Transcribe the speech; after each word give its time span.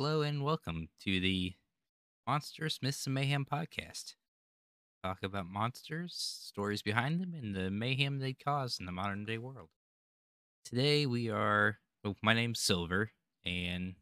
Hello 0.00 0.22
and 0.22 0.44
welcome 0.44 0.90
to 1.02 1.18
the 1.18 1.54
Monsters, 2.24 2.78
Myths, 2.80 3.04
and 3.06 3.14
Mayhem 3.14 3.44
podcast. 3.44 4.14
Talk 5.02 5.24
about 5.24 5.48
monsters, 5.48 6.14
stories 6.14 6.82
behind 6.82 7.20
them, 7.20 7.34
and 7.34 7.52
the 7.52 7.68
mayhem 7.68 8.20
they 8.20 8.32
cause 8.32 8.78
in 8.78 8.86
the 8.86 8.92
modern 8.92 9.24
day 9.24 9.38
world. 9.38 9.70
Today 10.64 11.04
we 11.04 11.30
are. 11.30 11.78
Oh, 12.04 12.14
my 12.22 12.32
name's 12.32 12.60
Silver, 12.60 13.10
and 13.44 13.96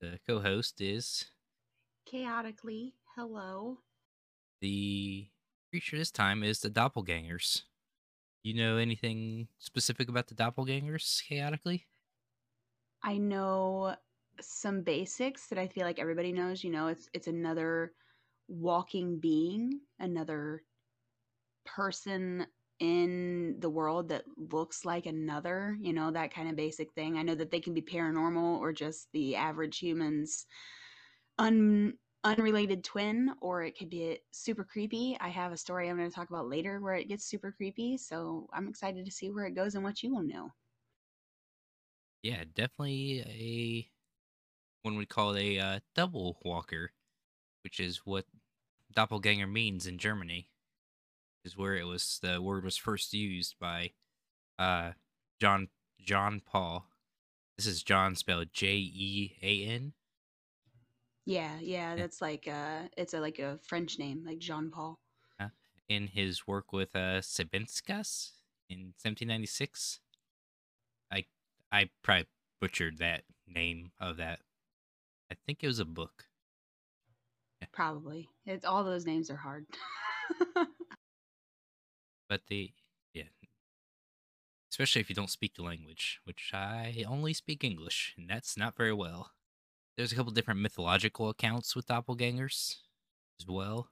the 0.00 0.18
co-host 0.26 0.80
is 0.80 1.26
Kaoticleigh. 2.10 2.94
Hello. 3.14 3.80
the 4.62 5.28
creature. 5.68 5.98
This 5.98 6.10
time 6.10 6.42
is 6.42 6.60
the 6.60 6.70
doppelgangers. 6.70 7.64
You 8.42 8.54
know 8.54 8.78
anything 8.78 9.48
specific 9.58 10.08
about 10.08 10.28
the 10.28 10.34
doppelgangers? 10.34 11.20
Kaoticleigh. 11.30 11.82
I 13.04 13.18
know 13.18 13.94
some 14.40 14.82
basics 14.82 15.48
that 15.48 15.58
I 15.58 15.68
feel 15.68 15.84
like 15.84 15.98
everybody 15.98 16.32
knows. 16.32 16.64
You 16.64 16.70
know, 16.70 16.88
it's 16.88 17.08
it's 17.14 17.28
another 17.28 17.94
walking 18.48 19.20
being, 19.20 19.82
another 19.98 20.64
person 21.64 22.46
in 22.78 23.58
the 23.58 23.70
world 23.70 24.08
that 24.08 24.24
looks 24.36 24.84
like 24.84 25.06
another, 25.06 25.76
you 25.80 25.92
know, 25.92 26.10
that 26.12 26.32
kind 26.32 26.48
of 26.48 26.56
basic 26.56 26.92
thing. 26.92 27.16
I 27.18 27.22
know 27.22 27.34
that 27.34 27.50
they 27.50 27.60
can 27.60 27.74
be 27.74 27.82
paranormal 27.82 28.58
or 28.60 28.72
just 28.72 29.10
the 29.12 29.34
average 29.36 29.78
human's 29.78 30.46
un 31.38 31.98
unrelated 32.24 32.84
twin 32.84 33.34
or 33.40 33.62
it 33.62 33.78
could 33.78 33.90
be 33.90 34.20
super 34.32 34.64
creepy. 34.64 35.16
I 35.20 35.28
have 35.28 35.52
a 35.52 35.56
story 35.56 35.88
I'm 35.88 35.96
going 35.96 36.10
to 36.10 36.14
talk 36.14 36.30
about 36.30 36.48
later 36.48 36.80
where 36.80 36.94
it 36.94 37.08
gets 37.08 37.24
super 37.24 37.52
creepy, 37.52 37.96
so 37.98 38.48
I'm 38.52 38.68
excited 38.68 39.04
to 39.06 39.12
see 39.12 39.30
where 39.30 39.46
it 39.46 39.54
goes 39.54 39.74
and 39.74 39.84
what 39.84 40.02
you 40.02 40.12
will 40.14 40.24
know. 40.24 40.50
Yeah, 42.22 42.44
definitely 42.52 43.20
a 43.20 43.90
one 44.82 44.96
would 44.96 45.08
call 45.08 45.34
it 45.34 45.42
a 45.42 45.58
uh, 45.58 45.80
double 45.94 46.38
walker, 46.44 46.92
which 47.64 47.80
is 47.80 47.98
what 48.04 48.24
doppelganger 48.94 49.46
means 49.46 49.86
in 49.86 49.98
Germany. 49.98 50.50
Is 51.44 51.56
where 51.56 51.76
it 51.76 51.84
was 51.86 52.18
the 52.20 52.42
word 52.42 52.64
was 52.64 52.76
first 52.76 53.14
used 53.14 53.54
by 53.60 53.92
uh, 54.58 54.92
John 55.40 55.68
John 56.00 56.40
Paul. 56.44 56.86
This 57.56 57.66
is 57.66 57.82
John 57.82 58.14
spelled 58.16 58.48
J 58.52 58.74
E 58.76 59.36
A 59.42 59.64
N. 59.64 59.92
Yeah, 61.24 61.58
yeah, 61.60 61.94
that's 61.96 62.20
like 62.20 62.48
uh 62.48 62.88
it's 62.96 63.14
a 63.14 63.20
like 63.20 63.38
a 63.38 63.58
French 63.62 63.98
name, 63.98 64.24
like 64.26 64.38
Jean 64.38 64.70
Paul. 64.70 64.98
uh, 65.40 65.48
in 65.88 66.08
his 66.08 66.46
work 66.46 66.72
with 66.72 66.94
uh, 66.96 67.20
Sabinskas 67.20 68.32
in 68.68 68.94
1796. 69.02 70.00
I 71.10 71.24
I 71.72 71.90
probably 72.02 72.26
butchered 72.60 72.98
that 72.98 73.24
name 73.46 73.92
of 74.00 74.16
that. 74.18 74.40
I 75.30 75.36
think 75.46 75.62
it 75.62 75.66
was 75.66 75.78
a 75.78 75.84
book. 75.84 76.24
Probably. 77.72 78.28
It's 78.46 78.64
all 78.64 78.82
those 78.82 79.06
names 79.06 79.30
are 79.30 79.36
hard. 79.36 79.66
but 82.28 82.42
the 82.48 82.70
yeah 83.14 83.24
especially 84.70 85.00
if 85.00 85.08
you 85.08 85.14
don't 85.14 85.30
speak 85.30 85.54
the 85.54 85.62
language 85.62 86.20
which 86.24 86.50
i 86.52 87.04
only 87.08 87.32
speak 87.32 87.64
english 87.64 88.14
and 88.16 88.28
that's 88.28 88.56
not 88.56 88.76
very 88.76 88.92
well 88.92 89.32
there's 89.96 90.12
a 90.12 90.14
couple 90.14 90.32
different 90.32 90.60
mythological 90.60 91.28
accounts 91.28 91.74
with 91.74 91.86
doppelgangers 91.86 92.76
as 93.40 93.46
well 93.48 93.88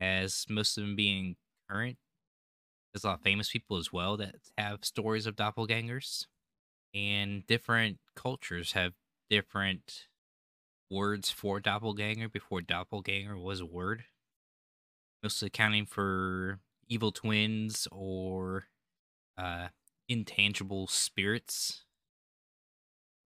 as 0.00 0.46
most 0.48 0.76
of 0.76 0.82
them 0.82 0.96
being 0.96 1.36
current 1.68 1.98
there's 2.92 3.04
a 3.04 3.08
lot 3.08 3.18
of 3.18 3.22
famous 3.22 3.50
people 3.50 3.76
as 3.76 3.92
well 3.92 4.16
that 4.16 4.36
have 4.56 4.84
stories 4.84 5.26
of 5.26 5.36
doppelgangers 5.36 6.26
and 6.94 7.46
different 7.46 7.98
cultures 8.14 8.72
have 8.72 8.92
different 9.28 10.06
words 10.94 11.30
for 11.30 11.60
doppelganger 11.60 12.28
before 12.28 12.60
doppelganger 12.62 13.36
was 13.38 13.60
a 13.60 13.66
word 13.66 14.06
mostly 15.22 15.46
accounting 15.46 15.86
for 15.86 16.60
evil 16.88 17.12
twins 17.12 17.88
or 17.90 18.66
uh, 19.38 19.68
intangible 20.08 20.88
spirits. 20.88 21.84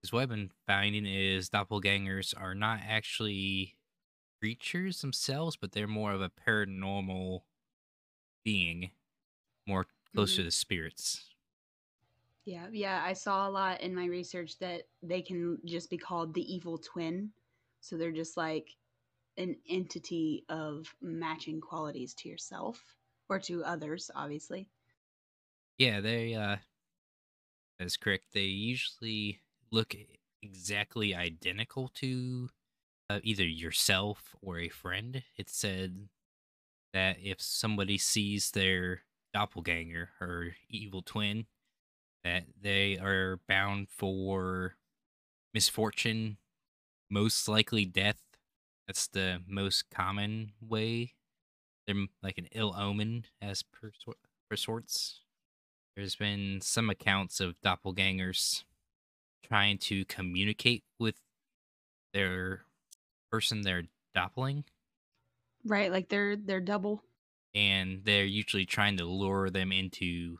Because 0.01 0.13
what 0.13 0.21
I've 0.23 0.29
been 0.29 0.51
finding 0.65 1.05
is 1.05 1.49
doppelgangers 1.49 2.33
are 2.39 2.55
not 2.55 2.79
actually 2.81 3.77
creatures 4.41 5.01
themselves, 5.01 5.57
but 5.57 5.73
they're 5.73 5.87
more 5.87 6.13
of 6.13 6.21
a 6.21 6.29
paranormal 6.29 7.43
being, 8.43 8.91
more 9.67 9.87
closer 10.13 10.43
Mhm. 10.43 10.45
to 10.45 10.51
spirits. 10.51 11.35
Yeah, 12.45 12.67
yeah, 12.71 13.01
I 13.03 13.13
saw 13.13 13.47
a 13.47 13.51
lot 13.51 13.81
in 13.81 13.93
my 13.95 14.05
research 14.05 14.57
that 14.59 14.89
they 15.01 15.21
can 15.21 15.59
just 15.65 15.89
be 15.89 15.97
called 15.97 16.33
the 16.33 16.53
evil 16.53 16.77
twin. 16.77 17.33
So 17.81 17.97
they're 17.97 18.11
just 18.11 18.37
like 18.37 18.69
an 19.37 19.55
entity 19.69 20.45
of 20.49 20.93
matching 21.01 21.61
qualities 21.61 22.13
to 22.15 22.29
yourself 22.29 22.83
or 23.29 23.39
to 23.39 23.63
others, 23.63 24.11
obviously. 24.15 24.67
Yeah, 25.77 26.01
they 26.01 26.35
uh 26.35 26.57
that's 27.79 27.95
correct. 27.95 28.25
They 28.33 28.41
usually 28.41 29.39
look 29.71 29.95
exactly 30.41 31.15
identical 31.15 31.89
to 31.95 32.49
uh, 33.09 33.19
either 33.23 33.45
yourself 33.45 34.35
or 34.41 34.59
a 34.59 34.69
friend. 34.69 35.23
It 35.37 35.49
said 35.49 36.09
that 36.93 37.17
if 37.21 37.41
somebody 37.41 37.97
sees 37.97 38.51
their 38.51 39.03
doppelganger 39.33 40.09
or 40.19 40.55
evil 40.69 41.01
twin, 41.01 41.45
that 42.23 42.43
they 42.61 42.97
are 42.97 43.39
bound 43.47 43.87
for 43.89 44.75
misfortune, 45.53 46.37
most 47.09 47.47
likely 47.47 47.85
death. 47.85 48.21
That's 48.87 49.07
the 49.07 49.43
most 49.47 49.89
common 49.91 50.53
way. 50.61 51.15
They're 51.87 52.07
like 52.23 52.37
an 52.37 52.47
ill 52.53 52.73
omen, 52.77 53.25
as 53.41 53.63
per, 53.63 53.91
per 54.49 54.55
sorts. 54.57 55.21
There's 55.95 56.15
been 56.15 56.61
some 56.61 56.89
accounts 56.89 57.39
of 57.41 57.59
doppelgangers 57.61 58.63
trying 59.43 59.77
to 59.79 60.05
communicate 60.05 60.85
with 60.99 61.21
their 62.13 62.65
person 63.31 63.61
they're 63.61 63.85
doppling, 64.15 64.65
Right, 65.63 65.89
like 65.91 66.09
they're 66.09 66.35
they're 66.35 66.59
double. 66.59 67.01
and 67.53 68.05
they're 68.05 68.25
usually 68.25 68.65
trying 68.65 68.97
to 68.97 69.05
lure 69.05 69.49
them 69.49 69.71
into 69.71 70.39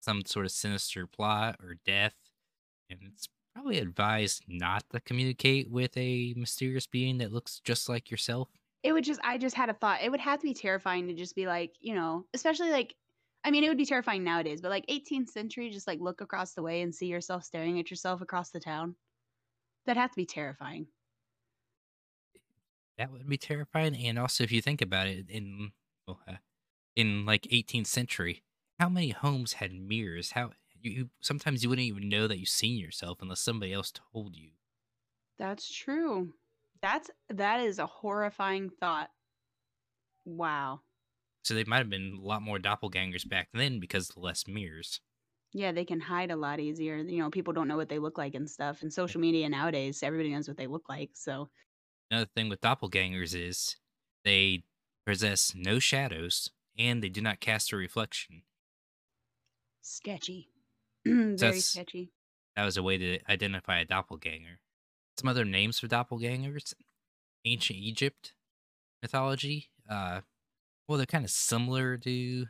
some 0.00 0.24
sort 0.24 0.46
of 0.46 0.52
sinister 0.52 1.06
plot 1.06 1.56
or 1.62 1.76
death. 1.86 2.14
And 2.90 3.00
it's 3.04 3.28
probably 3.56 3.78
advise 3.78 4.42
not 4.46 4.84
to 4.90 5.00
communicate 5.00 5.70
with 5.70 5.96
a 5.96 6.34
mysterious 6.36 6.86
being 6.86 7.16
that 7.16 7.32
looks 7.32 7.60
just 7.64 7.88
like 7.88 8.10
yourself. 8.10 8.50
It 8.82 8.92
would 8.92 9.02
just 9.02 9.18
I 9.24 9.38
just 9.38 9.56
had 9.56 9.70
a 9.70 9.74
thought. 9.74 10.02
It 10.02 10.10
would 10.10 10.20
have 10.20 10.40
to 10.40 10.46
be 10.46 10.52
terrifying 10.52 11.08
to 11.08 11.14
just 11.14 11.34
be 11.34 11.46
like, 11.46 11.72
you 11.80 11.94
know, 11.94 12.26
especially 12.34 12.70
like 12.70 12.94
I 13.44 13.50
mean, 13.50 13.64
it 13.64 13.68
would 13.68 13.78
be 13.78 13.86
terrifying 13.86 14.24
nowadays, 14.24 14.60
but 14.60 14.70
like 14.70 14.86
18th 14.88 15.30
century, 15.30 15.70
just 15.70 15.86
like 15.86 16.00
look 16.00 16.20
across 16.20 16.52
the 16.52 16.62
way 16.62 16.82
and 16.82 16.94
see 16.94 17.06
yourself 17.06 17.44
staring 17.44 17.80
at 17.80 17.88
yourself 17.90 18.20
across 18.20 18.50
the 18.50 18.60
town. 18.60 18.94
That'd 19.86 20.00
have 20.00 20.10
to 20.10 20.16
be 20.16 20.26
terrifying. 20.26 20.88
That 22.98 23.10
would 23.10 23.26
be 23.26 23.38
terrifying. 23.38 23.96
And 23.96 24.18
also, 24.18 24.44
if 24.44 24.52
you 24.52 24.60
think 24.60 24.82
about 24.82 25.06
it, 25.06 25.30
in 25.30 25.72
well, 26.06 26.20
uh, 26.28 26.34
in 26.94 27.24
like 27.24 27.42
18th 27.44 27.86
century, 27.86 28.42
how 28.78 28.90
many 28.90 29.10
homes 29.10 29.54
had 29.54 29.72
mirrors? 29.72 30.32
How 30.32 30.50
you, 30.86 30.90
you 30.98 31.10
sometimes 31.20 31.62
you 31.62 31.68
wouldn't 31.68 31.86
even 31.86 32.08
know 32.08 32.26
that 32.26 32.38
you've 32.38 32.48
seen 32.48 32.78
yourself 32.78 33.18
unless 33.20 33.40
somebody 33.40 33.72
else 33.72 33.92
told 34.12 34.36
you. 34.36 34.50
That's 35.38 35.70
true. 35.72 36.34
That's 36.82 37.10
that 37.30 37.60
is 37.60 37.78
a 37.78 37.86
horrifying 37.86 38.70
thought. 38.70 39.10
Wow. 40.24 40.80
So 41.44 41.54
they 41.54 41.64
might 41.64 41.78
have 41.78 41.90
been 41.90 42.18
a 42.20 42.26
lot 42.26 42.42
more 42.42 42.58
doppelgangers 42.58 43.28
back 43.28 43.48
then 43.52 43.78
because 43.78 44.16
less 44.16 44.46
mirrors. 44.48 45.00
Yeah, 45.52 45.72
they 45.72 45.84
can 45.84 46.00
hide 46.00 46.30
a 46.30 46.36
lot 46.36 46.60
easier. 46.60 46.96
You 46.98 47.18
know, 47.22 47.30
people 47.30 47.52
don't 47.52 47.68
know 47.68 47.76
what 47.76 47.88
they 47.88 47.98
look 47.98 48.18
like 48.18 48.34
and 48.34 48.50
stuff. 48.50 48.82
And 48.82 48.92
social 48.92 49.20
media 49.20 49.48
nowadays, 49.48 50.02
everybody 50.02 50.32
knows 50.32 50.48
what 50.48 50.56
they 50.56 50.66
look 50.66 50.88
like. 50.88 51.10
So 51.14 51.48
Another 52.10 52.28
thing 52.34 52.48
with 52.48 52.60
doppelgangers 52.60 53.34
is 53.34 53.76
they 54.24 54.64
possess 55.06 55.54
no 55.54 55.78
shadows 55.78 56.50
and 56.78 57.02
they 57.02 57.08
do 57.08 57.20
not 57.20 57.40
cast 57.40 57.72
a 57.72 57.76
reflection. 57.76 58.42
sketchy. 59.80 60.50
Very 61.14 61.36
that's- 61.36 61.64
sketchy. 61.66 62.10
That 62.56 62.64
was 62.64 62.78
a 62.78 62.82
way 62.82 62.96
to 62.96 63.18
identify 63.28 63.80
a 63.80 63.84
doppelganger. 63.84 64.60
Some 65.18 65.28
other 65.28 65.44
names 65.44 65.78
for 65.78 65.88
doppelgangers 65.88 66.72
ancient 67.44 67.78
Egypt 67.78 68.32
mythology. 69.02 69.68
Uh, 69.88 70.22
well, 70.88 70.96
they're 70.96 71.06
kind 71.06 71.24
of 71.24 71.30
similar 71.30 71.96
to 71.98 72.46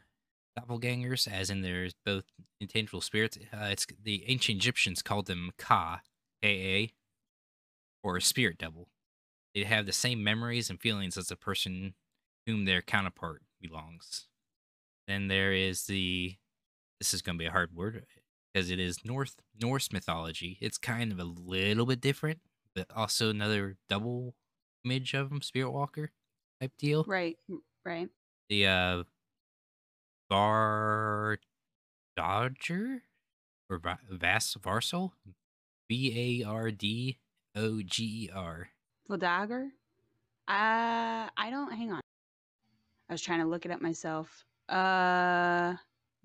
doppelgangers, 0.58 1.30
as 1.30 1.50
in 1.50 1.62
there's 1.62 1.94
both 2.04 2.24
intangible 2.60 3.00
spirits. 3.00 3.36
Uh, 3.52 3.66
it's 3.70 3.86
the 4.02 4.24
ancient 4.28 4.58
Egyptians 4.58 5.02
called 5.02 5.26
them 5.26 5.50
Ka, 5.58 6.00
K 6.42 6.48
A, 6.48 6.92
or 8.02 8.16
a 8.16 8.22
spirit 8.22 8.58
double. 8.58 8.88
They 9.54 9.64
have 9.64 9.86
the 9.86 9.92
same 9.92 10.22
memories 10.22 10.70
and 10.70 10.80
feelings 10.80 11.16
as 11.16 11.28
the 11.28 11.36
person 11.36 11.94
whom 12.46 12.64
their 12.64 12.82
counterpart 12.82 13.42
belongs. 13.60 14.28
Then 15.08 15.28
there 15.28 15.52
is 15.52 15.86
the. 15.86 16.36
This 17.00 17.12
is 17.12 17.22
going 17.22 17.36
to 17.36 17.42
be 17.42 17.46
a 17.46 17.52
hard 17.52 17.74
word 17.74 18.06
because 18.56 18.70
it 18.70 18.80
is 18.80 19.04
North 19.04 19.36
Norse 19.60 19.92
mythology. 19.92 20.56
It's 20.62 20.78
kind 20.78 21.12
of 21.12 21.20
a 21.20 21.24
little 21.24 21.84
bit 21.84 22.00
different, 22.00 22.40
but 22.74 22.86
also 22.96 23.28
another 23.28 23.76
double 23.86 24.34
image 24.82 25.12
of 25.12 25.30
him, 25.30 25.42
Spirit 25.42 25.72
Walker 25.72 26.10
type 26.58 26.72
deal. 26.78 27.04
Right. 27.06 27.36
Right. 27.84 28.08
The 28.48 28.66
uh, 28.66 29.02
Var 30.30 31.38
Dodger 32.16 33.02
or 33.68 33.78
Va- 33.78 33.98
Vas 34.10 34.56
Varsal, 34.58 35.12
V 35.90 36.42
A 36.42 36.48
R 36.48 36.70
D 36.70 37.18
O 37.54 37.82
G 37.82 38.04
E 38.04 38.30
R. 38.34 38.70
Valdagger? 39.10 39.66
Uh, 40.48 41.28
I 41.36 41.50
don't. 41.50 41.72
Hang 41.72 41.92
on. 41.92 42.00
I 43.10 43.12
was 43.12 43.20
trying 43.20 43.40
to 43.40 43.46
look 43.46 43.66
it 43.66 43.70
up 43.70 43.82
myself. 43.82 44.46
Uh, 44.70 45.74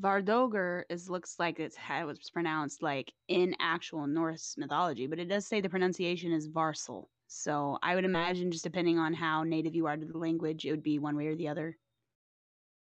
Vardoger 0.02 0.84
is 0.90 1.10
looks 1.10 1.38
like 1.38 1.60
it's 1.60 1.76
how 1.76 2.10
it's 2.10 2.30
pronounced 2.30 2.82
like 2.82 3.14
in 3.28 3.56
actual 3.60 4.08
Norse 4.08 4.56
mythology, 4.58 5.06
but 5.06 5.20
it 5.20 5.26
does 5.30 5.46
say 5.46 5.62
the 5.62 5.70
pronunciation 5.70 6.32
is 6.32 6.48
Varsel. 6.48 7.10
So 7.28 7.78
I 7.84 7.96
would 7.96 8.04
imagine 8.04 8.52
just 8.52 8.64
depending 8.64 8.98
on 8.98 9.14
how 9.14 9.44
native 9.44 9.76
you 9.76 9.86
are 9.86 9.96
to 9.96 10.06
the 10.06 10.18
language, 10.18 10.66
it 10.66 10.72
would 10.72 10.84
be 10.84 10.98
one 11.00 11.16
way 11.16 11.28
or 11.28 11.36
the 11.36 11.48
other. 11.48 11.78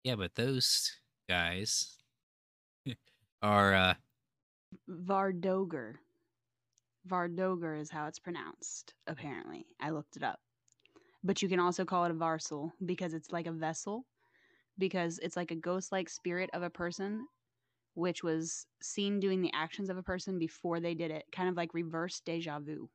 Yeah, 0.03 0.15
but 0.15 0.35
those 0.35 0.91
guys 1.29 1.95
are 3.41 3.73
uh 3.73 3.93
Vardoger. 4.89 5.95
Vardoger 7.07 7.79
is 7.79 7.89
how 7.89 8.07
it's 8.07 8.19
pronounced, 8.19 8.93
apparently. 9.07 9.65
I 9.79 9.91
looked 9.91 10.17
it 10.17 10.23
up. 10.23 10.39
But 11.23 11.41
you 11.41 11.49
can 11.49 11.59
also 11.59 11.85
call 11.85 12.05
it 12.05 12.11
a 12.11 12.15
varsel 12.15 12.73
because 12.85 13.13
it's 13.13 13.31
like 13.31 13.47
a 13.47 13.51
vessel, 13.51 14.05
because 14.77 15.19
it's 15.19 15.35
like 15.35 15.51
a 15.51 15.55
ghost 15.55 15.91
like 15.91 16.09
spirit 16.09 16.49
of 16.53 16.63
a 16.63 16.69
person, 16.69 17.27
which 17.93 18.23
was 18.23 18.65
seen 18.81 19.19
doing 19.19 19.41
the 19.41 19.51
actions 19.53 19.89
of 19.89 19.97
a 19.97 20.03
person 20.03 20.37
before 20.37 20.79
they 20.79 20.93
did 20.93 21.11
it, 21.11 21.25
kind 21.31 21.49
of 21.49 21.55
like 21.55 21.73
reverse 21.73 22.19
deja 22.21 22.59
vu. 22.59 22.89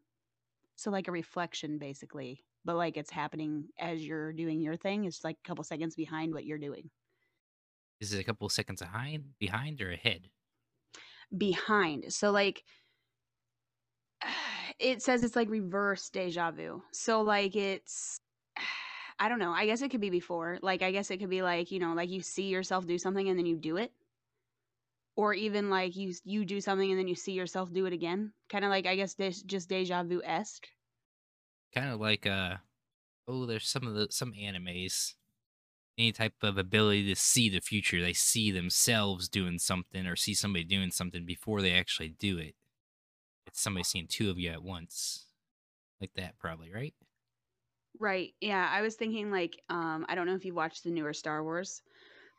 So, 0.77 0.91
like 0.91 1.09
a 1.09 1.13
reflection, 1.13 1.79
basically, 1.79 2.45
but 2.65 2.77
like 2.77 2.97
it's 2.97 3.11
happening 3.11 3.69
as 3.79 4.07
you're 4.07 4.33
doing 4.33 4.61
your 4.61 4.77
thing. 4.77 5.05
It's 5.05 5.25
like 5.25 5.37
a 5.45 5.49
couple 5.49 5.65
seconds 5.65 5.95
behind 5.95 6.33
what 6.33 6.45
you're 6.45 6.59
doing. 6.59 6.91
is 8.01 8.13
it 8.13 8.21
a 8.21 8.25
couple 8.25 8.49
seconds 8.49 8.81
behind 8.81 9.25
behind 9.39 9.81
or 9.83 9.91
ahead? 9.93 10.29
behind. 11.37 12.13
So 12.13 12.31
like 12.31 12.63
it 14.79 15.03
says 15.03 15.23
it's 15.23 15.37
like 15.37 15.51
reverse 15.51 16.09
deja 16.11 16.51
vu. 16.51 16.83
So 16.93 17.23
like 17.23 17.57
it's 17.57 18.21
I 19.21 19.29
don't 19.29 19.39
know. 19.39 19.53
I 19.53 19.67
guess 19.67 19.83
it 19.83 19.91
could 19.91 20.01
be 20.01 20.09
before. 20.09 20.59
Like 20.63 20.81
I 20.81 20.91
guess 20.93 21.11
it 21.11 21.19
could 21.19 21.29
be 21.29 21.43
like, 21.43 21.71
you 21.71 21.79
know, 21.79 21.93
like 21.93 22.09
you 22.09 22.23
see 22.23 22.49
yourself 22.49 22.87
do 22.87 22.97
something 22.97 23.29
and 23.29 23.39
then 23.39 23.45
you 23.45 23.57
do 23.57 23.77
it. 23.77 23.93
Or 25.15 25.35
even 25.35 25.69
like 25.69 25.95
you 25.95 26.15
you 26.25 26.47
do 26.47 26.63
something 26.63 26.91
and 26.91 26.99
then 26.99 27.07
you 27.07 27.15
see 27.15 27.33
yourself 27.33 27.71
do 27.71 27.85
it 27.85 27.93
again. 27.93 28.33
Kind 28.49 28.65
of 28.65 28.71
like 28.71 28.87
I 28.87 28.97
guess 28.97 29.13
this 29.13 29.43
just 29.43 29.69
deja 29.69 30.03
vu 30.05 30.23
esque. 30.25 30.67
Kind 31.75 31.91
of 31.91 32.01
like 32.01 32.27
uh 32.27 32.57
oh, 33.29 33.45
there's 33.45 33.69
some 33.69 33.87
of 33.87 33.93
the 33.93 34.09
some 34.11 34.33
animes. 34.33 35.13
Any 35.99 36.13
type 36.13 36.37
of 36.43 36.57
ability 36.57 37.13
to 37.13 37.21
see 37.21 37.51
the 37.51 37.61
future. 37.61 38.01
They 38.01 38.15
see 38.15 38.51
themselves 38.51 39.29
doing 39.29 39.59
something 39.59 40.07
or 40.07 40.17
see 40.17 40.33
somebody 40.33 40.65
doing 40.65 40.91
something 40.91 41.27
before 41.27 41.61
they 41.61 41.75
actually 41.75 42.09
do 42.09 42.39
it. 42.39 42.55
It's 43.47 43.61
somebody 43.61 43.85
seeing 43.85 44.07
two 44.07 44.31
of 44.31 44.39
you 44.39 44.49
at 44.51 44.63
once. 44.63 45.27
Like 46.01 46.15
that 46.15 46.39
probably, 46.39 46.73
right? 46.73 46.95
Right. 47.99 48.35
Yeah, 48.41 48.67
I 48.71 48.83
was 48.83 48.95
thinking 48.97 49.31
like 49.31 49.63
um 49.69 50.07
I 50.09 50.15
don't 50.15 50.27
know 50.27 50.35
if 50.35 50.45
you've 50.45 50.57
watched 50.57 50.85
the 50.85 50.91
newer 50.91 51.13
Star 51.13 51.43
Wars, 51.43 51.83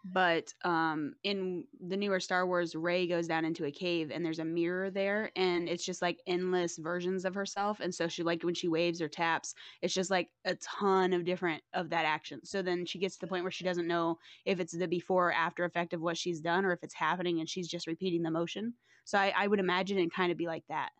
but 0.03 0.53
um 0.63 1.15
in 1.23 1.67
the 1.79 1.97
newer 1.97 2.19
Star 2.19 2.47
Wars 2.47 2.75
Rey 2.75 3.07
goes 3.07 3.27
down 3.27 3.45
into 3.45 3.65
a 3.65 3.71
cave 3.71 4.11
and 4.11 4.25
there's 4.25 4.39
a 4.39 4.45
mirror 4.45 4.91
there 4.91 5.31
and 5.35 5.69
it's 5.69 5.85
just 5.85 6.01
like 6.01 6.21
endless 6.27 6.77
versions 6.77 7.25
of 7.25 7.35
herself 7.35 7.79
and 7.81 7.93
so 7.95 8.07
she 8.07 8.23
like 8.23 8.43
when 8.43 8.55
she 8.55 8.67
waves 8.69 9.01
or 9.01 9.09
taps 9.09 9.55
it's 9.81 9.93
just 9.93 10.11
like 10.11 10.31
a 10.45 10.55
ton 10.57 11.13
of 11.13 11.25
different 11.25 11.63
of 11.73 11.89
that 11.91 12.05
action. 12.05 12.45
So 12.45 12.61
then 12.61 12.85
she 12.85 12.99
gets 12.99 13.15
to 13.17 13.21
the 13.21 13.27
point 13.29 13.43
where 13.43 13.51
she 13.51 13.65
doesn't 13.65 13.87
know 13.87 14.19
if 14.45 14.59
it's 14.59 14.73
the 14.77 14.87
before 14.87 15.29
or 15.29 15.33
after 15.33 15.65
effect 15.65 15.93
of 15.93 16.01
what 16.01 16.17
she's 16.17 16.41
done 16.41 16.65
or 16.65 16.73
if 16.73 16.83
it's 16.83 16.95
happening 16.95 17.39
and 17.39 17.49
she's 17.49 17.69
just 17.69 17.87
repeating 17.87 18.23
the 18.23 18.31
motion. 18.31 18.75
So 19.05 19.19
I, 19.19 19.33
I 19.35 19.47
would 19.47 19.59
imagine 19.59 19.99
it 19.99 20.13
kind 20.13 20.31
of 20.31 20.37
be 20.37 20.47
like 20.47 20.65
that. 20.69 20.91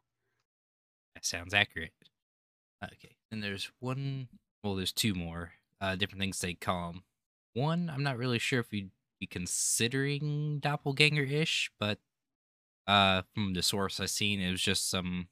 That 1.13 1.25
sounds 1.25 1.53
accurate. 1.53 1.93
Okay. 2.83 3.15
And 3.31 3.43
there's 3.43 3.71
one 3.79 4.27
well, 4.63 4.75
there's 4.75 4.91
two 4.91 5.13
more 5.13 5.53
uh 5.79 5.95
different 5.95 6.21
things 6.21 6.39
they 6.39 6.53
call 6.53 6.91
them. 6.91 7.03
One, 7.53 7.89
I'm 7.89 8.03
not 8.03 8.17
really 8.17 8.39
sure 8.39 8.59
if 8.59 8.71
you'd 8.71 8.91
be 9.19 9.27
considering 9.27 10.59
doppelganger-ish, 10.59 11.71
but 11.79 11.99
uh 12.87 13.23
from 13.33 13.53
the 13.53 13.61
source 13.61 13.99
I 13.99 14.05
seen, 14.05 14.39
it 14.39 14.51
was 14.51 14.61
just 14.61 14.89
some 14.89 15.27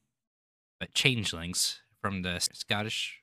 uh, 0.82 0.86
changelings 0.94 1.82
from 2.02 2.22
the 2.22 2.40
Scottish 2.40 3.22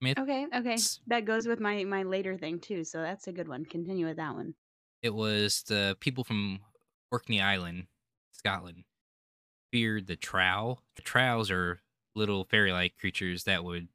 myth. 0.00 0.18
Okay, 0.18 0.46
okay. 0.54 0.76
That 1.06 1.24
goes 1.24 1.46
with 1.46 1.60
my 1.60 1.84
my 1.84 2.02
later 2.02 2.36
thing 2.36 2.60
too. 2.60 2.84
So 2.84 3.00
that's 3.00 3.28
a 3.28 3.32
good 3.32 3.48
one. 3.48 3.64
Continue 3.64 4.06
with 4.06 4.16
that 4.16 4.34
one. 4.34 4.54
It 5.02 5.14
was 5.14 5.62
the 5.62 5.96
people 6.00 6.24
from 6.24 6.60
Orkney 7.12 7.40
Island, 7.40 7.86
Scotland, 8.32 8.84
feared 9.72 10.06
the 10.06 10.16
trow. 10.16 10.78
The 10.96 11.02
trows 11.02 11.50
are 11.50 11.80
little 12.18 12.44
fairy-like 12.44 12.98
creatures 12.98 13.44
that 13.44 13.64
would 13.64 13.88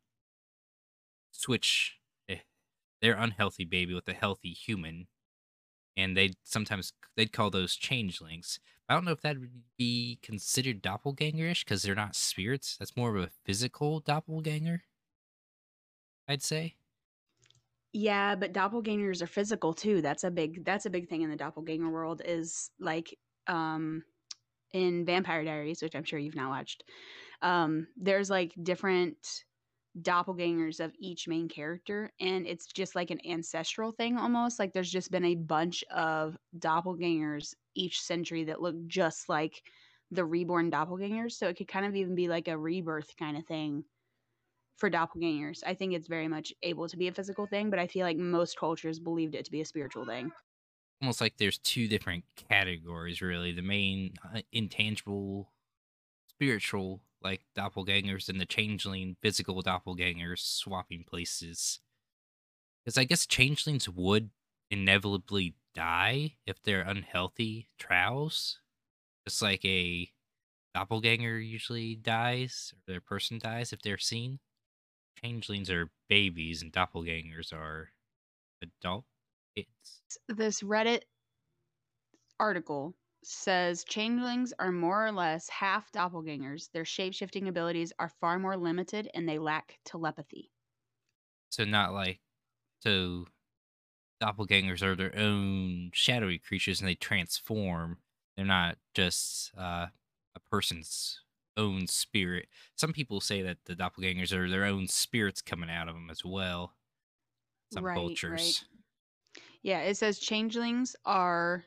switch 1.31 1.99
eh, 2.29 2.39
their 3.01 3.15
unhealthy 3.15 3.65
baby 3.65 3.93
with 3.93 4.07
a 4.09 4.13
healthy 4.13 4.53
human, 4.53 5.07
and 5.97 6.17
they'd 6.17 6.37
sometimes 6.43 6.93
they'd 7.15 7.33
call 7.33 7.49
those 7.51 7.75
changelings. 7.75 8.59
I 8.89 8.95
don't 8.95 9.05
know 9.05 9.11
if 9.13 9.21
that 9.21 9.39
would 9.39 9.63
be 9.77 10.19
considered 10.21 10.83
doppelgangerish 10.83 11.65
because 11.65 11.83
they're 11.83 11.95
not 11.95 12.15
spirits. 12.15 12.77
That's 12.77 12.97
more 12.97 13.15
of 13.15 13.23
a 13.23 13.31
physical 13.45 13.99
doppelganger, 14.01 14.83
I'd 16.27 16.43
say. 16.43 16.75
Yeah, 17.91 18.35
but 18.35 18.53
doppelgangers 18.53 19.21
are 19.21 19.27
physical 19.27 19.73
too. 19.73 20.01
That's 20.01 20.23
a 20.23 20.31
big 20.31 20.65
that's 20.65 20.85
a 20.85 20.89
big 20.89 21.07
thing 21.09 21.21
in 21.21 21.29
the 21.29 21.35
doppelganger 21.35 21.89
world 21.89 22.21
is 22.25 22.71
like 22.79 23.17
um 23.47 24.03
in 24.73 25.05
Vampire 25.05 25.45
Diaries, 25.45 25.81
which 25.81 25.95
I'm 25.95 26.03
sure 26.05 26.19
you've 26.19 26.35
now 26.35 26.49
watched. 26.49 26.83
Um 27.43 27.89
there's 27.97 28.31
like 28.31 28.53
different 28.63 29.45
doppelgangers 30.01 30.83
of 30.83 30.95
each 30.99 31.27
main 31.27 31.47
character 31.47 32.11
and 32.19 32.47
it's 32.47 32.65
just 32.67 32.95
like 32.95 33.11
an 33.11 33.19
ancestral 33.27 33.91
thing 33.91 34.17
almost. 34.17 34.59
Like 34.59 34.73
there's 34.73 34.91
just 34.91 35.11
been 35.11 35.25
a 35.25 35.35
bunch 35.35 35.83
of 35.91 36.37
doppelgangers 36.57 37.53
each 37.75 38.01
century 38.01 38.45
that 38.45 38.61
look 38.61 38.75
just 38.87 39.29
like 39.29 39.61
the 40.11 40.25
reborn 40.25 40.71
doppelgangers, 40.71 41.33
so 41.33 41.47
it 41.47 41.57
could 41.57 41.67
kind 41.67 41.85
of 41.85 41.95
even 41.95 42.15
be 42.15 42.27
like 42.27 42.47
a 42.47 42.57
rebirth 42.57 43.15
kind 43.17 43.37
of 43.37 43.45
thing 43.47 43.85
for 44.77 44.89
doppelgangers. 44.89 45.63
I 45.65 45.73
think 45.75 45.93
it's 45.93 46.07
very 46.07 46.27
much 46.27 46.53
able 46.63 46.87
to 46.89 46.97
be 46.97 47.07
a 47.07 47.13
physical 47.13 47.47
thing, 47.47 47.69
but 47.69 47.79
I 47.79 47.87
feel 47.87 48.05
like 48.05 48.17
most 48.17 48.57
cultures 48.57 48.99
believed 48.99 49.35
it 49.35 49.45
to 49.45 49.51
be 49.51 49.61
a 49.61 49.65
spiritual 49.65 50.05
thing. 50.05 50.31
Almost 51.01 51.19
like 51.19 51.37
there's 51.37 51.57
two 51.57 51.87
different 51.87 52.23
categories, 52.35 53.21
really. 53.21 53.51
The 53.51 53.61
main 53.61 54.13
uh, 54.23 54.41
intangible, 54.51 55.51
spiritual, 56.27 57.03
like 57.23 57.41
doppelgangers, 57.57 58.29
and 58.29 58.39
the 58.39 58.45
changeling, 58.45 59.15
physical 59.21 59.61
doppelgangers 59.63 60.39
swapping 60.39 61.03
places. 61.03 61.79
Because 62.83 62.97
I 62.97 63.05
guess 63.05 63.25
changelings 63.25 63.87
would 63.87 64.29
inevitably 64.69 65.55
die 65.73 66.35
if 66.45 66.61
they're 66.61 66.81
unhealthy 66.81 67.69
trows. 67.79 68.59
Just 69.27 69.41
like 69.41 69.63
a 69.63 70.11
doppelganger 70.75 71.37
usually 71.39 71.95
dies, 71.95 72.73
or 72.75 72.79
their 72.91 73.01
person 73.01 73.39
dies 73.39 73.71
if 73.71 73.81
they're 73.81 73.97
seen. 73.97 74.39
Changelings 75.23 75.69
are 75.69 75.91
babies, 76.09 76.61
and 76.61 76.73
doppelgangers 76.73 77.53
are 77.53 77.91
adult 78.61 79.05
kids. 79.55 80.01
This 80.27 80.61
Reddit 80.61 81.01
article 82.39 82.95
says 83.25 83.83
changelings 83.83 84.53
are 84.59 84.71
more 84.71 85.05
or 85.05 85.11
less 85.11 85.49
half 85.49 85.91
doppelgangers. 85.91 86.71
Their 86.71 86.85
shape-shifting 86.85 87.47
abilities 87.47 87.93
are 87.99 88.09
far 88.09 88.39
more 88.39 88.57
limited 88.57 89.09
and 89.13 89.27
they 89.27 89.39
lack 89.39 89.79
telepathy. 89.85 90.51
So 91.49 91.65
not 91.65 91.93
like 91.93 92.21
so 92.81 93.27
doppelgangers 94.21 94.81
are 94.81 94.95
their 94.95 95.17
own 95.17 95.91
shadowy 95.93 96.39
creatures 96.39 96.79
and 96.81 96.87
they 96.89 96.95
transform. 96.95 97.99
They're 98.35 98.45
not 98.45 98.77
just 98.93 99.55
uh, 99.57 99.87
a 100.35 100.39
person's 100.49 101.21
own 101.57 101.87
spirit. 101.87 102.47
Some 102.75 102.93
people 102.93 103.21
say 103.21 103.41
that 103.43 103.65
the 103.65 103.75
doppelgangers 103.75 104.33
are 104.33 104.49
their 104.49 104.65
own 104.65 104.87
spirits 104.87 105.41
coming 105.41 105.69
out 105.69 105.87
of 105.87 105.95
them 105.95 106.09
as 106.09 106.25
well. 106.25 106.75
Some 107.71 107.83
Right, 107.83 107.93
cultures. 107.93 108.65
Yeah, 109.63 109.81
it 109.81 109.95
says 109.95 110.19
changelings 110.19 110.95
are 111.05 111.65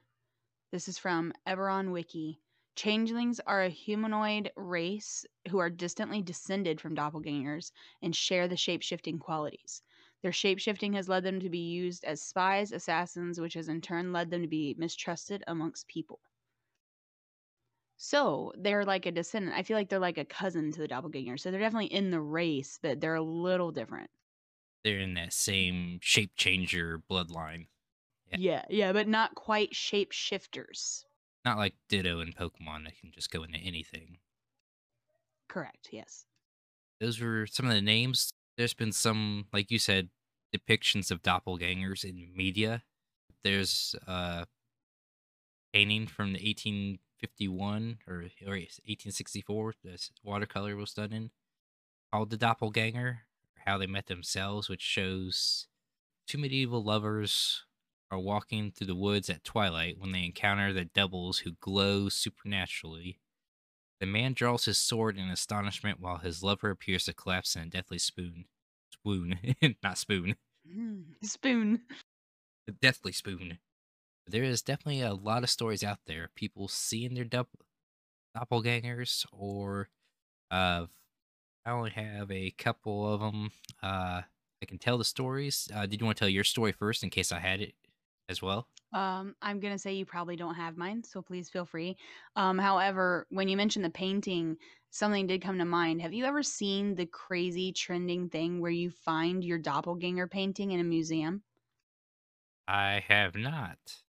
this 0.76 0.88
is 0.88 0.98
from 0.98 1.32
Eberron 1.48 1.90
Wiki. 1.90 2.38
Changelings 2.74 3.40
are 3.46 3.62
a 3.62 3.70
humanoid 3.70 4.50
race 4.56 5.24
who 5.48 5.56
are 5.56 5.70
distantly 5.70 6.20
descended 6.20 6.78
from 6.78 6.94
doppelgangers 6.94 7.72
and 8.02 8.14
share 8.14 8.46
the 8.46 8.58
shape-shifting 8.58 9.18
qualities. 9.18 9.80
Their 10.22 10.32
shape-shifting 10.32 10.92
has 10.92 11.08
led 11.08 11.22
them 11.22 11.40
to 11.40 11.48
be 11.48 11.60
used 11.60 12.04
as 12.04 12.20
spies, 12.20 12.72
assassins, 12.72 13.40
which 13.40 13.54
has 13.54 13.70
in 13.70 13.80
turn 13.80 14.12
led 14.12 14.30
them 14.30 14.42
to 14.42 14.48
be 14.48 14.76
mistrusted 14.76 15.42
amongst 15.46 15.88
people. 15.88 16.20
So 17.96 18.52
they're 18.58 18.84
like 18.84 19.06
a 19.06 19.12
descendant. 19.12 19.56
I 19.56 19.62
feel 19.62 19.78
like 19.78 19.88
they're 19.88 19.98
like 19.98 20.18
a 20.18 20.26
cousin 20.26 20.72
to 20.72 20.80
the 20.80 20.88
doppelganger. 20.88 21.38
So 21.38 21.50
they're 21.50 21.58
definitely 21.58 21.86
in 21.86 22.10
the 22.10 22.20
race, 22.20 22.78
but 22.82 23.00
they're 23.00 23.14
a 23.14 23.22
little 23.22 23.72
different. 23.72 24.10
They're 24.84 24.98
in 24.98 25.14
that 25.14 25.32
same 25.32 26.00
shape 26.02 26.32
changer 26.36 27.00
bloodline. 27.10 27.68
Yeah. 28.32 28.38
Yeah, 28.38 28.64
yeah, 28.68 28.92
but 28.92 29.08
not 29.08 29.34
quite 29.34 29.72
shapeshifters. 29.72 31.04
Not 31.44 31.58
like 31.58 31.74
Ditto 31.88 32.20
in 32.20 32.32
Pokemon 32.32 32.84
that 32.84 32.98
can 33.00 33.12
just 33.12 33.30
go 33.30 33.44
into 33.44 33.58
anything. 33.58 34.18
Correct, 35.48 35.88
yes. 35.92 36.26
Those 37.00 37.20
were 37.20 37.46
some 37.46 37.66
of 37.66 37.72
the 37.72 37.80
names. 37.80 38.30
There's 38.56 38.74
been 38.74 38.92
some, 38.92 39.46
like 39.52 39.70
you 39.70 39.78
said, 39.78 40.08
depictions 40.54 41.10
of 41.10 41.22
doppelgangers 41.22 42.04
in 42.04 42.30
media. 42.34 42.82
There's 43.44 43.94
a 44.06 44.46
painting 45.72 46.06
from 46.06 46.32
the 46.32 46.40
1851 46.40 47.98
or, 48.08 48.14
or 48.14 48.54
1864, 48.54 49.74
this 49.84 50.10
watercolor 50.24 50.74
was 50.74 50.94
done 50.94 51.12
in, 51.12 51.30
called 52.10 52.30
The 52.30 52.38
Doppelganger, 52.38 53.18
How 53.66 53.76
They 53.78 53.86
Met 53.86 54.06
Themselves, 54.06 54.68
which 54.68 54.80
shows 54.80 55.68
two 56.26 56.38
medieval 56.38 56.82
lovers 56.82 57.65
are 58.10 58.18
walking 58.18 58.70
through 58.70 58.86
the 58.86 58.94
woods 58.94 59.28
at 59.28 59.44
twilight 59.44 59.96
when 59.98 60.12
they 60.12 60.24
encounter 60.24 60.72
the 60.72 60.84
devils 60.84 61.38
who 61.38 61.52
glow 61.60 62.08
supernaturally. 62.08 63.18
The 64.00 64.06
man 64.06 64.34
draws 64.34 64.66
his 64.66 64.78
sword 64.78 65.16
in 65.16 65.28
astonishment 65.28 66.00
while 66.00 66.18
his 66.18 66.42
lover 66.42 66.70
appears 66.70 67.04
to 67.04 67.14
collapse 67.14 67.56
in 67.56 67.62
a 67.62 67.66
deathly 67.66 67.98
spoon. 67.98 68.44
Swoon, 69.02 69.38
not 69.82 69.98
spoon. 69.98 70.36
Mm, 70.68 71.04
spoon. 71.22 71.80
Deathly 72.80 73.12
spoon. 73.12 73.58
There 74.26 74.42
is 74.42 74.62
definitely 74.62 75.02
a 75.02 75.14
lot 75.14 75.44
of 75.44 75.50
stories 75.50 75.84
out 75.84 76.00
there. 76.06 76.30
People 76.34 76.68
seeing 76.68 77.14
their 77.14 77.24
dopp- 77.24 77.46
doppelgangers, 78.36 79.24
or 79.32 79.88
uh, 80.50 80.86
I 81.64 81.70
only 81.70 81.90
have 81.90 82.30
a 82.30 82.50
couple 82.50 83.12
of 83.12 83.20
them. 83.20 83.50
Uh, 83.82 84.22
I 84.62 84.66
can 84.66 84.78
tell 84.78 84.98
the 84.98 85.04
stories. 85.04 85.68
Uh, 85.74 85.86
did 85.86 86.00
you 86.00 86.06
want 86.06 86.16
to 86.18 86.20
tell 86.20 86.28
your 86.28 86.44
story 86.44 86.72
first 86.72 87.02
in 87.02 87.10
case 87.10 87.30
I 87.30 87.38
had 87.38 87.60
it 87.60 87.74
as 88.28 88.42
well? 88.42 88.68
Um, 88.92 89.36
I'm 89.42 89.60
gonna 89.60 89.78
say 89.78 89.94
you 89.94 90.06
probably 90.06 90.36
don't 90.36 90.54
have 90.54 90.76
mine, 90.76 91.02
so 91.02 91.20
please 91.20 91.50
feel 91.50 91.66
free. 91.66 91.96
Um, 92.36 92.58
however, 92.58 93.26
when 93.30 93.48
you 93.48 93.56
mentioned 93.56 93.84
the 93.84 93.90
painting, 93.90 94.56
something 94.90 95.26
did 95.26 95.42
come 95.42 95.58
to 95.58 95.64
mind. 95.64 96.00
Have 96.02 96.12
you 96.14 96.24
ever 96.24 96.42
seen 96.42 96.94
the 96.94 97.06
crazy 97.06 97.72
trending 97.72 98.28
thing 98.30 98.60
where 98.60 98.70
you 98.70 98.90
find 98.90 99.44
your 99.44 99.58
doppelganger 99.58 100.28
painting 100.28 100.70
in 100.70 100.80
a 100.80 100.84
museum? 100.84 101.42
I 102.68 103.00
have 103.00 103.34
not. 103.34 104.04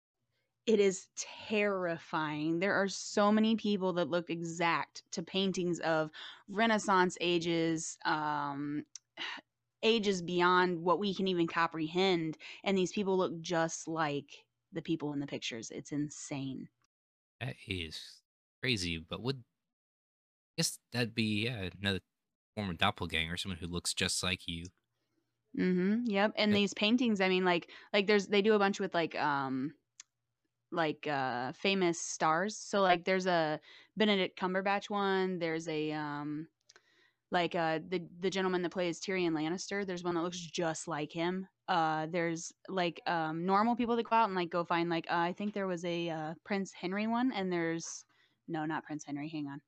It 0.67 0.81
is 0.81 1.09
terrifying. 1.15 2.59
There 2.59 2.73
are 2.73 2.89
so 2.89 3.31
many 3.31 3.55
people 3.55 3.93
that 3.95 4.09
look 4.09 4.31
exact 4.31 5.05
to 5.13 5.23
paintings 5.23 5.79
of 5.81 6.11
Renaissance 6.49 7.19
ages, 7.21 7.99
um, 8.07 8.87
ages 9.85 10.23
beyond 10.23 10.83
what 10.83 10.99
we 10.99 11.15
can 11.15 11.29
even 11.29 11.47
comprehend, 11.47 12.39
and 12.65 12.77
these 12.77 12.93
people 12.93 13.17
look 13.19 13.41
just 13.41 13.87
like 13.89 14.47
the 14.73 14.83
people 14.83 15.13
in 15.13 15.21
the 15.21 15.27
pictures. 15.29 15.71
It's 15.71 15.93
insane. 15.93 16.69
That 17.41 17.57
is 17.69 18.23
crazy, 18.61 18.99
but 18.99 19.23
would 19.23 19.45
I 20.57 20.63
guess 20.63 20.79
that'd 20.93 21.15
be 21.15 21.45
yeah, 21.45 21.71
another 21.81 22.01
form 22.57 22.71
of 22.71 22.79
doppelganger, 22.79 23.37
someone 23.37 23.59
who 23.59 23.67
looks 23.67 23.95
just 23.95 24.23
like 24.23 24.47
you. 24.49 24.67
Mm-hmm. 25.59 26.07
Yep. 26.07 26.33
And 26.37 26.55
these 26.55 26.75
paintings, 26.75 27.21
I 27.21 27.29
mean, 27.29 27.45
like 27.45 27.71
like 27.93 28.07
there's 28.07 28.27
they 28.27 28.43
do 28.43 28.55
a 28.55 28.59
bunch 28.59 28.81
with 28.81 28.93
like 28.95 29.15
um 29.15 29.75
like 30.73 31.07
uh 31.07 31.53
famous 31.53 32.01
stars. 32.01 32.57
So 32.57 32.83
like 32.83 33.05
there's 33.05 33.27
a 33.27 33.61
Benedict 33.97 34.39
Cumberbatch 34.39 34.91
one. 34.91 35.39
There's 35.39 35.69
a 35.69 35.93
um 35.93 36.49
like 37.35 37.55
uh 37.55 37.81
the 37.89 38.03
the 38.21 38.31
gentleman 38.31 38.63
that 38.63 38.73
plays 38.73 39.01
Tyrion 39.01 39.33
Lannister. 39.33 39.87
There's 39.87 40.05
one 40.05 40.15
that 40.15 40.23
looks 40.23 40.39
just 40.41 40.89
like 40.89 41.13
him. 41.13 41.47
Uh 41.69 42.07
there's 42.11 42.53
like 42.69 43.03
um 43.07 43.45
normal 43.45 43.77
people 43.77 43.97
that 43.97 44.09
go 44.09 44.17
out 44.17 44.29
and 44.29 44.35
like 44.35 44.51
go 44.51 44.65
find 44.65 44.89
like 44.89 45.07
uh, 45.11 45.17
I 45.19 45.35
think 45.35 45.53
there 45.53 45.67
was 45.67 45.85
a 45.85 46.09
uh 46.09 46.35
Prince 46.45 46.73
Henry 46.73 47.07
one 47.07 47.33
and 47.33 47.53
there's 47.53 48.07
no, 48.49 48.65
not 48.65 48.85
Prince 48.85 49.05
Henry. 49.05 49.29
Hang 49.29 49.47
on. 49.49 49.61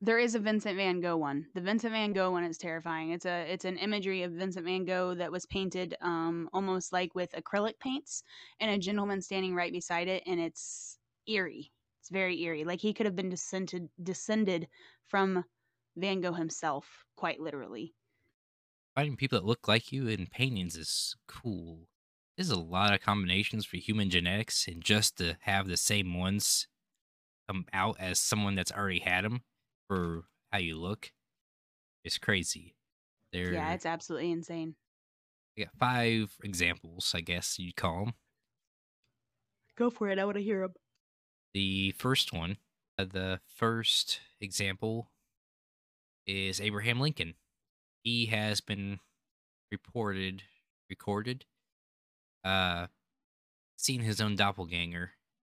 There 0.00 0.18
is 0.18 0.36
a 0.36 0.38
Vincent 0.38 0.76
van 0.76 1.00
Gogh 1.00 1.16
one. 1.16 1.46
The 1.54 1.60
Vincent 1.60 1.92
van 1.92 2.12
Gogh 2.12 2.30
one 2.30 2.44
is 2.44 2.56
terrifying. 2.56 3.10
It's 3.10 3.26
a 3.26 3.52
it's 3.52 3.64
an 3.64 3.76
imagery 3.78 4.22
of 4.22 4.32
Vincent 4.32 4.64
van 4.64 4.84
Gogh 4.84 5.14
that 5.16 5.32
was 5.32 5.46
painted 5.46 5.96
um 6.00 6.48
almost 6.52 6.92
like 6.92 7.14
with 7.14 7.32
acrylic 7.32 7.78
paints 7.80 8.22
and 8.60 8.70
a 8.70 8.78
gentleman 8.78 9.20
standing 9.20 9.54
right 9.54 9.72
beside 9.72 10.08
it 10.08 10.22
and 10.26 10.40
it's 10.40 10.98
eerie. 11.26 11.72
It's 12.00 12.10
very 12.10 12.40
eerie. 12.42 12.64
Like 12.64 12.80
he 12.80 12.94
could 12.94 13.06
have 13.06 13.16
been 13.16 13.28
descended 13.28 13.88
descended 14.02 14.68
from 15.08 15.44
Van 15.98 16.20
Gogh 16.20 16.32
himself, 16.32 17.04
quite 17.16 17.40
literally. 17.40 17.94
finding 18.94 19.16
people 19.16 19.38
that 19.38 19.46
look 19.46 19.68
like 19.68 19.92
you 19.92 20.08
in 20.08 20.26
paintings 20.26 20.76
is 20.76 21.16
cool. 21.26 21.88
There's 22.36 22.50
a 22.50 22.58
lot 22.58 22.94
of 22.94 23.00
combinations 23.00 23.66
for 23.66 23.76
human 23.76 24.10
genetics, 24.10 24.68
and 24.68 24.82
just 24.82 25.18
to 25.18 25.36
have 25.40 25.66
the 25.66 25.76
same 25.76 26.18
ones 26.18 26.68
come 27.48 27.64
out 27.72 27.96
as 27.98 28.18
someone 28.18 28.54
that's 28.54 28.72
already 28.72 29.00
had 29.00 29.24
them 29.24 29.42
for 29.88 30.24
how 30.52 30.58
you 30.58 30.76
look 30.76 31.12
is 32.04 32.18
crazy. 32.18 32.74
There, 33.32 33.52
Yeah, 33.52 33.72
it's 33.72 33.86
absolutely 33.86 34.30
insane. 34.30 34.76
I 35.58 35.62
got 35.62 35.74
five 35.78 36.36
examples, 36.44 37.12
I 37.14 37.20
guess 37.20 37.58
you'd 37.58 37.76
call 37.76 38.04
them. 38.04 38.14
Go 39.76 39.90
for 39.90 40.08
it. 40.08 40.18
I 40.18 40.24
want 40.24 40.36
to 40.36 40.42
hear 40.42 40.60
them. 40.60 40.74
The 41.54 41.92
first 41.92 42.32
one, 42.32 42.58
uh, 42.98 43.04
the 43.04 43.40
first 43.46 44.20
example 44.40 45.10
is 46.28 46.60
Abraham 46.60 47.00
Lincoln. 47.00 47.34
He 48.04 48.26
has 48.26 48.60
been 48.60 49.00
reported, 49.72 50.42
recorded, 50.88 51.46
uh, 52.44 52.88
seeing 53.76 54.02
his 54.02 54.20
own 54.20 54.36
doppelganger 54.36 55.12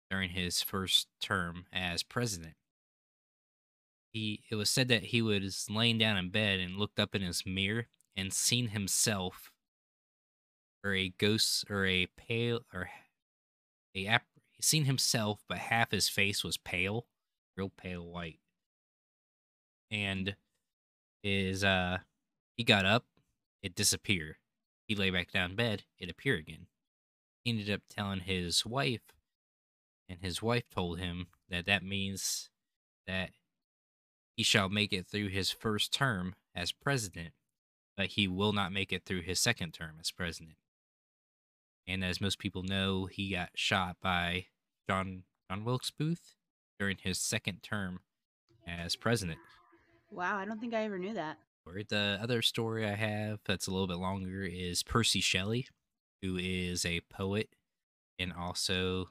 during 0.09 0.29
his 0.29 0.61
first 0.61 1.07
term 1.21 1.65
as 1.73 2.03
president. 2.03 2.53
He, 4.13 4.43
it 4.49 4.55
was 4.55 4.69
said 4.69 4.87
that 4.87 5.05
he 5.05 5.21
was 5.21 5.67
laying 5.69 5.97
down 5.97 6.17
in 6.17 6.29
bed 6.29 6.59
and 6.59 6.77
looked 6.77 6.99
up 6.99 7.13
in 7.13 7.21
his 7.21 7.45
mirror 7.45 7.87
and 8.15 8.33
seen 8.33 8.69
himself, 8.69 9.51
or 10.83 10.93
a 10.93 11.13
ghost, 11.17 11.65
or 11.69 11.85
a 11.85 12.07
pale, 12.17 12.61
or 12.73 12.89
a 13.95 14.07
ap- 14.07 14.25
seen 14.61 14.85
himself, 14.85 15.43
but 15.47 15.57
half 15.57 15.91
his 15.91 16.09
face 16.09 16.43
was 16.43 16.57
pale, 16.57 17.05
real 17.55 17.69
pale 17.69 18.05
white. 18.05 18.39
And 19.91 20.35
is 21.23 21.63
uh 21.63 21.99
he 22.55 22.63
got 22.63 22.85
up, 22.85 23.05
it 23.61 23.75
disappeared. 23.75 24.35
He 24.85 24.95
lay 24.95 25.09
back 25.11 25.31
down 25.31 25.51
in 25.51 25.55
bed, 25.55 25.83
it 25.97 26.09
appeared 26.09 26.39
again. 26.39 26.67
He 27.43 27.51
ended 27.51 27.69
up 27.69 27.81
telling 27.89 28.21
his 28.21 28.65
wife, 28.65 29.13
and 30.07 30.19
his 30.21 30.41
wife 30.41 30.69
told 30.69 30.99
him 30.99 31.27
that 31.49 31.65
that 31.65 31.83
means 31.83 32.49
that 33.07 33.31
he 34.35 34.43
shall 34.43 34.69
make 34.69 34.93
it 34.93 35.07
through 35.07 35.27
his 35.27 35.51
first 35.51 35.93
term 35.93 36.35
as 36.55 36.71
president, 36.71 37.33
but 37.95 38.07
he 38.07 38.27
will 38.27 38.53
not 38.53 38.71
make 38.71 38.91
it 38.91 39.05
through 39.05 39.21
his 39.21 39.39
second 39.39 39.73
term 39.73 39.95
as 39.99 40.11
president. 40.11 40.55
And 41.87 42.03
as 42.03 42.21
most 42.21 42.39
people 42.39 42.63
know, 42.63 43.05
he 43.05 43.31
got 43.31 43.49
shot 43.55 43.97
by 44.01 44.45
John 44.87 45.23
John 45.49 45.65
Wilkes 45.65 45.91
Booth 45.91 46.35
during 46.79 46.97
his 47.01 47.19
second 47.19 47.63
term 47.63 48.01
as 48.67 48.95
president. 48.95 49.39
Wow, 50.11 50.37
I 50.37 50.45
don't 50.45 50.59
think 50.59 50.73
I 50.73 50.83
ever 50.83 50.97
knew 50.99 51.13
that. 51.13 51.37
The 51.87 52.17
other 52.19 52.41
story 52.41 52.87
I 52.87 52.95
have 52.95 53.41
that's 53.45 53.67
a 53.67 53.71
little 53.71 53.85
bit 53.85 53.97
longer 53.97 54.43
is 54.43 54.81
Percy 54.81 55.21
Shelley, 55.21 55.67
who 56.23 56.35
is 56.35 56.83
a 56.83 57.01
poet 57.11 57.49
and 58.17 58.33
also 58.33 59.09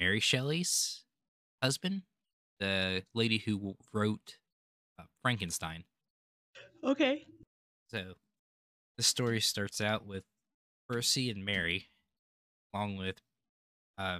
Mary 0.00 0.18
Shelley's 0.18 1.04
husband, 1.62 2.02
the 2.58 3.04
lady 3.14 3.38
who 3.38 3.76
wrote 3.92 4.38
uh, 4.98 5.04
Frankenstein. 5.22 5.84
Okay. 6.82 7.26
So 7.90 8.14
the 8.96 9.04
story 9.04 9.40
starts 9.40 9.80
out 9.80 10.04
with 10.04 10.24
Percy 10.88 11.30
and 11.30 11.44
Mary, 11.44 11.90
along 12.74 12.96
with 12.96 13.20
uh, 13.98 14.18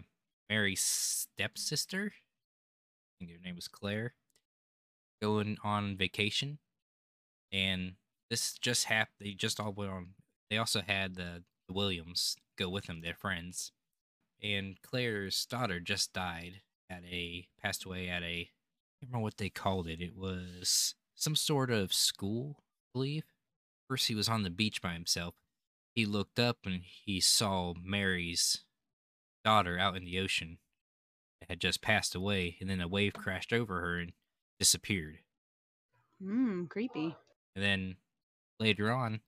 Mary's 0.48 0.80
stepsister. 0.80 2.12
I 2.14 3.18
think 3.18 3.32
her 3.32 3.44
name 3.44 3.56
was 3.56 3.68
Claire, 3.68 4.14
going 5.20 5.56
on 5.62 5.96
vacation. 5.96 6.58
And 7.52 7.94
this 8.28 8.54
just 8.54 8.86
happened. 8.86 9.16
They 9.20 9.32
just 9.32 9.60
all 9.60 9.72
went 9.72 9.90
on. 9.90 10.08
They 10.48 10.56
also 10.56 10.82
had 10.86 11.16
the, 11.16 11.42
the 11.66 11.74
Williams 11.74 12.36
go 12.56 12.68
with 12.68 12.86
them, 12.86 13.00
their 13.00 13.14
friends. 13.14 13.72
And 14.42 14.80
Claire's 14.82 15.46
daughter 15.46 15.80
just 15.80 16.12
died 16.12 16.62
at 16.88 17.02
a, 17.04 17.48
passed 17.62 17.84
away 17.84 18.08
at 18.08 18.22
a, 18.22 18.50
I 19.02 19.06
remember 19.06 19.22
what 19.22 19.36
they 19.36 19.50
called 19.50 19.86
it. 19.86 20.00
It 20.00 20.16
was 20.16 20.94
some 21.14 21.36
sort 21.36 21.70
of 21.70 21.92
school, 21.92 22.56
I 22.58 22.86
believe. 22.94 23.24
Percy 23.88 24.14
was 24.14 24.28
on 24.28 24.42
the 24.42 24.50
beach 24.50 24.80
by 24.80 24.92
himself. 24.92 25.34
He 25.94 26.06
looked 26.06 26.38
up 26.38 26.58
and 26.64 26.82
he 26.84 27.20
saw 27.20 27.74
Mary's 27.82 28.64
daughter 29.44 29.78
out 29.78 29.96
in 29.96 30.04
the 30.04 30.18
ocean. 30.18 30.58
had 31.48 31.60
just 31.60 31.82
passed 31.82 32.14
away, 32.14 32.56
and 32.60 32.70
then 32.70 32.80
a 32.80 32.88
wave 32.88 33.14
crashed 33.14 33.52
over 33.52 33.80
her 33.80 33.98
and 33.98 34.12
disappeared. 34.60 35.18
Hmm, 36.22 36.66
creepy. 36.66 37.16
And 37.56 37.64
then 37.64 37.96
later 38.60 38.92
on, 38.92 39.20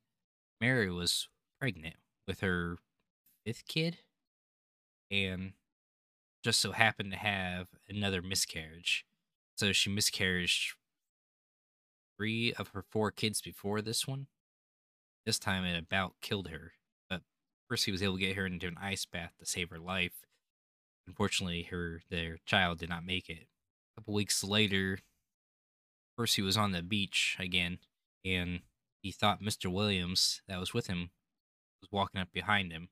Mary 0.60 0.90
was 0.90 1.28
pregnant 1.58 1.96
with 2.28 2.40
her 2.40 2.76
fifth 3.44 3.66
kid 3.66 3.98
and 5.10 5.54
just 6.44 6.60
so 6.60 6.72
happened 6.72 7.12
to 7.12 7.18
have 7.18 7.68
another 7.88 8.22
miscarriage. 8.22 9.04
So 9.56 9.72
she 9.72 9.90
miscarried 9.90 10.50
three 12.16 12.52
of 12.52 12.68
her 12.68 12.84
four 12.90 13.10
kids 13.10 13.40
before 13.40 13.80
this 13.80 14.06
one. 14.06 14.26
This 15.24 15.38
time 15.38 15.64
it 15.64 15.78
about 15.78 16.14
killed 16.20 16.48
her, 16.48 16.72
but 17.08 17.22
Percy 17.68 17.90
was 17.90 18.02
able 18.02 18.14
to 18.14 18.20
get 18.20 18.36
her 18.36 18.46
into 18.46 18.66
an 18.66 18.76
ice 18.80 19.06
bath 19.06 19.32
to 19.38 19.46
save 19.46 19.70
her 19.70 19.78
life. 19.78 20.26
Unfortunately, 21.06 21.62
her 21.64 22.02
their 22.10 22.38
child 22.44 22.78
did 22.78 22.88
not 22.88 23.04
make 23.04 23.28
it. 23.30 23.46
A 23.96 24.00
couple 24.00 24.14
weeks 24.14 24.42
later, 24.44 24.98
Percy 26.16 26.42
was 26.42 26.56
on 26.56 26.72
the 26.72 26.82
beach 26.82 27.36
again, 27.38 27.78
and 28.24 28.60
he 29.02 29.10
thought 29.10 29.42
Mr. 29.42 29.72
Williams 29.72 30.42
that 30.48 30.60
was 30.60 30.74
with 30.74 30.86
him 30.86 31.10
was 31.80 31.90
walking 31.90 32.20
up 32.20 32.32
behind 32.32 32.72
him. 32.72 32.88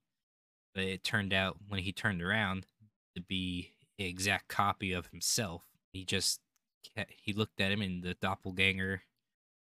But 0.74 0.84
it 0.84 1.04
turned 1.04 1.32
out 1.32 1.58
when 1.68 1.80
he 1.80 1.92
turned 1.92 2.22
around 2.22 2.66
to 3.16 3.22
be 3.22 3.72
the 3.98 4.06
exact 4.06 4.48
copy 4.48 4.92
of 4.92 5.06
himself. 5.08 5.62
He 5.92 6.04
just 6.04 6.40
he 7.22 7.32
looked 7.32 7.60
at 7.60 7.72
him, 7.72 7.82
and 7.82 8.02
the 8.02 8.14
doppelganger 8.14 9.02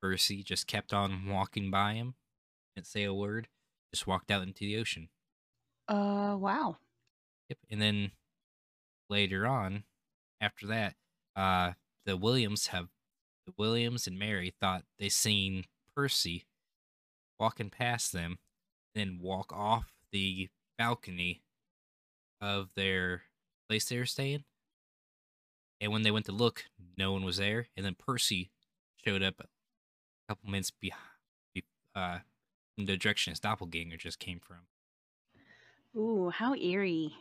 Percy 0.03 0.43
just 0.43 0.67
kept 0.67 0.93
on 0.93 1.29
walking 1.29 1.71
by 1.71 1.95
him, 1.95 2.15
didn't 2.75 2.87
say 2.87 3.05
a 3.05 3.15
word, 3.15 3.49
just 3.93 4.07
walked 4.07 4.31
out 4.31 4.43
into 4.43 4.61
the 4.61 4.79
ocean. 4.79 5.09
Uh, 5.89 6.37
wow. 6.39 6.77
Yep. 7.49 7.59
And 7.71 7.81
then 7.81 8.11
later 9.09 9.47
on, 9.47 9.85
after 10.41 10.67
that, 10.67 10.95
uh, 11.35 11.73
the 12.05 12.17
Williams 12.17 12.69
have 12.69 12.89
Williams 13.57 14.07
and 14.07 14.19
Mary 14.19 14.53
thought 14.61 14.85
they 14.99 15.09
seen 15.09 15.65
Percy 15.95 16.45
walking 17.39 17.71
past 17.71 18.13
them, 18.13 18.39
then 18.95 19.19
walk 19.21 19.53
off 19.53 19.93
the 20.13 20.49
balcony 20.79 21.43
of 22.41 22.71
their 22.75 23.23
place 23.69 23.89
they 23.89 23.99
were 23.99 24.07
staying. 24.07 24.45
And 25.81 25.93
when 25.93 26.03
they 26.03 26.11
went 26.11 26.27
to 26.27 26.33
look, 26.33 26.65
no 26.97 27.13
one 27.13 27.25
was 27.25 27.37
there. 27.37 27.69
And 27.77 27.85
then 27.85 27.95
Percy 27.95 28.51
showed 29.05 29.23
up 29.23 29.41
a 29.41 29.47
couple 30.29 30.51
minutes 30.51 30.71
behind, 30.71 31.03
uh, 31.95 32.19
in 32.79 32.87
the 32.87 32.97
direction 32.97 33.33
his 33.33 33.41
doppelganger 33.41 33.97
just 33.97 34.19
came 34.19 34.41
from. 34.41 34.67
Ooh, 35.95 36.31
how 36.31 36.55
eerie. 36.55 37.15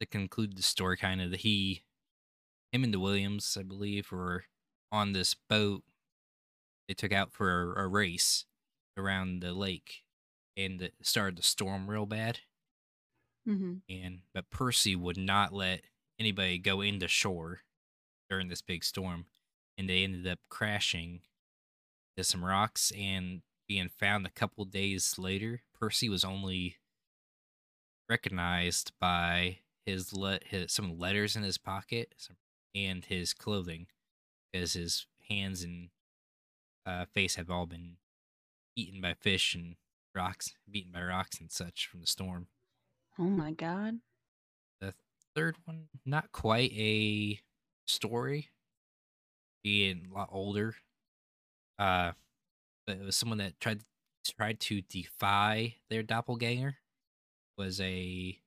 To 0.00 0.06
conclude 0.06 0.56
the 0.56 0.62
story, 0.62 0.96
kind 0.96 1.20
of, 1.20 1.32
he, 1.32 1.82
him 2.72 2.84
and 2.84 2.92
the 2.92 3.00
Williams, 3.00 3.56
I 3.58 3.62
believe, 3.62 4.12
were 4.12 4.44
on 4.92 5.12
this 5.12 5.34
boat 5.34 5.82
they 6.88 6.94
took 6.94 7.12
out 7.12 7.32
for 7.32 7.74
a, 7.74 7.84
a 7.84 7.88
race 7.88 8.46
around 8.96 9.40
the 9.40 9.52
lake 9.52 10.04
and 10.56 10.80
it 10.80 10.94
started 11.02 11.36
to 11.36 11.42
storm 11.42 11.88
real 11.90 12.06
bad 12.06 12.40
Mm-hmm. 13.48 13.74
and 13.88 14.22
but 14.34 14.50
Percy 14.50 14.96
would 14.96 15.16
not 15.16 15.52
let 15.52 15.82
anybody 16.18 16.58
go 16.58 16.80
into 16.80 17.06
shore 17.06 17.60
during 18.28 18.48
this 18.48 18.62
big 18.62 18.82
storm, 18.84 19.26
and 19.78 19.88
they 19.88 20.02
ended 20.02 20.26
up 20.26 20.40
crashing 20.48 21.20
to 22.16 22.24
some 22.24 22.44
rocks 22.44 22.92
and 22.96 23.42
being 23.68 23.88
found 23.88 24.26
a 24.26 24.30
couple 24.30 24.64
days 24.64 25.18
later. 25.18 25.62
Percy 25.74 26.08
was 26.08 26.24
only 26.24 26.76
recognized 28.08 28.92
by 29.00 29.58
his 29.84 30.12
let 30.12 30.44
his 30.48 30.72
some 30.72 30.98
letters 30.98 31.36
in 31.36 31.42
his 31.42 31.58
pocket 31.58 32.14
some, 32.16 32.36
and 32.74 33.04
his 33.04 33.32
clothing, 33.32 33.86
because 34.56 34.72
his 34.72 35.06
hands 35.28 35.62
and 35.62 35.90
uh, 36.86 37.04
face 37.04 37.36
have 37.36 37.50
all 37.50 37.66
been 37.66 37.96
eaten 38.76 39.00
by 39.00 39.14
fish 39.14 39.54
and 39.54 39.76
rocks, 40.14 40.54
beaten 40.70 40.92
by 40.92 41.02
rocks 41.02 41.40
and 41.40 41.50
such 41.50 41.86
from 41.86 42.00
the 42.00 42.06
storm. 42.06 42.48
Oh 43.18 43.24
my 43.24 43.52
god. 43.52 44.00
The 44.80 44.94
third 45.34 45.56
one, 45.64 45.88
not 46.04 46.32
quite 46.32 46.72
a 46.72 47.40
story, 47.86 48.50
being 49.62 50.06
a 50.10 50.14
lot 50.14 50.28
older. 50.32 50.76
Uh, 51.78 52.12
but 52.86 52.98
it 52.98 53.04
was 53.04 53.16
someone 53.16 53.38
that 53.38 53.60
tried 53.60 53.82
tried 54.24 54.60
to 54.60 54.82
defy 54.82 55.76
their 55.88 56.02
doppelganger. 56.02 56.78
Was 57.58 57.80
a 57.80 58.40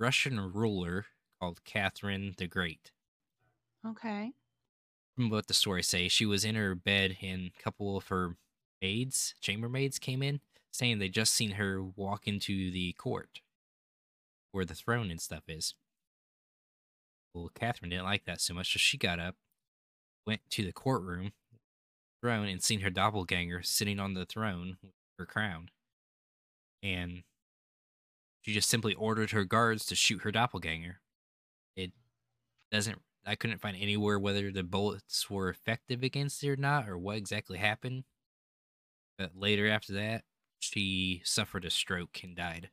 Russian 0.00 0.52
ruler 0.52 1.06
called 1.40 1.64
Catherine 1.64 2.34
the 2.38 2.46
Great. 2.48 2.92
Okay. 3.84 4.34
What 5.16 5.46
the 5.46 5.54
story 5.54 5.82
say, 5.82 6.08
she 6.08 6.26
was 6.26 6.44
in 6.44 6.54
her 6.56 6.74
bed 6.74 7.16
and 7.22 7.50
a 7.58 7.62
couple 7.62 7.96
of 7.96 8.08
her 8.08 8.36
maids, 8.82 9.34
chambermaids, 9.40 9.98
came 9.98 10.22
in 10.22 10.40
saying 10.72 10.98
they 10.98 11.08
just 11.08 11.32
seen 11.32 11.52
her 11.52 11.82
walk 11.82 12.28
into 12.28 12.70
the 12.70 12.92
court 12.92 13.40
where 14.52 14.66
the 14.66 14.74
throne 14.74 15.10
and 15.10 15.20
stuff 15.20 15.44
is. 15.48 15.74
Well, 17.34 17.50
Catherine 17.54 17.90
didn't 17.90 18.04
like 18.04 18.24
that 18.26 18.40
so 18.40 18.54
much, 18.54 18.72
so 18.72 18.78
she 18.78 18.98
got 18.98 19.18
up, 19.18 19.36
went 20.26 20.40
to 20.50 20.64
the 20.64 20.72
courtroom, 20.72 21.32
throne, 22.22 22.48
and 22.48 22.62
seen 22.62 22.80
her 22.80 22.90
doppelganger 22.90 23.62
sitting 23.62 23.98
on 23.98 24.14
the 24.14 24.26
throne 24.26 24.76
with 24.82 24.92
her 25.18 25.26
crown. 25.26 25.68
And 26.82 27.22
she 28.42 28.52
just 28.52 28.68
simply 28.68 28.94
ordered 28.94 29.30
her 29.30 29.44
guards 29.44 29.84
to 29.86 29.94
shoot 29.94 30.22
her 30.22 30.32
doppelganger. 30.32 31.00
It 31.76 31.92
doesn't, 32.70 33.00
I 33.26 33.34
couldn't 33.34 33.60
find 33.60 33.76
anywhere 33.76 34.18
whether 34.18 34.52
the 34.52 34.62
bullets 34.62 35.28
were 35.28 35.50
effective 35.50 36.04
against 36.04 36.44
it 36.44 36.50
or 36.50 36.56
not, 36.56 36.88
or 36.88 36.96
what 36.96 37.16
exactly 37.16 37.58
happened. 37.58 38.04
But 39.18 39.36
later 39.36 39.68
after 39.68 39.92
that, 39.94 40.22
she 40.60 41.22
suffered 41.24 41.64
a 41.64 41.70
stroke 41.70 42.20
and 42.22 42.36
died. 42.36 42.70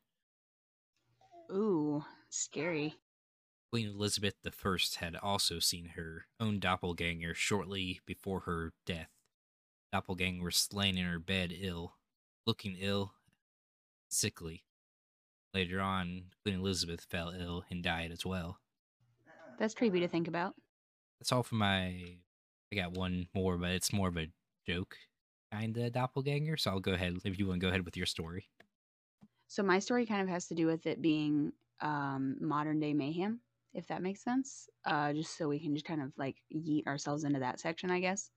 Ooh, 1.51 2.05
scary. 2.29 2.95
Queen 3.71 3.87
Elizabeth 3.87 4.35
I 4.45 4.77
had 4.99 5.15
also 5.15 5.57
seen 5.57 5.93
her 5.95 6.27
own 6.39 6.59
doppelganger 6.59 7.33
shortly 7.33 8.01
before 8.05 8.41
her 8.41 8.73
death. 8.85 9.09
Doppelganger 9.91 10.43
was 10.43 10.55
slain 10.55 10.97
in 10.97 11.05
her 11.05 11.17
bed 11.17 11.51
ill, 11.59 11.95
looking 12.45 12.77
ill, 12.79 13.13
sickly. 14.09 14.63
Later 15.53 15.81
on, 15.81 16.25
Queen 16.43 16.59
Elizabeth 16.59 17.05
fell 17.09 17.29
ill 17.29 17.65
and 17.69 17.83
died 17.83 18.11
as 18.11 18.25
well. 18.25 18.59
That's 19.57 19.73
creepy 19.73 19.99
to 20.01 20.07
think 20.07 20.27
about. 20.27 20.55
That's 21.19 21.31
all 21.31 21.43
for 21.43 21.55
my. 21.55 22.17
I 22.71 22.75
got 22.75 22.93
one 22.93 23.27
more, 23.35 23.57
but 23.57 23.71
it's 23.71 23.93
more 23.93 24.07
of 24.07 24.17
a 24.17 24.27
joke 24.67 24.97
kind 25.51 25.77
of 25.77 25.93
doppelganger. 25.93 26.57
So 26.57 26.71
I'll 26.71 26.79
go 26.79 26.93
ahead 26.93 27.17
if 27.23 27.37
you 27.37 27.47
want 27.47 27.61
to 27.61 27.65
go 27.65 27.69
ahead 27.69 27.85
with 27.85 27.95
your 27.95 28.05
story. 28.05 28.49
So 29.47 29.61
my 29.61 29.79
story 29.79 30.05
kind 30.05 30.21
of 30.21 30.27
has 30.29 30.47
to 30.47 30.55
do 30.55 30.65
with 30.65 30.87
it 30.87 31.01
being 31.01 31.53
um, 31.81 32.37
modern 32.41 32.79
day 32.79 32.93
mayhem, 32.93 33.39
if 33.73 33.87
that 33.87 34.01
makes 34.01 34.23
sense. 34.23 34.67
Uh, 34.85 35.13
just 35.13 35.37
so 35.37 35.47
we 35.47 35.59
can 35.59 35.75
just 35.75 35.85
kind 35.85 36.01
of 36.01 36.11
like 36.17 36.37
yeet 36.53 36.87
ourselves 36.87 37.23
into 37.23 37.39
that 37.39 37.59
section, 37.59 37.91
I 37.91 37.99
guess. 37.99 38.31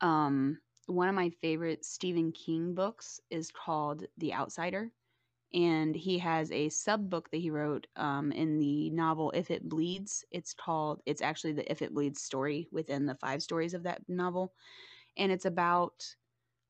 Um, 0.00 0.58
one 0.86 1.08
of 1.08 1.14
my 1.14 1.28
favorite 1.42 1.84
Stephen 1.84 2.32
King 2.32 2.72
books 2.74 3.20
is 3.30 3.50
called 3.50 4.04
The 4.16 4.32
Outsider, 4.32 4.90
and 5.54 5.94
he 5.94 6.18
has 6.18 6.52
a 6.52 6.68
sub 6.68 7.08
book 7.08 7.30
that 7.30 7.38
he 7.38 7.50
wrote 7.50 7.86
um, 7.96 8.32
in 8.32 8.58
the 8.58 8.90
novel 8.90 9.30
If 9.32 9.50
It 9.50 9.68
Bleeds. 9.68 10.24
It's 10.30 10.54
called. 10.54 11.00
It's 11.06 11.22
actually 11.22 11.52
the 11.52 11.70
If 11.70 11.82
It 11.82 11.94
Bleeds 11.94 12.20
story 12.20 12.68
within 12.70 13.06
the 13.06 13.14
five 13.14 13.42
stories 13.42 13.74
of 13.74 13.82
that 13.84 14.02
novel, 14.08 14.52
and 15.16 15.32
it's 15.32 15.46
about 15.46 16.04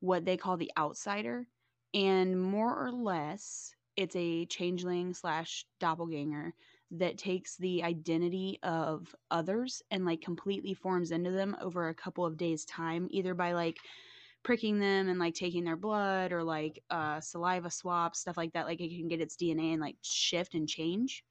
what 0.01 0.25
they 0.25 0.37
call 0.37 0.57
the 0.57 0.71
outsider 0.79 1.47
and 1.95 2.41
more 2.41 2.77
or 2.77 2.93
less 2.93 3.75
it's 3.97 4.15
a 4.15 4.47
changeling 4.47 5.13
slash 5.13 5.65
doppelganger 5.81 6.55
that 6.93 7.19
takes 7.19 7.57
the 7.57 7.83
identity 7.83 8.59
of 8.63 9.15
others 9.31 9.83
and 9.91 10.07
like 10.07 10.21
completely 10.21 10.73
forms 10.73 11.11
into 11.11 11.31
them 11.31 11.57
over 11.61 11.89
a 11.89 11.95
couple 11.95 12.25
of 12.25 12.37
days 12.37 12.65
time 12.65 13.09
either 13.11 13.35
by 13.35 13.53
like 13.53 13.79
pricking 14.49 14.79
them 14.79 15.11
and 15.11 15.19
like 15.19 15.35
taking 15.35 15.63
their 15.63 15.77
blood 15.77 16.33
or 16.33 16.43
like 16.43 16.83
uh, 16.89 17.21
saliva 17.21 17.71
swap 17.71 18.17
stuff 18.17 18.39
like 18.39 18.55
that 18.55 18.65
like 18.65 18.81
it 18.81 18.89
can 18.97 19.07
get 19.07 19.21
its 19.21 19.37
dna 19.37 19.75
and 19.75 19.81
like 19.83 19.97
shift 20.01 20.55
and 20.55 20.67
change 20.67 21.23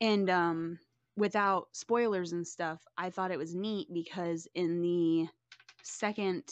and 0.00 0.30
um 0.30 0.78
without 1.14 1.68
spoilers 1.72 2.32
and 2.32 2.46
stuff 2.46 2.82
i 2.96 3.10
thought 3.10 3.30
it 3.30 3.38
was 3.38 3.54
neat 3.54 3.86
because 3.92 4.48
in 4.54 4.80
the 4.80 5.28
second 5.82 6.42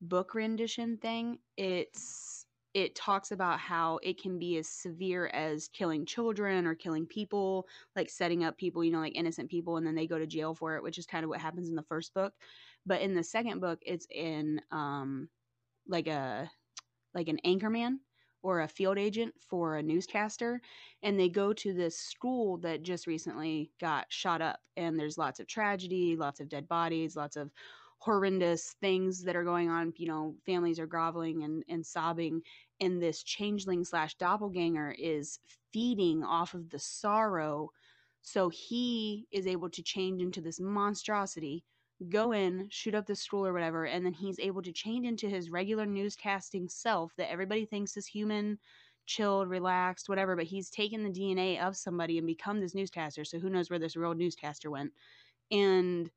book 0.00 0.34
rendition 0.34 0.96
thing, 0.98 1.38
it's 1.56 2.46
it 2.74 2.96
talks 2.96 3.30
about 3.30 3.60
how 3.60 3.98
it 4.02 4.20
can 4.20 4.38
be 4.38 4.56
as 4.56 4.68
severe 4.68 5.28
as 5.28 5.68
killing 5.68 6.04
children 6.04 6.66
or 6.66 6.74
killing 6.74 7.06
people, 7.06 7.68
like 7.94 8.10
setting 8.10 8.42
up 8.42 8.58
people, 8.58 8.82
you 8.82 8.90
know, 8.90 8.98
like 8.98 9.14
innocent 9.14 9.48
people, 9.48 9.76
and 9.76 9.86
then 9.86 9.94
they 9.94 10.08
go 10.08 10.18
to 10.18 10.26
jail 10.26 10.54
for 10.54 10.76
it, 10.76 10.82
which 10.82 10.98
is 10.98 11.06
kind 11.06 11.22
of 11.24 11.30
what 11.30 11.40
happens 11.40 11.68
in 11.68 11.76
the 11.76 11.84
first 11.84 12.12
book. 12.14 12.34
But 12.86 13.00
in 13.00 13.14
the 13.14 13.24
second 13.24 13.60
book, 13.60 13.80
it's 13.84 14.06
in 14.10 14.60
um 14.70 15.28
like 15.88 16.06
a 16.06 16.50
like 17.14 17.28
an 17.28 17.38
anchorman 17.44 17.98
or 18.42 18.60
a 18.60 18.68
field 18.68 18.98
agent 18.98 19.34
for 19.40 19.76
a 19.76 19.82
newscaster 19.82 20.60
and 21.02 21.18
they 21.18 21.28
go 21.28 21.52
to 21.52 21.72
this 21.72 21.98
school 21.98 22.58
that 22.58 22.82
just 22.82 23.06
recently 23.06 23.70
got 23.80 24.06
shot 24.10 24.42
up 24.42 24.60
and 24.76 24.98
there's 24.98 25.16
lots 25.16 25.40
of 25.40 25.46
tragedy 25.46 26.16
lots 26.16 26.40
of 26.40 26.48
dead 26.48 26.68
bodies 26.68 27.16
lots 27.16 27.36
of 27.36 27.50
horrendous 27.98 28.76
things 28.80 29.22
that 29.22 29.36
are 29.36 29.44
going 29.44 29.70
on 29.70 29.92
you 29.96 30.06
know 30.06 30.34
families 30.44 30.78
are 30.78 30.86
groveling 30.86 31.42
and, 31.44 31.64
and 31.68 31.86
sobbing 31.86 32.42
and 32.80 33.00
this 33.02 33.22
changeling 33.22 33.84
slash 33.84 34.14
doppelganger 34.16 34.94
is 34.98 35.38
feeding 35.72 36.22
off 36.22 36.54
of 36.54 36.70
the 36.70 36.78
sorrow. 36.78 37.70
So 38.22 38.48
he 38.48 39.26
is 39.32 39.46
able 39.46 39.70
to 39.70 39.82
change 39.82 40.22
into 40.22 40.40
this 40.40 40.60
monstrosity 40.60 41.64
go 42.08 42.32
in, 42.32 42.66
shoot 42.70 42.94
up 42.94 43.06
the 43.06 43.14
school 43.14 43.46
or 43.46 43.52
whatever, 43.52 43.84
and 43.86 44.04
then 44.04 44.12
he's 44.12 44.38
able 44.38 44.62
to 44.62 44.72
change 44.72 45.06
into 45.06 45.28
his 45.28 45.50
regular 45.50 45.86
newscasting 45.86 46.70
self 46.70 47.14
that 47.16 47.30
everybody 47.30 47.64
thinks 47.64 47.96
is 47.96 48.06
human, 48.06 48.58
chilled, 49.06 49.48
relaxed, 49.48 50.08
whatever. 50.08 50.36
But 50.36 50.46
he's 50.46 50.70
taken 50.70 51.02
the 51.02 51.10
DNA 51.10 51.60
of 51.60 51.76
somebody 51.76 52.18
and 52.18 52.26
become 52.26 52.60
this 52.60 52.74
newscaster. 52.74 53.24
So 53.24 53.38
who 53.38 53.50
knows 53.50 53.70
where 53.70 53.78
this 53.78 53.96
real 53.96 54.14
newscaster 54.14 54.70
went? 54.70 54.92
And 55.50 56.10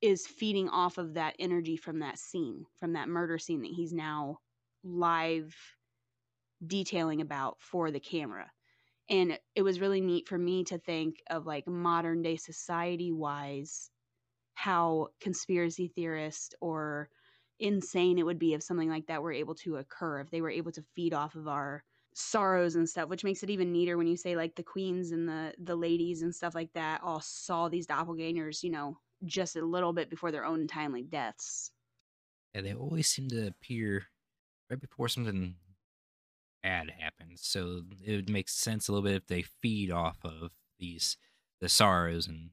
is 0.00 0.26
feeding 0.26 0.68
off 0.68 0.98
of 0.98 1.14
that 1.14 1.36
energy 1.38 1.76
from 1.76 2.00
that 2.00 2.18
scene, 2.18 2.66
from 2.80 2.94
that 2.94 3.08
murder 3.08 3.38
scene 3.38 3.62
that 3.62 3.70
he's 3.70 3.92
now 3.92 4.38
live 4.82 5.54
detailing 6.66 7.20
about 7.20 7.56
for 7.60 7.90
the 7.90 8.00
camera. 8.00 8.50
And 9.08 9.38
it 9.54 9.62
was 9.62 9.80
really 9.80 10.00
neat 10.00 10.26
for 10.26 10.38
me 10.38 10.64
to 10.64 10.78
think 10.78 11.22
of 11.30 11.46
like 11.46 11.66
modern 11.68 12.22
day 12.22 12.36
society 12.36 13.12
wise 13.12 13.90
how 14.54 15.08
conspiracy 15.20 15.88
theorists 15.94 16.54
or 16.60 17.08
insane 17.58 18.18
it 18.18 18.26
would 18.26 18.38
be 18.38 18.54
if 18.54 18.62
something 18.62 18.88
like 18.88 19.06
that 19.06 19.22
were 19.22 19.32
able 19.32 19.54
to 19.54 19.76
occur 19.76 20.20
if 20.20 20.30
they 20.30 20.40
were 20.40 20.50
able 20.50 20.72
to 20.72 20.84
feed 20.94 21.14
off 21.14 21.34
of 21.34 21.46
our 21.46 21.84
sorrows 22.14 22.74
and 22.74 22.88
stuff 22.88 23.08
which 23.08 23.24
makes 23.24 23.42
it 23.42 23.50
even 23.50 23.72
neater 23.72 23.96
when 23.96 24.06
you 24.06 24.16
say 24.16 24.36
like 24.36 24.54
the 24.54 24.62
queens 24.62 25.12
and 25.12 25.28
the 25.28 25.54
the 25.58 25.76
ladies 25.76 26.22
and 26.22 26.34
stuff 26.34 26.54
like 26.54 26.70
that 26.74 27.00
all 27.02 27.20
saw 27.20 27.68
these 27.68 27.86
doppelgangers 27.86 28.62
you 28.62 28.70
know 28.70 28.98
just 29.24 29.56
a 29.56 29.64
little 29.64 29.92
bit 29.92 30.10
before 30.10 30.32
their 30.32 30.44
own 30.44 30.66
timely 30.66 31.02
deaths. 31.02 31.70
Yeah 32.54 32.62
they 32.62 32.74
always 32.74 33.08
seem 33.08 33.28
to 33.28 33.46
appear 33.46 34.06
right 34.68 34.80
before 34.80 35.08
something 35.08 35.54
bad 36.62 36.92
happens 36.98 37.40
so 37.42 37.82
it 38.04 38.14
would 38.14 38.30
make 38.30 38.48
sense 38.48 38.88
a 38.88 38.92
little 38.92 39.04
bit 39.04 39.16
if 39.16 39.26
they 39.26 39.42
feed 39.42 39.90
off 39.90 40.18
of 40.24 40.50
these 40.78 41.16
the 41.60 41.68
sorrows 41.68 42.26
and 42.26 42.50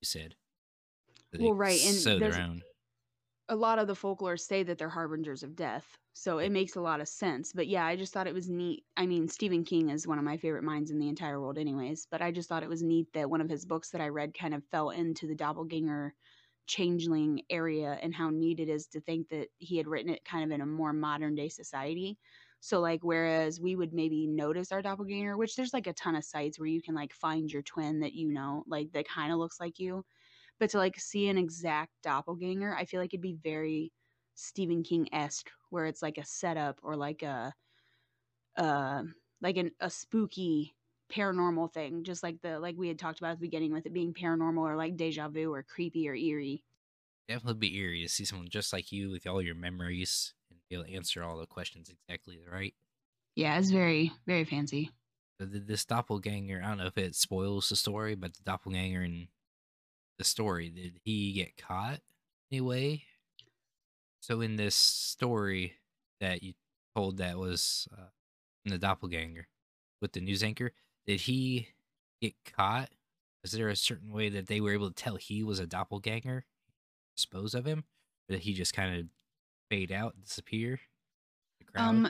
you 0.00 0.04
said 0.04 0.34
well, 1.38 1.54
right, 1.54 1.82
and 1.82 2.08
there's 2.18 2.38
a 3.48 3.56
lot 3.56 3.78
of 3.78 3.86
the 3.86 3.94
folklore 3.94 4.36
say 4.36 4.62
that 4.62 4.78
they're 4.78 4.88
harbingers 4.88 5.42
of 5.42 5.56
death, 5.56 5.98
so 6.12 6.38
it 6.38 6.50
makes 6.50 6.76
a 6.76 6.80
lot 6.80 7.00
of 7.00 7.08
sense. 7.08 7.52
But 7.52 7.66
yeah, 7.66 7.84
I 7.84 7.96
just 7.96 8.12
thought 8.12 8.26
it 8.26 8.34
was 8.34 8.48
neat. 8.48 8.84
I 8.96 9.06
mean, 9.06 9.28
Stephen 9.28 9.64
King 9.64 9.90
is 9.90 10.06
one 10.06 10.18
of 10.18 10.24
my 10.24 10.36
favorite 10.36 10.62
minds 10.64 10.90
in 10.90 10.98
the 10.98 11.08
entire 11.08 11.40
world, 11.40 11.58
anyways. 11.58 12.06
But 12.10 12.22
I 12.22 12.30
just 12.30 12.48
thought 12.48 12.62
it 12.62 12.68
was 12.68 12.82
neat 12.82 13.12
that 13.12 13.30
one 13.30 13.40
of 13.40 13.50
his 13.50 13.64
books 13.66 13.90
that 13.90 14.00
I 14.00 14.08
read 14.08 14.34
kind 14.34 14.54
of 14.54 14.64
fell 14.66 14.90
into 14.90 15.26
the 15.26 15.34
doppelganger 15.34 16.14
changeling 16.66 17.42
area 17.50 17.98
and 18.02 18.14
how 18.14 18.30
neat 18.30 18.60
it 18.60 18.68
is 18.68 18.86
to 18.88 19.00
think 19.00 19.28
that 19.30 19.48
he 19.58 19.76
had 19.76 19.88
written 19.88 20.12
it 20.12 20.24
kind 20.24 20.44
of 20.44 20.50
in 20.54 20.60
a 20.60 20.66
more 20.66 20.92
modern 20.92 21.34
day 21.34 21.48
society. 21.48 22.18
So 22.60 22.80
like 22.80 23.00
whereas 23.02 23.60
we 23.60 23.74
would 23.74 23.92
maybe 23.92 24.26
notice 24.28 24.70
our 24.72 24.82
doppelganger, 24.82 25.36
which 25.36 25.56
there's 25.56 25.72
like 25.74 25.88
a 25.88 25.92
ton 25.92 26.14
of 26.14 26.24
sites 26.24 26.58
where 26.60 26.68
you 26.68 26.80
can 26.80 26.94
like 26.94 27.12
find 27.12 27.52
your 27.52 27.62
twin 27.62 28.00
that 28.00 28.12
you 28.14 28.28
know, 28.28 28.62
like 28.68 28.92
that 28.92 29.08
kind 29.08 29.32
of 29.32 29.38
looks 29.38 29.58
like 29.60 29.80
you. 29.80 30.04
But 30.62 30.70
to 30.70 30.78
like 30.78 30.96
see 31.00 31.26
an 31.26 31.38
exact 31.38 31.90
doppelganger, 32.04 32.72
I 32.72 32.84
feel 32.84 33.00
like 33.00 33.12
it'd 33.12 33.20
be 33.20 33.34
very 33.34 33.92
Stephen 34.36 34.84
King 34.84 35.12
esque, 35.12 35.50
where 35.70 35.86
it's 35.86 36.02
like 36.02 36.18
a 36.18 36.24
setup 36.24 36.78
or 36.84 36.94
like 36.94 37.24
a, 37.24 37.52
uh, 38.56 39.02
like 39.40 39.56
an, 39.56 39.72
a 39.80 39.90
spooky 39.90 40.74
paranormal 41.10 41.72
thing, 41.72 42.04
just 42.04 42.22
like 42.22 42.40
the 42.42 42.58
like 42.60 42.76
we 42.76 42.88
had 42.88 42.98
talked 42.98 43.18
about 43.18 43.32
at 43.32 43.38
the 43.38 43.46
beginning 43.46 43.72
with 43.72 43.86
it 43.86 43.92
being 43.92 44.14
paranormal 44.14 44.62
or 44.62 44.76
like 44.76 44.96
deja 44.96 45.28
vu 45.28 45.52
or 45.52 45.62
creepy 45.62 46.08
or 46.08 46.14
eerie. 46.14 46.64
Definitely 47.28 47.58
be 47.58 47.76
eerie 47.76 48.02
to 48.02 48.08
see 48.08 48.24
someone 48.24 48.48
just 48.48 48.72
like 48.72 48.92
you 48.92 49.10
with 49.10 49.26
all 49.26 49.42
your 49.42 49.54
memories 49.54 50.34
and 50.50 50.60
be 50.68 50.76
able 50.76 50.84
to 50.84 50.92
answer 50.94 51.22
all 51.22 51.38
the 51.38 51.46
questions 51.46 51.88
exactly 51.88 52.38
right. 52.46 52.74
Yeah, 53.34 53.58
it's 53.58 53.70
very 53.70 54.12
very 54.26 54.44
fancy. 54.44 54.90
The, 55.38 55.46
this 55.46 55.84
doppelganger, 55.84 56.62
I 56.62 56.68
don't 56.68 56.78
know 56.78 56.86
if 56.86 56.96
it 56.98 57.14
spoils 57.14 57.68
the 57.68 57.76
story, 57.76 58.14
but 58.14 58.34
the 58.34 58.42
doppelganger 58.44 59.02
in 59.02 59.28
the 60.18 60.24
story. 60.24 60.68
Did 60.68 61.00
he 61.04 61.32
get 61.32 61.56
caught 61.56 62.00
anyway? 62.50 63.02
So 64.20 64.40
in 64.40 64.56
this 64.56 64.74
story 64.74 65.74
that 66.20 66.42
you 66.42 66.54
told 66.94 67.18
that 67.18 67.38
was 67.38 67.88
uh, 67.96 68.10
in 68.64 68.70
the 68.70 68.78
doppelganger 68.78 69.48
with 70.00 70.12
the 70.12 70.20
news 70.20 70.42
anchor, 70.42 70.72
did 71.06 71.22
he 71.22 71.68
get 72.20 72.34
caught? 72.56 72.90
Is 73.42 73.52
there 73.52 73.68
a 73.68 73.76
certain 73.76 74.12
way 74.12 74.28
that 74.28 74.46
they 74.46 74.60
were 74.60 74.72
able 74.72 74.88
to 74.88 74.94
tell 74.94 75.16
he 75.16 75.42
was 75.42 75.58
a 75.58 75.66
doppelganger, 75.66 76.44
dispose 77.16 77.54
of 77.54 77.64
him, 77.64 77.84
or 78.28 78.34
did 78.34 78.42
he 78.42 78.54
just 78.54 78.74
kind 78.74 79.00
of 79.00 79.06
fade 79.68 79.90
out, 79.90 80.14
disappear? 80.22 80.78
Um, 81.74 82.08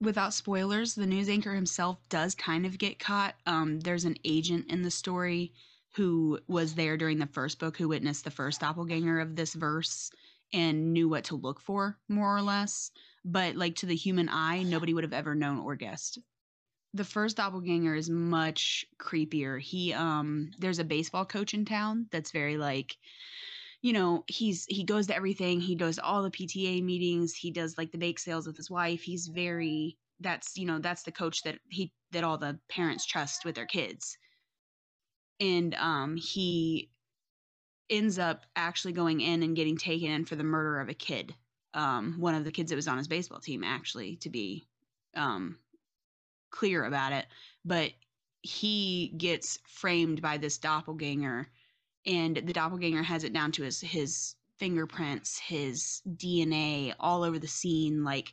without 0.00 0.34
spoilers, 0.34 0.94
the 0.94 1.06
news 1.06 1.28
anchor 1.28 1.54
himself 1.54 1.98
does 2.08 2.34
kind 2.34 2.64
of 2.66 2.78
get 2.78 3.00
caught. 3.00 3.34
Um, 3.46 3.80
there's 3.80 4.04
an 4.04 4.16
agent 4.24 4.66
in 4.70 4.82
the 4.82 4.90
story 4.90 5.52
who 5.94 6.40
was 6.48 6.74
there 6.74 6.96
during 6.96 7.18
the 7.18 7.26
first 7.26 7.58
book 7.58 7.76
who 7.76 7.88
witnessed 7.88 8.24
the 8.24 8.30
first 8.30 8.60
doppelganger 8.60 9.20
of 9.20 9.36
this 9.36 9.54
verse 9.54 10.10
and 10.52 10.92
knew 10.92 11.08
what 11.08 11.24
to 11.24 11.36
look 11.36 11.60
for 11.60 11.98
more 12.08 12.36
or 12.36 12.42
less. 12.42 12.90
But 13.24 13.56
like 13.56 13.76
to 13.76 13.86
the 13.86 13.96
human 13.96 14.28
eye 14.28 14.62
nobody 14.62 14.94
would 14.94 15.04
have 15.04 15.12
ever 15.12 15.34
known 15.34 15.60
or 15.60 15.76
guessed. 15.76 16.18
The 16.94 17.04
first 17.04 17.36
doppelganger 17.36 17.94
is 17.94 18.10
much 18.10 18.84
creepier. 18.98 19.60
He 19.60 19.92
um 19.92 20.50
there's 20.58 20.78
a 20.78 20.84
baseball 20.84 21.24
coach 21.24 21.54
in 21.54 21.64
town 21.64 22.06
that's 22.10 22.32
very 22.32 22.56
like 22.56 22.96
you 23.80 23.92
know 23.92 24.24
he's 24.28 24.64
he 24.66 24.84
goes 24.84 25.06
to 25.08 25.16
everything. 25.16 25.60
He 25.60 25.74
does 25.74 25.98
all 25.98 26.22
the 26.22 26.30
pta 26.30 26.82
meetings. 26.82 27.34
He 27.34 27.50
does 27.50 27.76
like 27.78 27.92
the 27.92 27.98
bake 27.98 28.18
sales 28.18 28.46
with 28.46 28.56
his 28.56 28.70
wife. 28.70 29.02
He's 29.02 29.26
very 29.28 29.98
that's 30.20 30.56
you 30.56 30.66
know 30.66 30.78
that's 30.78 31.02
the 31.02 31.12
coach 31.12 31.42
that 31.42 31.58
he 31.68 31.92
that 32.12 32.24
all 32.24 32.38
the 32.38 32.58
parents 32.68 33.06
trust 33.06 33.44
with 33.44 33.54
their 33.54 33.66
kids 33.66 34.16
and 35.42 35.74
um, 35.74 36.16
he 36.16 36.88
ends 37.90 38.18
up 38.18 38.46
actually 38.56 38.92
going 38.92 39.20
in 39.20 39.42
and 39.42 39.56
getting 39.56 39.76
taken 39.76 40.10
in 40.10 40.24
for 40.24 40.36
the 40.36 40.44
murder 40.44 40.80
of 40.80 40.88
a 40.88 40.94
kid 40.94 41.34
um, 41.74 42.16
one 42.18 42.34
of 42.34 42.44
the 42.44 42.52
kids 42.52 42.70
that 42.70 42.76
was 42.76 42.88
on 42.88 42.98
his 42.98 43.08
baseball 43.08 43.40
team 43.40 43.64
actually 43.64 44.16
to 44.16 44.30
be 44.30 44.66
um, 45.16 45.58
clear 46.50 46.84
about 46.84 47.12
it. 47.12 47.26
But 47.64 47.92
he 48.42 49.14
gets 49.16 49.58
framed 49.68 50.20
by 50.20 50.36
this 50.36 50.58
doppelganger 50.58 51.48
and 52.04 52.36
the 52.36 52.52
doppelganger 52.52 53.02
has 53.02 53.22
it 53.22 53.32
down 53.32 53.52
to 53.52 53.62
his 53.62 53.80
his 53.80 54.34
fingerprints 54.58 55.38
his 55.38 56.02
dna 56.16 56.92
all 56.98 57.22
over 57.22 57.38
the 57.38 57.46
scene 57.46 58.02
like 58.02 58.32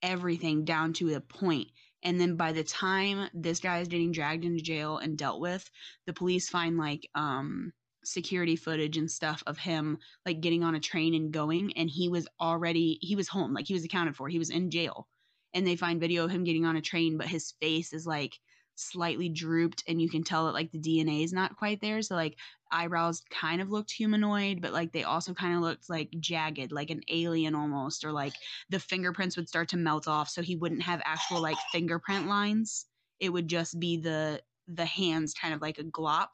everything 0.00 0.64
down 0.64 0.92
to 0.92 1.12
a 1.14 1.20
point 1.20 1.66
and 2.02 2.20
then 2.20 2.36
by 2.36 2.52
the 2.52 2.64
time 2.64 3.28
this 3.34 3.60
guy 3.60 3.80
is 3.80 3.88
getting 3.88 4.12
dragged 4.12 4.44
into 4.44 4.62
jail 4.62 4.98
and 4.98 5.18
dealt 5.18 5.40
with, 5.40 5.68
the 6.06 6.12
police 6.12 6.48
find 6.48 6.76
like 6.76 7.08
um 7.14 7.72
security 8.04 8.56
footage 8.56 8.96
and 8.96 9.10
stuff 9.10 9.42
of 9.46 9.58
him 9.58 9.98
like 10.24 10.40
getting 10.40 10.62
on 10.62 10.74
a 10.74 10.80
train 10.80 11.14
and 11.14 11.32
going 11.32 11.72
and 11.76 11.90
he 11.90 12.08
was 12.08 12.26
already 12.40 12.96
he 13.02 13.16
was 13.16 13.28
home 13.28 13.52
like 13.52 13.66
he 13.66 13.74
was 13.74 13.84
accounted 13.84 14.16
for 14.16 14.28
he 14.28 14.38
was 14.38 14.50
in 14.50 14.70
jail 14.70 15.06
and 15.52 15.66
they 15.66 15.76
find 15.76 16.00
video 16.00 16.24
of 16.24 16.30
him 16.30 16.44
getting 16.44 16.64
on 16.64 16.76
a 16.76 16.80
train 16.80 17.18
but 17.18 17.26
his 17.26 17.52
face 17.60 17.92
is 17.92 18.06
like 18.06 18.38
slightly 18.78 19.28
drooped 19.28 19.82
and 19.88 20.00
you 20.00 20.08
can 20.08 20.22
tell 20.22 20.46
that 20.46 20.54
like 20.54 20.70
the 20.70 20.78
DNA 20.78 21.24
is 21.24 21.32
not 21.32 21.56
quite 21.56 21.80
there. 21.80 22.00
So 22.02 22.14
like 22.14 22.36
eyebrows 22.70 23.22
kind 23.30 23.60
of 23.60 23.70
looked 23.70 23.90
humanoid, 23.90 24.60
but 24.60 24.72
like 24.72 24.92
they 24.92 25.04
also 25.04 25.34
kind 25.34 25.54
of 25.54 25.60
looked 25.60 25.88
like 25.88 26.10
jagged, 26.20 26.72
like 26.72 26.90
an 26.90 27.02
alien 27.08 27.54
almost, 27.54 28.04
or 28.04 28.12
like 28.12 28.34
the 28.70 28.80
fingerprints 28.80 29.36
would 29.36 29.48
start 29.48 29.68
to 29.70 29.76
melt 29.76 30.08
off 30.08 30.28
so 30.28 30.42
he 30.42 30.56
wouldn't 30.56 30.82
have 30.82 31.00
actual 31.04 31.40
like 31.40 31.56
fingerprint 31.72 32.26
lines. 32.28 32.86
It 33.20 33.30
would 33.30 33.48
just 33.48 33.78
be 33.78 33.96
the 33.98 34.42
the 34.68 34.84
hands 34.84 35.34
kind 35.34 35.54
of 35.54 35.62
like 35.62 35.78
a 35.78 35.84
glop. 35.84 36.28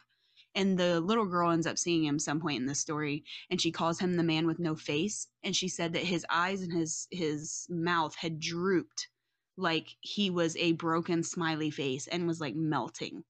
And 0.57 0.79
the 0.79 1.01
little 1.01 1.27
girl 1.27 1.51
ends 1.51 1.67
up 1.67 1.79
seeing 1.79 2.05
him 2.05 2.19
some 2.19 2.41
point 2.41 2.61
in 2.61 2.67
the 2.67 2.75
story 2.77 3.25
and 3.51 3.61
she 3.61 3.73
calls 3.73 3.99
him 3.99 4.15
the 4.15 4.23
man 4.23 4.47
with 4.47 4.61
no 4.61 4.77
face. 4.77 5.27
And 5.43 5.55
she 5.55 5.69
said 5.69 5.93
that 5.95 6.05
his 6.05 6.25
eyes 6.31 6.63
and 6.63 6.73
his 6.73 7.09
his 7.11 7.67
mouth 7.69 8.15
had 8.15 8.39
drooped 8.41 9.09
like 9.57 9.97
he 10.01 10.31
was 10.31 10.57
a 10.57 10.73
broken 10.73 11.23
smiley 11.23 11.71
face 11.71 12.07
and 12.07 12.27
was 12.27 12.41
like 12.41 12.55
melting. 12.55 13.25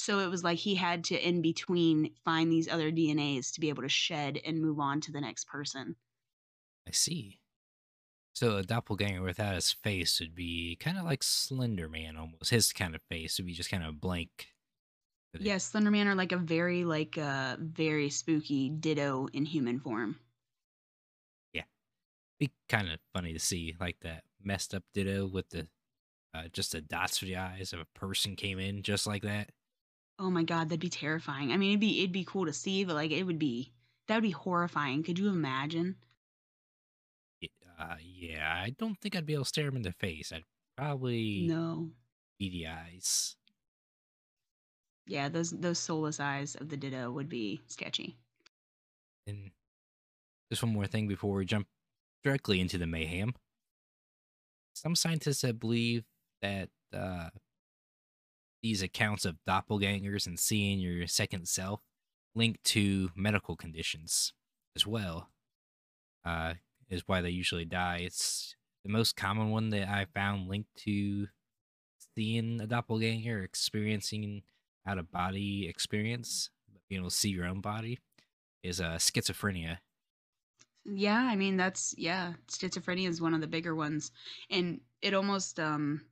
So 0.00 0.20
it 0.20 0.30
was 0.30 0.42
like 0.42 0.56
he 0.56 0.74
had 0.74 1.04
to, 1.04 1.28
in 1.28 1.42
between, 1.42 2.14
find 2.24 2.50
these 2.50 2.68
other 2.68 2.90
DNAs 2.90 3.52
to 3.52 3.60
be 3.60 3.68
able 3.68 3.82
to 3.82 3.88
shed 3.90 4.40
and 4.46 4.58
move 4.58 4.80
on 4.80 5.02
to 5.02 5.12
the 5.12 5.20
next 5.20 5.46
person. 5.46 5.94
I 6.88 6.92
see. 6.92 7.38
So 8.32 8.56
a 8.56 8.62
doppelganger 8.62 9.20
without 9.20 9.56
his 9.56 9.70
face 9.70 10.18
would 10.18 10.34
be 10.34 10.78
kind 10.80 10.96
of 10.96 11.04
like 11.04 11.22
Slender 11.22 11.86
Man 11.86 12.16
almost. 12.16 12.48
His 12.48 12.72
kind 12.72 12.94
of 12.94 13.02
face 13.10 13.36
would 13.36 13.44
be 13.44 13.52
just 13.52 13.70
kind 13.70 13.84
of 13.84 14.00
blank. 14.00 14.48
Yes, 15.34 15.42
yeah, 15.42 15.58
Slender 15.58 15.90
Man 15.90 16.08
are 16.08 16.14
like 16.14 16.32
a 16.32 16.38
very 16.38 16.84
like 16.84 17.18
uh 17.18 17.56
very 17.60 18.08
spooky 18.08 18.70
ditto 18.70 19.28
in 19.34 19.44
human 19.44 19.80
form. 19.80 20.18
Yeah. 21.52 21.64
Be 22.38 22.50
kind 22.70 22.90
of 22.90 23.00
funny 23.12 23.34
to 23.34 23.38
see 23.38 23.76
like 23.78 23.98
that 24.00 24.24
messed 24.42 24.74
up 24.74 24.82
ditto 24.94 25.28
with 25.28 25.50
the 25.50 25.68
uh, 26.32 26.44
just 26.54 26.72
the 26.72 26.80
dots 26.80 27.18
for 27.18 27.26
the 27.26 27.36
eyes 27.36 27.74
of 27.74 27.80
a 27.80 27.98
person 27.98 28.34
came 28.34 28.58
in 28.58 28.82
just 28.82 29.06
like 29.06 29.24
that. 29.24 29.50
Oh 30.20 30.30
my 30.30 30.44
god, 30.44 30.68
that'd 30.68 30.78
be 30.78 30.88
terrifying. 30.88 31.50
I 31.50 31.56
mean, 31.56 31.70
it'd 31.70 31.80
be 31.80 31.98
it'd 31.98 32.12
be 32.12 32.24
cool 32.24 32.46
to 32.46 32.52
see, 32.52 32.84
but 32.84 32.94
like 32.94 33.10
it 33.10 33.24
would 33.24 33.40
be 33.40 33.72
that 34.06 34.14
would 34.14 34.22
be 34.22 34.30
horrifying. 34.30 35.02
Could 35.02 35.18
you 35.18 35.28
imagine? 35.30 35.96
Uh, 37.78 37.96
yeah, 38.02 38.60
I 38.62 38.70
don't 38.70 39.00
think 39.00 39.16
I'd 39.16 39.24
be 39.26 39.32
able 39.32 39.44
to 39.44 39.48
stare 39.48 39.68
him 39.68 39.76
in 39.76 39.82
the 39.82 39.92
face. 39.92 40.32
I'd 40.32 40.44
probably 40.76 41.48
No. 41.48 41.92
beady 42.38 42.66
eyes. 42.66 43.36
Yeah, 45.06 45.28
those 45.28 45.50
those 45.50 45.78
soulless 45.78 46.20
eyes 46.20 46.54
of 46.54 46.70
the 46.70 46.76
Ditto 46.78 47.10
would 47.10 47.28
be 47.28 47.60
sketchy. 47.66 48.16
And 49.26 49.50
just 50.50 50.62
one 50.62 50.72
more 50.72 50.86
thing 50.86 51.08
before 51.08 51.34
we 51.36 51.44
jump 51.44 51.68
directly 52.22 52.60
into 52.60 52.78
the 52.78 52.86
mayhem. 52.86 53.34
Some 54.74 54.94
scientists 54.96 55.42
have 55.42 55.60
believe 55.60 56.04
that 56.42 56.70
uh, 56.92 57.30
these 58.62 58.82
accounts 58.82 59.24
of 59.24 59.36
doppelgangers 59.48 60.26
and 60.26 60.38
seeing 60.38 60.78
your 60.78 61.06
second 61.06 61.48
self 61.48 61.80
linked 62.34 62.62
to 62.64 63.10
medical 63.16 63.56
conditions 63.56 64.32
as 64.76 64.86
well. 64.86 65.30
Uh, 66.24 66.54
is 66.88 67.04
why 67.06 67.20
they 67.20 67.30
usually 67.30 67.64
die. 67.64 68.00
It's 68.02 68.54
the 68.84 68.90
most 68.90 69.16
common 69.16 69.50
one 69.50 69.70
that 69.70 69.88
I 69.88 70.06
found 70.12 70.48
linked 70.48 70.74
to 70.84 71.28
seeing 72.14 72.60
a 72.60 72.66
doppelganger, 72.66 73.42
experiencing 73.42 74.42
out 74.86 74.98
of 74.98 75.10
body 75.10 75.68
experience, 75.68 76.50
able 76.90 77.08
to 77.08 77.14
see 77.14 77.30
your 77.30 77.46
own 77.46 77.60
body, 77.60 77.98
is 78.62 78.80
uh, 78.80 78.96
schizophrenia. 78.96 79.78
Yeah, 80.84 81.18
I 81.18 81.36
mean 81.36 81.56
that's 81.56 81.94
yeah, 81.96 82.34
schizophrenia 82.48 83.08
is 83.08 83.20
one 83.20 83.34
of 83.34 83.40
the 83.40 83.46
bigger 83.46 83.74
ones, 83.74 84.12
and 84.50 84.80
it 85.02 85.14
almost 85.14 85.60
um 85.60 86.02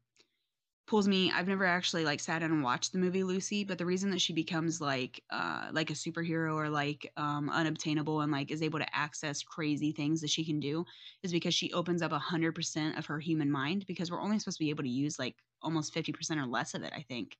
pulls 0.88 1.06
me. 1.06 1.30
I've 1.30 1.46
never 1.46 1.64
actually 1.64 2.04
like 2.04 2.18
sat 2.18 2.40
down 2.40 2.50
and 2.50 2.62
watched 2.62 2.92
the 2.92 2.98
movie 2.98 3.22
Lucy, 3.22 3.62
but 3.62 3.78
the 3.78 3.86
reason 3.86 4.10
that 4.10 4.20
she 4.20 4.32
becomes 4.32 4.80
like 4.80 5.22
uh 5.30 5.68
like 5.72 5.90
a 5.90 5.94
superhero 5.94 6.54
or 6.54 6.68
like 6.68 7.12
um 7.16 7.50
unobtainable 7.50 8.22
and 8.22 8.32
like 8.32 8.50
is 8.50 8.62
able 8.62 8.78
to 8.80 8.96
access 8.96 9.42
crazy 9.42 9.92
things 9.92 10.20
that 10.22 10.30
she 10.30 10.44
can 10.44 10.58
do 10.58 10.84
is 11.22 11.30
because 11.30 11.54
she 11.54 11.72
opens 11.72 12.02
up 12.02 12.12
a 12.12 12.18
hundred 12.18 12.54
percent 12.54 12.98
of 12.98 13.06
her 13.06 13.20
human 13.20 13.50
mind 13.50 13.86
because 13.86 14.10
we're 14.10 14.22
only 14.22 14.38
supposed 14.38 14.58
to 14.58 14.64
be 14.64 14.70
able 14.70 14.82
to 14.82 14.88
use 14.88 15.18
like 15.18 15.36
almost 15.62 15.92
fifty 15.94 16.12
percent 16.12 16.40
or 16.40 16.46
less 16.46 16.74
of 16.74 16.82
it, 16.82 16.92
I 16.96 17.02
think, 17.02 17.36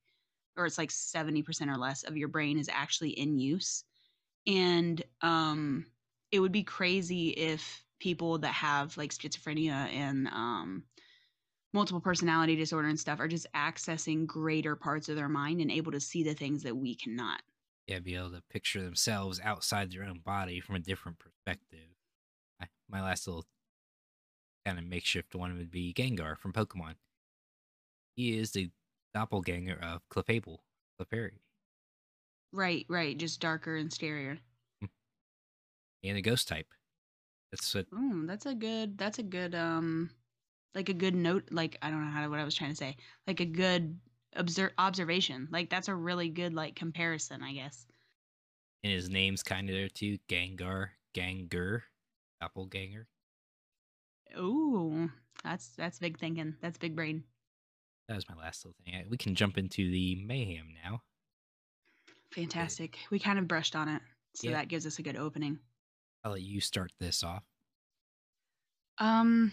or 0.56 0.66
it's 0.66 0.78
like 0.78 0.90
seventy 0.90 1.42
percent 1.42 1.70
or 1.70 1.76
less 1.76 2.04
of 2.04 2.16
your 2.16 2.28
brain 2.28 2.58
is 2.58 2.68
actually 2.70 3.11
in 3.11 3.38
use, 3.38 3.84
and 4.46 5.02
um 5.22 5.87
it 6.32 6.40
would 6.40 6.52
be 6.52 6.62
crazy 6.64 7.30
if 7.30 7.84
people 7.98 8.38
that 8.38 8.52
have 8.52 8.96
like 8.96 9.11
schizophrenia 9.12 9.90
and 9.92 10.28
um 10.28 10.84
multiple 11.72 12.00
personality 12.00 12.57
disorder 12.57 12.88
and 12.88 12.98
stuff 13.00 13.20
are 13.20 13.28
just 13.28 13.46
accessing 13.54 14.26
greater 14.26 14.76
parts 14.76 15.09
of 15.09 15.16
their 15.16 15.28
mind 15.28 15.61
and 15.61 15.70
able 15.70 15.92
to 15.92 16.00
see 16.00 16.22
the 16.22 16.35
things 16.35 16.62
that 16.64 16.76
we 16.76 16.94
cannot. 16.94 17.42
Yeah, 17.87 18.00
be 18.00 18.14
able 18.16 18.33
to 18.33 18.42
picture 18.42 18.83
themselves 18.83 19.40
outside 19.40 19.90
their 19.90 20.04
own 20.04 20.18
body 20.20 20.61
from 20.61 20.74
a 20.74 20.81
different 20.81 21.18
perspective. 21.18 21.88
I, 22.61 22.68
my 22.88 23.02
last 23.02 23.26
little 23.26 23.46
kind 24.64 24.78
of 24.78 24.85
makeshift 24.85 25.35
one 25.35 25.57
would 25.57 25.70
be 25.70 25.92
Gengar 25.92 26.37
from 26.38 26.52
Pokemon. 26.52 26.96
He 28.16 28.37
is 28.37 28.52
the 28.52 28.70
doppelganger 29.14 29.78
of 29.83 30.07
Clefable, 30.11 30.59
Clefairy, 31.00 31.40
Right, 32.52 32.85
right, 32.90 33.16
just 33.16 33.40
darker 33.40 33.74
and 33.76 33.88
scarier. 33.90 34.40
and 36.02 36.16
a 36.18 36.22
ghost 36.22 36.48
type. 36.48 36.72
That's 37.52 37.74
what 37.74 37.88
Oh, 37.92 38.24
that's 38.26 38.46
a 38.46 38.54
good 38.54 38.96
that's 38.98 39.18
a 39.18 39.22
good 39.22 39.54
um 39.54 40.11
like 40.74 40.88
a 40.88 40.94
good 40.94 41.14
note 41.14 41.48
like 41.50 41.76
I 41.83 41.90
don't 41.90 42.04
know 42.04 42.11
how 42.11 42.22
to, 42.22 42.28
what 42.28 42.38
I 42.38 42.44
was 42.44 42.54
trying 42.54 42.70
to 42.70 42.76
say. 42.76 42.96
Like 43.26 43.40
a 43.40 43.44
good 43.46 43.98
obser- 44.37 44.72
observation. 44.78 45.48
Like 45.50 45.70
that's 45.70 45.88
a 45.88 45.94
really 45.94 46.28
good 46.28 46.54
like 46.54 46.74
comparison, 46.76 47.42
I 47.42 47.52
guess. 47.52 47.87
and 48.85 48.92
his 48.92 49.09
name's 49.09 49.42
kind 49.42 49.68
of 49.68 49.74
there 49.74 49.88
too. 49.88 50.18
Gengar, 50.28 50.88
Ganger, 51.14 51.85
doppelganger. 52.40 53.07
Ooh, 54.38 55.11
that's 55.42 55.68
that's 55.76 55.98
big 55.98 56.18
thinking. 56.18 56.54
That's 56.61 56.78
big 56.78 56.94
brain. 56.94 57.24
That 58.09 58.14
was 58.16 58.28
my 58.28 58.37
last 58.37 58.64
little 58.64 58.76
thing. 58.85 59.04
We 59.11 59.16
can 59.16 59.35
jump 59.35 59.59
into 59.59 59.90
the 59.90 60.16
mayhem 60.16 60.68
now. 60.85 61.02
Fantastic. 62.33 62.98
We 63.11 63.18
kind 63.18 63.38
of 63.38 63.48
brushed 63.48 63.74
on 63.76 63.88
it. 63.88 64.02
So 64.35 64.48
Yeah. 64.48 64.57
that 64.57 64.68
gives 64.68 64.87
us 64.87 64.98
a 64.98 65.02
good 65.02 65.16
opening. 65.16 65.59
I'll 66.24 66.33
let 66.33 66.42
you 66.42 66.61
start 66.61 66.92
this 67.00 67.22
off. 67.22 67.42
Um, 68.98 69.52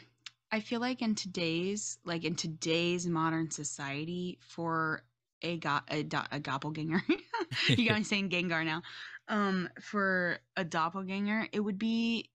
I 0.56 0.62
feel 0.62 0.80
like 0.80 1.02
in 1.02 1.16
today's 1.16 1.98
like 2.06 2.24
in 2.24 2.36
today's 2.36 3.06
modern 3.06 3.52
society, 3.52 4.38
for 4.40 5.04
a 5.42 5.58
go- 5.58 5.82
a, 5.90 6.02
do- 6.02 6.32
a 6.32 6.40
doppelganger, 6.40 7.04
you 7.68 7.90
got 7.90 7.98
me 7.98 8.06
saying 8.06 8.30
Gengar 8.30 8.64
now. 8.64 8.82
Um, 9.28 9.68
for 9.82 10.38
a 10.56 10.64
doppelganger, 10.64 11.50
it 11.52 11.60
would 11.60 11.78
be 11.78 12.30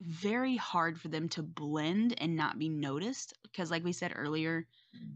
very 0.00 0.56
hard 0.56 0.98
for 0.98 1.08
them 1.08 1.28
to 1.28 1.42
blend 1.42 2.14
and 2.18 2.34
not 2.34 2.58
be 2.58 2.70
noticed 2.70 3.34
because, 3.42 3.70
like 3.70 3.84
we 3.84 3.92
said 3.92 4.14
earlier, 4.16 4.66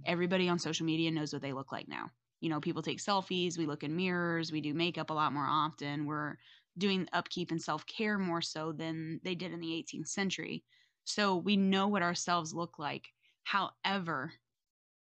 everybody 0.04 0.50
on 0.50 0.58
social 0.58 0.84
media 0.84 1.10
knows 1.10 1.32
what 1.32 1.40
they 1.40 1.54
look 1.54 1.72
like 1.72 1.88
now. 1.88 2.10
You 2.42 2.50
know, 2.50 2.60
people 2.60 2.82
take 2.82 2.98
selfies, 2.98 3.56
we 3.56 3.64
look 3.64 3.84
in 3.84 3.96
mirrors, 3.96 4.52
we 4.52 4.60
do 4.60 4.74
makeup 4.74 5.08
a 5.08 5.14
lot 5.14 5.32
more 5.32 5.46
often. 5.48 6.04
We're 6.04 6.36
doing 6.76 7.08
upkeep 7.14 7.52
and 7.52 7.62
self 7.62 7.86
care 7.86 8.18
more 8.18 8.42
so 8.42 8.72
than 8.72 9.18
they 9.24 9.34
did 9.34 9.54
in 9.54 9.60
the 9.60 9.72
18th 9.72 10.08
century. 10.08 10.62
So 11.06 11.36
we 11.36 11.56
know 11.56 11.88
what 11.88 12.02
ourselves 12.02 12.52
look 12.52 12.78
like. 12.78 13.14
However, 13.44 14.34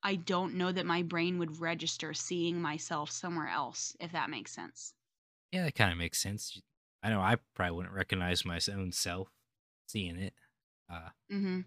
I 0.02 0.16
don't 0.16 0.54
know 0.56 0.72
that 0.72 0.86
my 0.86 1.02
brain 1.02 1.38
would 1.38 1.60
register 1.60 2.14
seeing 2.14 2.62
myself 2.62 3.10
somewhere 3.10 3.48
else, 3.48 3.96
if 4.00 4.12
that 4.12 4.30
makes 4.30 4.52
sense. 4.52 4.94
Yeah, 5.52 5.64
that 5.64 5.74
kind 5.74 5.92
of 5.92 5.98
makes 5.98 6.18
sense. 6.20 6.60
I 7.02 7.10
know 7.10 7.20
I 7.20 7.36
probably 7.54 7.76
wouldn't 7.76 7.94
recognize 7.94 8.44
my 8.44 8.60
own 8.72 8.92
self 8.92 9.28
seeing 9.86 10.16
it, 10.16 10.34
uh, 10.90 11.10
Mm-hmm. 11.30 11.60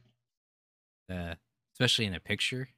uh, 1.10 1.36
especially 1.74 2.06
in 2.06 2.14
a 2.14 2.20
picture. 2.20 2.70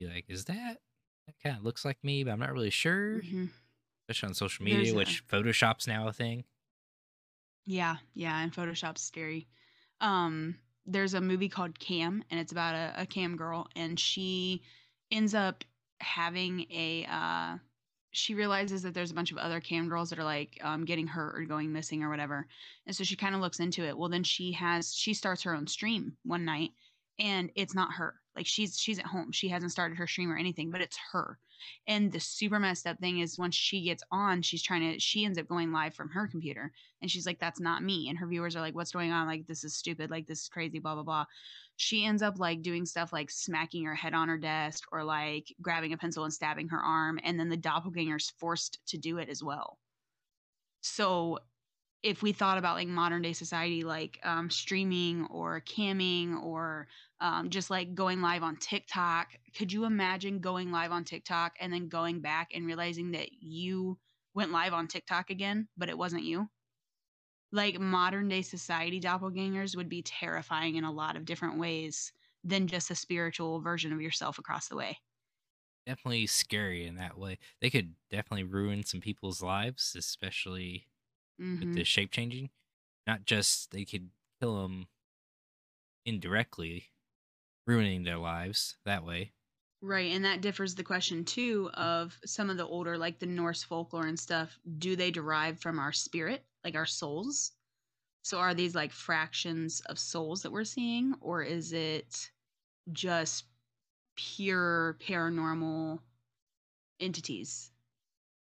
Be 0.00 0.08
like, 0.08 0.26
is 0.28 0.46
that 0.46 0.78
that 1.26 1.36
kind 1.42 1.56
of 1.58 1.64
looks 1.64 1.84
like 1.84 2.02
me, 2.04 2.24
but 2.24 2.32
I'm 2.32 2.40
not 2.40 2.52
really 2.52 2.70
sure. 2.70 3.22
hmm 3.22 3.46
Especially 4.08 4.28
on 4.28 4.34
social 4.34 4.64
There's 4.66 4.66
media, 4.66 4.94
a- 4.94 4.96
which 4.96 5.26
Photoshop's 5.28 5.86
now 5.86 6.08
a 6.08 6.14
thing. 6.14 6.44
Yeah, 7.64 7.96
yeah, 8.12 8.38
and 8.40 8.52
Photoshop's 8.52 9.00
scary. 9.02 9.48
Um, 10.00 10.56
there's 10.86 11.14
a 11.14 11.20
movie 11.20 11.48
called 11.48 11.78
Cam, 11.78 12.22
and 12.30 12.40
it's 12.40 12.52
about 12.52 12.74
a, 12.74 13.02
a 13.02 13.06
cam 13.06 13.36
girl, 13.36 13.68
and 13.76 13.98
she 13.98 14.62
ends 15.10 15.34
up 15.34 15.64
having 16.00 16.66
a. 16.70 17.06
Uh, 17.08 17.58
she 18.12 18.34
realizes 18.34 18.82
that 18.82 18.92
there's 18.92 19.12
a 19.12 19.14
bunch 19.14 19.30
of 19.30 19.38
other 19.38 19.60
cam 19.60 19.88
girls 19.88 20.10
that 20.10 20.18
are 20.18 20.24
like 20.24 20.58
um, 20.64 20.84
getting 20.84 21.06
hurt 21.06 21.38
or 21.38 21.44
going 21.44 21.72
missing 21.72 22.02
or 22.02 22.10
whatever, 22.10 22.46
and 22.86 22.96
so 22.96 23.04
she 23.04 23.16
kind 23.16 23.34
of 23.34 23.40
looks 23.40 23.60
into 23.60 23.84
it. 23.84 23.96
Well, 23.96 24.08
then 24.08 24.24
she 24.24 24.52
has 24.52 24.94
she 24.94 25.14
starts 25.14 25.42
her 25.42 25.54
own 25.54 25.66
stream 25.66 26.16
one 26.24 26.44
night, 26.44 26.70
and 27.18 27.50
it's 27.54 27.74
not 27.74 27.92
her. 27.92 28.14
Like 28.34 28.46
she's 28.46 28.78
she's 28.78 28.98
at 28.98 29.06
home. 29.06 29.32
She 29.32 29.48
hasn't 29.48 29.72
started 29.72 29.98
her 29.98 30.06
stream 30.06 30.32
or 30.32 30.36
anything, 30.36 30.70
but 30.70 30.80
it's 30.80 30.98
her. 31.12 31.38
And 31.86 32.12
the 32.12 32.20
super 32.20 32.58
messed 32.58 32.86
up 32.86 32.98
thing 32.98 33.20
is 33.20 33.38
once 33.38 33.54
she 33.54 33.82
gets 33.82 34.02
on, 34.10 34.42
she's 34.42 34.62
trying 34.62 34.92
to 34.92 35.00
she 35.00 35.24
ends 35.24 35.38
up 35.38 35.48
going 35.48 35.72
live 35.72 35.94
from 35.94 36.08
her 36.10 36.26
computer. 36.26 36.72
And 37.02 37.10
she's 37.10 37.26
like 37.26 37.38
that's 37.38 37.60
not 37.60 37.82
me. 37.82 38.08
And 38.08 38.18
her 38.18 38.26
viewers 38.26 38.56
are 38.56 38.60
like 38.60 38.74
what's 38.74 38.92
going 38.92 39.12
on? 39.12 39.26
Like 39.26 39.46
this 39.46 39.64
is 39.64 39.74
stupid. 39.74 40.10
Like 40.10 40.26
this 40.26 40.42
is 40.42 40.48
crazy 40.48 40.78
blah 40.78 40.94
blah 40.94 41.04
blah. 41.04 41.24
She 41.76 42.04
ends 42.04 42.22
up 42.22 42.38
like 42.38 42.62
doing 42.62 42.84
stuff 42.84 43.12
like 43.12 43.30
smacking 43.30 43.84
her 43.84 43.94
head 43.94 44.14
on 44.14 44.28
her 44.28 44.38
desk 44.38 44.84
or 44.92 45.02
like 45.02 45.54
grabbing 45.62 45.92
a 45.92 45.96
pencil 45.96 46.24
and 46.24 46.32
stabbing 46.32 46.68
her 46.68 46.80
arm. 46.80 47.18
And 47.22 47.38
then 47.38 47.48
the 47.48 47.56
doppelganger's 47.56 48.30
forced 48.38 48.78
to 48.88 48.98
do 48.98 49.18
it 49.18 49.28
as 49.28 49.42
well. 49.42 49.78
So 50.82 51.38
if 52.02 52.22
we 52.22 52.32
thought 52.32 52.58
about 52.58 52.76
like 52.76 52.88
modern 52.88 53.22
day 53.22 53.32
society 53.32 53.82
like 53.82 54.18
um, 54.24 54.50
streaming 54.50 55.26
or 55.26 55.60
camming 55.60 56.40
or 56.42 56.88
um, 57.20 57.50
just 57.50 57.70
like 57.70 57.94
going 57.94 58.20
live 58.22 58.42
on 58.42 58.56
tiktok 58.56 59.28
could 59.56 59.72
you 59.72 59.84
imagine 59.84 60.40
going 60.40 60.72
live 60.72 60.92
on 60.92 61.04
tiktok 61.04 61.56
and 61.60 61.72
then 61.72 61.88
going 61.88 62.20
back 62.20 62.50
and 62.54 62.66
realizing 62.66 63.12
that 63.12 63.32
you 63.32 63.98
went 64.34 64.52
live 64.52 64.72
on 64.72 64.86
tiktok 64.88 65.30
again 65.30 65.68
but 65.76 65.88
it 65.88 65.98
wasn't 65.98 66.22
you 66.22 66.48
like 67.52 67.78
modern 67.80 68.28
day 68.28 68.42
society 68.42 69.00
doppelgangers 69.00 69.76
would 69.76 69.88
be 69.88 70.02
terrifying 70.02 70.76
in 70.76 70.84
a 70.84 70.92
lot 70.92 71.16
of 71.16 71.24
different 71.24 71.58
ways 71.58 72.12
than 72.44 72.66
just 72.66 72.90
a 72.90 72.94
spiritual 72.94 73.60
version 73.60 73.92
of 73.92 74.00
yourself 74.00 74.38
across 74.38 74.68
the 74.68 74.76
way. 74.76 74.98
Definitely 75.86 76.26
scary 76.26 76.86
in 76.86 76.96
that 76.96 77.18
way. 77.18 77.38
They 77.60 77.70
could 77.70 77.94
definitely 78.10 78.44
ruin 78.44 78.84
some 78.84 79.00
people's 79.00 79.42
lives, 79.42 79.94
especially 79.96 80.86
with 81.60 81.72
Mhm. 81.72 81.72
the 81.72 81.84
shape 81.84 82.10
changing. 82.12 82.50
Not 83.06 83.24
just 83.26 83.72
they 83.72 83.84
could 83.84 84.12
kill 84.40 84.62
them 84.62 84.88
indirectly, 86.04 86.92
ruining 87.66 88.04
their 88.04 88.18
lives 88.18 88.78
that 88.84 89.04
way. 89.04 89.34
Right, 89.82 90.10
and 90.12 90.24
that 90.24 90.40
differs 90.40 90.74
the 90.74 90.82
question 90.82 91.22
too 91.22 91.70
of 91.74 92.18
some 92.24 92.48
of 92.48 92.56
the 92.56 92.66
older 92.66 92.96
like 92.96 93.18
the 93.18 93.26
Norse 93.26 93.62
folklore 93.62 94.06
and 94.06 94.18
stuff, 94.18 94.58
do 94.78 94.96
they 94.96 95.10
derive 95.10 95.60
from 95.60 95.78
our 95.78 95.92
spirit, 95.92 96.46
like 96.64 96.74
our 96.74 96.86
souls? 96.86 97.52
So 98.22 98.38
are 98.40 98.54
these 98.54 98.74
like 98.74 98.92
fractions 98.92 99.80
of 99.82 99.98
souls 99.98 100.42
that 100.42 100.52
we're 100.52 100.64
seeing 100.64 101.14
or 101.20 101.42
is 101.42 101.72
it 101.72 102.32
just 102.92 103.46
pure 104.16 104.96
paranormal 105.00 106.02
entities. 107.00 107.72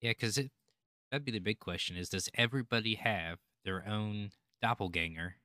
Yeah, 0.00 0.10
because 0.12 0.38
it 0.38 0.50
that'd 1.14 1.24
be 1.24 1.30
the 1.30 1.38
big 1.38 1.60
question: 1.60 1.96
is 1.96 2.08
does 2.08 2.28
everybody 2.34 2.96
have 2.96 3.38
their 3.64 3.86
own 3.86 4.32
doppelganger, 4.60 5.36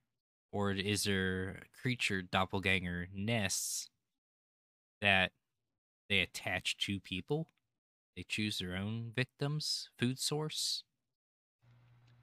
or 0.52 0.72
is 0.72 1.04
there 1.04 1.62
creature 1.80 2.24
doppelganger 2.24 3.08
nests 3.14 3.88
that 5.00 5.32
they 6.10 6.22
attach 6.22 6.76
to 6.78 7.00
people? 7.00 7.52
They 8.18 8.26
choose 8.28 8.58
their 8.58 8.76
own 8.76 9.12
victims, 9.16 9.92
food 10.00 10.18
source. 10.18 10.84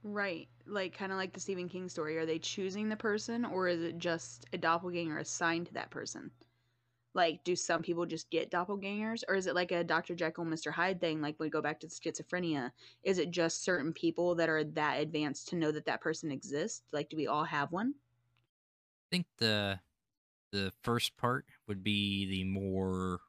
Right. 0.02 0.48
Like 0.66 0.98
kind 0.98 1.12
of 1.12 1.18
like 1.18 1.32
the 1.32 1.40
Stephen 1.40 1.68
King 1.68 1.88
story. 1.88 2.18
Are 2.18 2.26
they 2.26 2.40
choosing 2.40 2.88
the 2.88 2.96
person 2.96 3.44
or 3.44 3.68
is 3.68 3.80
it 3.80 3.98
just 3.98 4.44
a 4.52 4.58
doppelganger 4.58 5.18
assigned 5.18 5.66
to 5.68 5.74
that 5.74 5.90
person? 5.90 6.32
Like, 7.16 7.42
do 7.44 7.56
some 7.56 7.80
people 7.80 8.04
just 8.04 8.28
get 8.28 8.50
doppelgangers? 8.50 9.22
Or 9.26 9.36
is 9.36 9.46
it 9.46 9.54
like 9.54 9.72
a 9.72 9.82
Dr. 9.82 10.14
Jekyll, 10.14 10.44
Mr. 10.44 10.70
Hyde 10.70 11.00
thing? 11.00 11.22
Like, 11.22 11.36
we 11.40 11.48
go 11.48 11.62
back 11.62 11.80
to 11.80 11.86
schizophrenia. 11.86 12.70
Is 13.04 13.16
it 13.16 13.30
just 13.30 13.64
certain 13.64 13.94
people 13.94 14.34
that 14.34 14.50
are 14.50 14.62
that 14.64 15.00
advanced 15.00 15.48
to 15.48 15.56
know 15.56 15.72
that 15.72 15.86
that 15.86 16.02
person 16.02 16.30
exists? 16.30 16.82
Like, 16.92 17.08
do 17.08 17.16
we 17.16 17.26
all 17.26 17.44
have 17.44 17.72
one? 17.72 17.94
I 19.08 19.08
think 19.10 19.26
the 19.38 19.80
the 20.52 20.72
first 20.82 21.16
part 21.16 21.46
would 21.66 21.82
be 21.82 22.26
the 22.26 22.44
more 22.44 23.20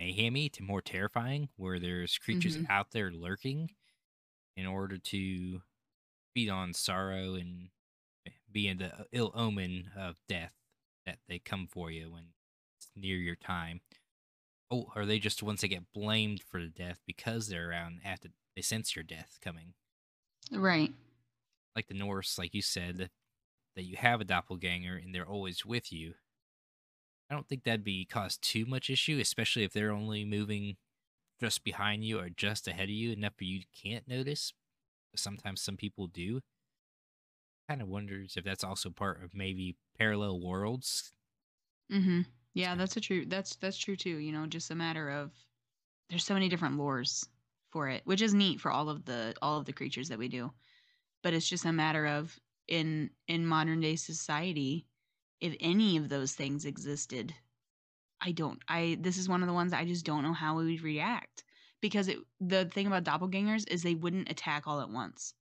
mayhemy 0.00 0.52
to 0.52 0.62
more 0.62 0.82
terrifying, 0.82 1.48
where 1.56 1.80
there's 1.80 2.18
creatures 2.18 2.58
Mhm. 2.58 2.66
out 2.68 2.90
there 2.90 3.10
lurking 3.10 3.70
in 4.56 4.66
order 4.66 4.98
to 4.98 5.62
feed 6.34 6.50
on 6.50 6.74
sorrow 6.74 7.34
and 7.34 7.70
be 8.52 8.68
in 8.68 8.78
the 8.78 9.06
ill 9.12 9.32
omen 9.34 9.90
of 9.96 10.20
death 10.28 10.52
that 11.06 11.20
they 11.26 11.38
come 11.38 11.66
for 11.66 11.90
you 11.90 12.10
when 12.12 12.34
near 12.96 13.16
your 13.16 13.36
time. 13.36 13.80
Oh, 14.70 14.86
are 14.94 15.06
they 15.06 15.18
just 15.18 15.40
the 15.40 15.44
ones 15.44 15.60
that 15.60 15.68
get 15.68 15.92
blamed 15.92 16.42
for 16.42 16.60
the 16.60 16.68
death 16.68 17.00
because 17.06 17.48
they're 17.48 17.70
around 17.70 18.00
after 18.04 18.28
they 18.56 18.62
sense 18.62 18.96
your 18.96 19.02
death 19.02 19.38
coming? 19.42 19.74
Right. 20.50 20.92
Like 21.76 21.88
the 21.88 21.94
Norse, 21.94 22.38
like 22.38 22.54
you 22.54 22.62
said, 22.62 23.10
that, 23.76 23.82
you 23.82 23.96
have 23.96 24.20
a 24.20 24.24
doppelganger 24.24 24.96
and 24.96 25.14
they're 25.14 25.26
always 25.26 25.66
with 25.66 25.92
you. 25.92 26.14
I 27.30 27.34
don't 27.34 27.48
think 27.48 27.64
that'd 27.64 27.84
be 27.84 28.04
cause 28.04 28.36
too 28.36 28.66
much 28.66 28.90
issue, 28.90 29.18
especially 29.20 29.64
if 29.64 29.72
they're 29.72 29.90
only 29.90 30.24
moving 30.24 30.76
just 31.40 31.64
behind 31.64 32.04
you 32.04 32.20
or 32.20 32.28
just 32.28 32.68
ahead 32.68 32.84
of 32.84 32.90
you 32.90 33.12
enough 33.12 33.34
for 33.36 33.44
you 33.44 33.62
can't 33.82 34.06
notice. 34.06 34.52
Sometimes 35.16 35.60
some 35.60 35.76
people 35.76 36.06
do. 36.06 36.40
Kind 37.68 37.82
of 37.82 37.88
wonders 37.88 38.34
if 38.36 38.44
that's 38.44 38.64
also 38.64 38.90
part 38.90 39.22
of 39.22 39.34
maybe 39.34 39.76
parallel 39.98 40.40
worlds. 40.40 41.12
Mm-hmm. 41.92 42.20
Yeah, 42.54 42.74
that's 42.76 42.96
a 42.96 43.00
true. 43.00 43.26
That's 43.26 43.56
that's 43.56 43.76
true 43.78 43.96
too. 43.96 44.16
You 44.16 44.32
know, 44.32 44.46
just 44.46 44.70
a 44.70 44.74
matter 44.74 45.10
of 45.10 45.32
there's 46.10 46.24
so 46.24 46.34
many 46.34 46.48
different 46.48 46.76
lores 46.78 47.28
for 47.70 47.88
it, 47.88 48.02
which 48.06 48.22
is 48.22 48.34
neat 48.34 48.60
for 48.60 48.70
all 48.70 48.88
of 48.90 49.04
the 49.06 49.34
all 49.42 49.58
of 49.58 49.66
the 49.66 49.72
creatures 49.72 50.08
that 50.08 50.18
we 50.18 50.28
do. 50.28 50.52
But 51.22 51.34
it's 51.34 51.48
just 51.48 51.64
a 51.66 51.72
matter 51.72 52.06
of 52.06 52.38
in 52.68 53.10
in 53.28 53.46
modern 53.46 53.80
day 53.80 53.96
society, 53.96 54.86
if 55.40 55.56
any 55.60 55.96
of 55.98 56.08
those 56.10 56.34
things 56.34 56.64
existed, 56.64 57.34
I 58.20 58.32
don't. 58.32 58.62
I 58.68 58.98
this 59.00 59.18
is 59.18 59.28
one 59.28 59.42
of 59.42 59.48
the 59.48 59.54
ones 59.54 59.72
I 59.72 59.84
just 59.86 60.06
don't 60.06 60.24
know 60.24 60.34
how 60.34 60.56
we 60.58 60.72
would 60.72 60.82
react 60.82 61.44
because 61.80 62.08
it, 62.08 62.18
the 62.40 62.66
thing 62.66 62.86
about 62.86 63.04
doppelgangers 63.04 63.68
is 63.70 63.82
they 63.82 63.94
wouldn't 63.94 64.30
attack 64.30 64.66
all 64.66 64.80
at 64.80 64.90
once. 64.90 65.34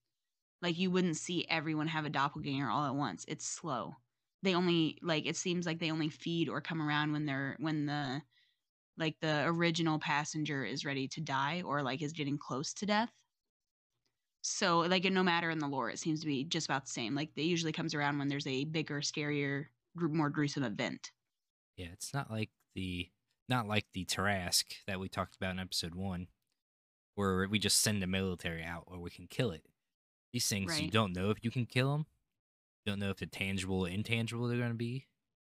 Like 0.61 0.77
you 0.79 0.91
wouldn't 0.91 1.17
see 1.17 1.45
everyone 1.49 1.87
have 1.87 2.05
a 2.05 2.09
doppelganger 2.11 2.69
all 2.69 2.85
at 2.85 2.95
once. 2.95 3.25
It's 3.27 3.45
slow. 3.47 3.95
They 4.43 4.53
only 4.53 4.99
like 5.01 5.25
it 5.25 5.37
seems 5.37 5.65
like 5.65 5.79
they 5.79 5.91
only 5.91 6.09
feed 6.09 6.49
or 6.49 6.61
come 6.61 6.81
around 6.81 7.13
when 7.13 7.25
they're 7.25 7.55
when 7.59 7.85
the 7.85 8.21
like 8.97 9.15
the 9.21 9.45
original 9.45 9.97
passenger 9.97 10.63
is 10.63 10.85
ready 10.85 11.07
to 11.07 11.21
die 11.21 11.63
or 11.65 11.81
like 11.81 12.01
is 12.01 12.13
getting 12.13 12.37
close 12.37 12.73
to 12.75 12.85
death. 12.85 13.11
So 14.41 14.79
like 14.79 15.05
no 15.05 15.23
matter 15.23 15.49
in 15.49 15.59
the 15.59 15.67
lore, 15.67 15.89
it 15.89 15.99
seems 15.99 16.19
to 16.19 16.27
be 16.27 16.43
just 16.43 16.67
about 16.67 16.85
the 16.85 16.91
same. 16.91 17.15
Like 17.15 17.29
it 17.35 17.43
usually 17.43 17.71
comes 17.71 17.95
around 17.95 18.19
when 18.19 18.27
there's 18.27 18.45
a 18.45 18.65
bigger, 18.65 18.99
scarier, 18.99 19.67
more 19.95 20.29
gruesome 20.29 20.63
event. 20.63 21.11
Yeah, 21.77 21.87
it's 21.93 22.13
not 22.13 22.29
like 22.29 22.49
the 22.75 23.09
not 23.49 23.67
like 23.67 23.85
the 23.93 24.05
Tarask 24.05 24.65
that 24.87 24.99
we 24.99 25.07
talked 25.07 25.35
about 25.35 25.51
in 25.51 25.59
episode 25.59 25.95
one, 25.95 26.27
where 27.15 27.47
we 27.47 27.57
just 27.57 27.81
send 27.81 28.01
the 28.01 28.07
military 28.07 28.63
out 28.63 28.83
or 28.87 28.99
we 28.99 29.09
can 29.09 29.27
kill 29.27 29.51
it. 29.51 29.65
These 30.33 30.47
things 30.47 30.81
you 30.81 30.91
don't 30.91 31.15
know 31.15 31.29
if 31.29 31.37
you 31.41 31.51
can 31.51 31.65
kill 31.65 31.91
them. 31.91 32.05
You 32.85 32.91
don't 32.91 32.99
know 32.99 33.09
if 33.09 33.17
they're 33.17 33.27
tangible 33.27 33.85
or 33.85 33.89
intangible 33.89 34.47
they're 34.47 34.57
going 34.57 34.69
to 34.69 34.75
be. 34.75 35.07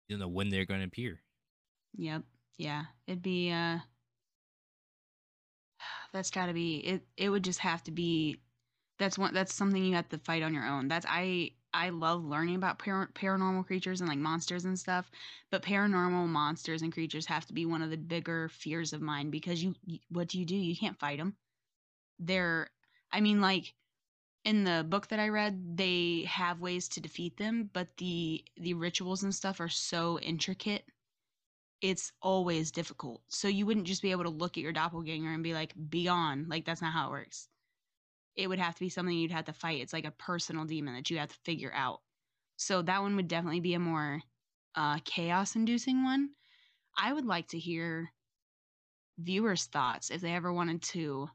You 0.09 0.17
don't 0.17 0.21
know 0.21 0.29
when 0.29 0.51
they're 0.51 0.67
going 0.67 0.81
to 0.81 0.87
appear. 0.87 1.23
Yep. 1.97 2.23
Yeah. 2.59 2.85
It'd 3.07 3.23
be 3.23 3.51
uh 3.51 3.79
that's 6.13 6.31
got 6.31 6.47
to 6.47 6.53
be 6.53 6.77
it 6.79 7.07
it 7.17 7.31
would 7.31 7.45
just 7.45 7.61
have 7.61 7.83
to 7.85 7.91
be 7.91 8.41
that's 8.99 9.19
one 9.19 9.35
that's 9.35 9.55
something 9.55 9.85
you 9.85 9.95
have 9.95 10.09
to 10.11 10.19
fight 10.19 10.43
on 10.43 10.55
your 10.55 10.67
own. 10.67 10.89
That's 10.89 11.07
I 11.09 11.53
I 11.73 11.89
love 11.89 12.25
learning 12.25 12.55
about 12.57 12.79
par- 12.79 13.11
paranormal 13.15 13.67
creatures 13.67 14.01
and 14.01 14.09
like 14.09 14.19
monsters 14.19 14.65
and 14.65 14.79
stuff, 14.79 15.11
but 15.51 15.63
paranormal 15.63 16.29
monsters 16.29 16.83
and 16.83 16.93
creatures 16.93 17.27
have 17.27 17.47
to 17.47 17.53
be 17.53 17.67
one 17.67 17.83
of 17.83 17.91
the 17.91 17.97
bigger 17.97 18.49
fears 18.49 18.93
of 18.93 19.03
mine 19.03 19.31
because 19.31 19.63
you 19.63 19.75
what 20.11 20.29
do 20.29 20.39
you 20.39 20.45
do? 20.45 20.57
You 20.57 20.77
can't 20.77 20.99
fight 20.99 21.19
them. 21.19 21.35
They're 22.19 22.69
I 23.13 23.21
mean 23.21 23.41
like 23.41 23.75
in 24.45 24.65
the 24.65 24.85
book 24.89 25.09
that 25.09 25.19
I 25.19 25.29
read, 25.29 25.77
they 25.77 26.25
have 26.29 26.61
ways 26.61 26.89
to 26.91 27.01
defeat 27.01 27.37
them, 27.37 27.71
but 27.73 27.97
the 27.97 28.45
the 28.57 28.75
rituals 28.75 29.23
and 29.23 29.35
stuff 29.35 29.61
are 29.61 29.69
so 29.69 30.19
intricate 30.21 30.85
it's 31.85 32.13
always 32.23 32.71
difficult. 32.71 33.21
So 33.29 33.47
you 33.47 33.67
wouldn't 33.67 33.87
just 33.87 34.01
be 34.01 34.11
able 34.11 34.25
to 34.25 34.31
look 34.31 34.57
at 34.57 34.63
your 34.63 34.73
doppelganger 34.73 35.31
and 35.31 35.43
be 35.43 35.53
like, 35.53 35.75
be 35.91 36.09
on. 36.09 36.47
Like, 36.49 36.65
that's 36.65 36.81
not 36.81 36.95
how 36.95 37.09
it 37.09 37.11
works. 37.11 37.51
It 38.37 38.49
would 38.49 38.59
have 38.59 38.73
to 38.75 38.81
be 38.81 38.89
something 38.89 39.15
you'd 39.15 39.31
have 39.31 39.45
to 39.45 39.53
fight. 39.53 39.83
It's 39.83 39.93
like 39.93 40.07
a 40.07 40.11
personal 40.11 40.65
demon 40.65 40.95
that 40.95 41.11
you 41.11 41.19
have 41.19 41.29
to 41.29 41.39
figure 41.45 41.73
out. 41.75 42.01
So 42.57 42.81
that 42.81 43.03
one 43.03 43.17
would 43.17 43.29
definitely 43.29 43.61
be 43.61 43.75
a 43.75 43.79
more 43.79 44.23
uh, 44.75 44.99
chaos 45.05 45.57
inducing 45.57 46.05
one. 46.05 46.31
I 46.97 47.13
would 47.13 47.27
like 47.27 47.49
to 47.49 47.59
hear 47.59 48.11
viewers' 49.19 49.67
thoughts 49.67 50.11
if 50.11 50.23
they 50.23 50.33
ever 50.35 50.55
wanted 50.55 50.81
to 50.83 51.29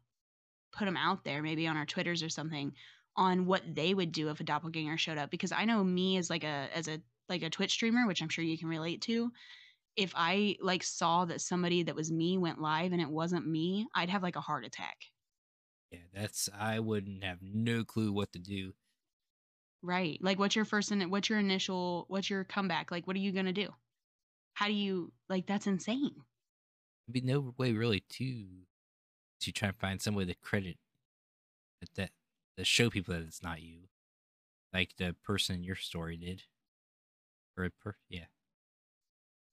put 0.72 0.86
them 0.86 0.98
out 0.98 1.24
there, 1.24 1.44
maybe 1.44 1.68
on 1.68 1.78
our 1.78 1.86
Twitters 1.86 2.24
or 2.24 2.30
something, 2.30 2.74
on 3.20 3.46
what 3.46 3.76
they 3.76 3.94
would 3.94 4.12
do 4.12 4.30
if 4.30 4.40
a 4.40 4.44
doppelganger 4.44 4.98
showed 4.98 5.20
up. 5.20 5.30
Because 5.30 5.52
I 5.52 5.66
know 5.66 5.84
me 5.84 6.18
as 6.18 6.30
like 6.30 6.44
a 6.44 6.70
as 6.74 6.88
a 6.88 7.00
like 7.28 7.44
a 7.44 7.50
Twitch 7.52 7.74
streamer, 7.74 8.08
which 8.08 8.24
I'm 8.24 8.30
sure 8.30 8.44
you 8.44 8.58
can 8.58 8.70
relate 8.70 9.02
to 9.04 9.32
if 10.00 10.14
I 10.16 10.56
like 10.62 10.82
saw 10.82 11.26
that 11.26 11.42
somebody 11.42 11.84
that 11.84 11.96
was 11.96 12.10
me 12.10 12.38
went 12.38 12.62
live 12.62 12.94
and 12.94 13.02
it 13.02 13.10
wasn't 13.10 13.46
me, 13.46 13.86
I'd 13.94 14.10
have 14.10 14.24
like 14.24 14.38
a 14.38 14.42
heart 14.42 14.66
attack. 14.66 14.96
Yeah, 15.92 16.00
that's 16.14 16.48
I 16.58 16.80
wouldn't 16.80 17.24
have 17.26 17.40
no 17.42 17.84
clue 17.84 18.14
what 18.14 18.32
to 18.32 18.40
do. 18.40 18.72
Right. 19.82 20.18
Like 20.22 20.40
what's 20.40 20.56
your 20.56 20.64
first 20.64 20.92
and 20.92 21.12
what's 21.12 21.30
your 21.30 21.40
initial 21.40 22.06
what's 22.08 22.30
your 22.30 22.46
comeback? 22.46 22.92
Like 22.92 23.08
what 23.08 23.18
are 23.18 23.20
you 23.20 23.34
going 23.34 23.48
to 23.48 23.52
do? 23.52 23.68
How 24.54 24.68
do 24.68 24.74
you 24.74 25.12
like 25.28 25.48
that's 25.48 25.68
insane. 25.68 26.16
There'd 27.08 27.14
be 27.14 27.22
no 27.22 27.54
way 27.58 27.74
really 27.74 28.04
to 28.12 28.46
to 29.42 29.52
try 29.52 29.70
and 29.70 29.78
find 29.78 30.02
some 30.02 30.16
way 30.16 30.26
to 30.26 30.36
credit 30.36 30.78
that 31.82 31.94
that 31.96 32.12
to 32.60 32.66
show 32.66 32.92
people 32.92 33.16
that 33.16 33.24
it's 33.24 33.44
not 33.44 33.62
you, 33.64 33.90
like 34.74 34.98
the 34.98 35.16
person 35.24 35.58
in 35.58 35.64
your 35.66 35.76
story 35.78 36.18
did. 36.18 36.44
Or 37.56 37.70
per- 37.70 37.98
yeah, 38.08 38.26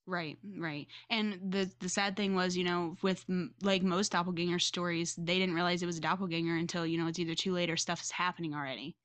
Right, 0.09 0.39
right. 0.57 0.87
And 1.11 1.51
the 1.53 1.73
the 1.81 1.89
sad 1.89 2.17
thing 2.17 2.37
was, 2.37 2.57
you 2.57 2.63
know, 2.63 2.97
with 3.03 3.25
m- 3.29 3.55
like 3.61 3.83
most 3.83 4.13
doppelganger 4.13 4.61
stories, 4.61 5.17
they 5.17 5.37
didn't 5.39 5.55
realize 5.57 5.83
it 5.83 5.87
was 5.87 5.99
a 5.99 6.01
doppelganger 6.01 6.55
until, 6.57 6.87
you 6.87 6.97
know, 6.97 7.09
it's 7.09 7.19
either 7.19 7.35
too 7.35 7.53
late 7.53 7.71
or 7.71 7.77
stuff 7.77 8.01
is 8.01 8.13
happening 8.13 8.55
already. 8.55 8.97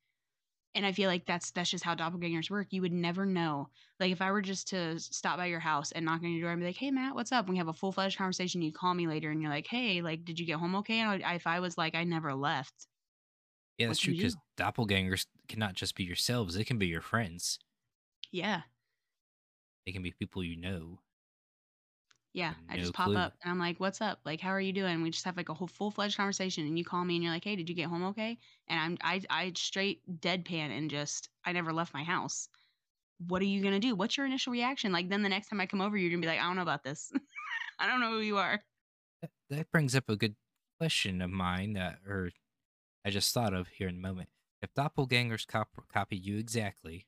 And 0.76 0.86
I 0.86 0.94
feel 0.94 1.10
like 1.10 1.26
that's 1.26 1.52
that's 1.52 1.70
just 1.72 1.84
how 1.86 1.96
doppelgangers 1.96 2.50
work. 2.52 2.68
You 2.72 2.82
would 2.84 2.94
never 2.94 3.26
know. 3.26 3.70
Like 4.00 4.12
if 4.12 4.22
I 4.22 4.32
were 4.32 4.42
just 4.44 4.70
to 4.70 5.00
stop 5.00 5.38
by 5.38 5.48
your 5.48 5.60
house 5.62 5.92
and 5.92 6.06
knock 6.06 6.24
on 6.24 6.32
your 6.32 6.42
door 6.44 6.52
and 6.52 6.62
be 6.62 6.68
like, 6.68 6.78
"Hey, 6.78 6.92
Matt, 6.92 7.16
what's 7.16 7.32
up?" 7.34 7.50
We 7.50 7.58
have 7.58 7.70
a 7.70 7.74
full 7.74 7.92
fledged 7.94 8.18
conversation. 8.18 8.62
You 8.64 8.74
call 8.74 8.94
me 8.96 9.08
later 9.08 9.32
and 9.32 9.42
you're 9.42 9.52
like, 9.52 9.68
"Hey, 9.68 10.02
like, 10.02 10.26
did 10.26 10.40
you 10.40 10.46
get 10.48 10.60
home 10.60 10.76
okay?" 10.78 11.00
And 11.00 11.24
I, 11.26 11.36
if 11.36 11.48
I 11.48 11.60
was 11.62 11.78
like, 11.78 11.96
"I 11.96 12.04
never 12.06 12.34
left," 12.36 12.88
yeah, 13.82 13.88
that's 13.88 14.00
true 14.00 14.14
because 14.14 14.38
doppelgangers 14.58 15.28
cannot 15.48 15.76
just 15.76 15.96
be 15.96 16.04
yourselves; 16.04 16.56
they 16.56 16.64
can 16.64 16.78
be 16.80 16.88
your 16.88 17.02
friends. 17.02 17.60
yeah, 18.32 18.64
They 19.86 19.92
can 19.92 20.02
be 20.02 20.12
people 20.12 20.44
you 20.44 20.56
know. 20.56 21.04
yeah. 22.34 22.56
I 22.70 22.78
No 22.78 22.78
just 22.78 22.94
pop 22.94 23.14
clue. 23.14 23.16
up 23.16 23.34
and 23.44 23.52
I'm 23.52 23.60
like, 23.60 23.80
"What's 23.80 24.00
up? 24.02 24.22
Like, 24.26 24.40
how 24.42 24.50
are 24.52 24.62
you 24.62 24.72
doing?" 24.74 25.02
We 25.02 25.10
just 25.12 25.26
have 25.26 25.36
like 25.38 25.50
a 25.50 25.54
whole 25.54 25.68
full 25.68 25.92
fledged 25.92 26.16
conversation, 26.18 26.66
and 26.66 26.78
you 26.78 26.86
call 26.86 27.04
me 27.04 27.16
and 27.16 27.24
you're 27.24 27.34
like, 27.34 27.44
"Hey, 27.44 27.56
did 27.56 27.70
you 27.70 27.76
get 27.76 27.90
home 27.90 28.04
okay?" 28.06 28.38
And 28.68 28.80
I'm 28.80 29.22
I 29.30 29.46
I 29.48 29.54
straight 29.56 30.02
deadpan 30.22 30.70
and 30.78 30.90
just 30.90 31.30
I 31.44 31.52
never 31.54 31.74
left 31.74 31.94
my 31.94 32.04
house. 32.04 32.48
What 33.20 33.42
are 33.44 33.46
you 33.46 33.64
gonna 33.64 33.80
do? 33.82 33.96
What's 33.96 34.18
your 34.18 34.28
initial 34.28 34.54
reaction? 34.54 34.92
Like 34.94 35.10
then 35.10 35.24
the 35.24 35.30
next 35.30 35.50
time 35.50 35.62
I 35.62 35.68
come 35.68 35.82
over, 35.82 35.98
you're 35.98 36.12
gonna 36.12 36.22
be 36.22 36.28
like, 36.28 36.40
"I 36.40 36.44
don't 36.46 36.58
know 36.58 36.64
about 36.64 36.84
this. 36.84 37.12
I 37.80 37.88
don't 37.88 38.02
know 38.02 38.12
who 38.12 38.22
you 38.22 38.38
are." 38.38 38.64
That, 39.22 39.32
that 39.50 39.72
brings 39.72 39.96
up 39.96 40.10
a 40.10 40.16
good 40.16 40.36
question 40.78 41.22
of 41.22 41.30
mine 41.30 41.74
that, 41.74 42.00
or 42.06 42.32
I 43.06 43.10
just 43.10 43.34
thought 43.34 43.54
of 43.54 43.68
here 43.68 43.88
in 43.88 43.96
a 43.96 44.00
moment. 44.00 44.30
If 44.62 44.74
doppelgangers 44.74 45.48
cop- 45.48 45.88
copy 45.92 46.18
you 46.18 46.38
exactly, 46.38 47.08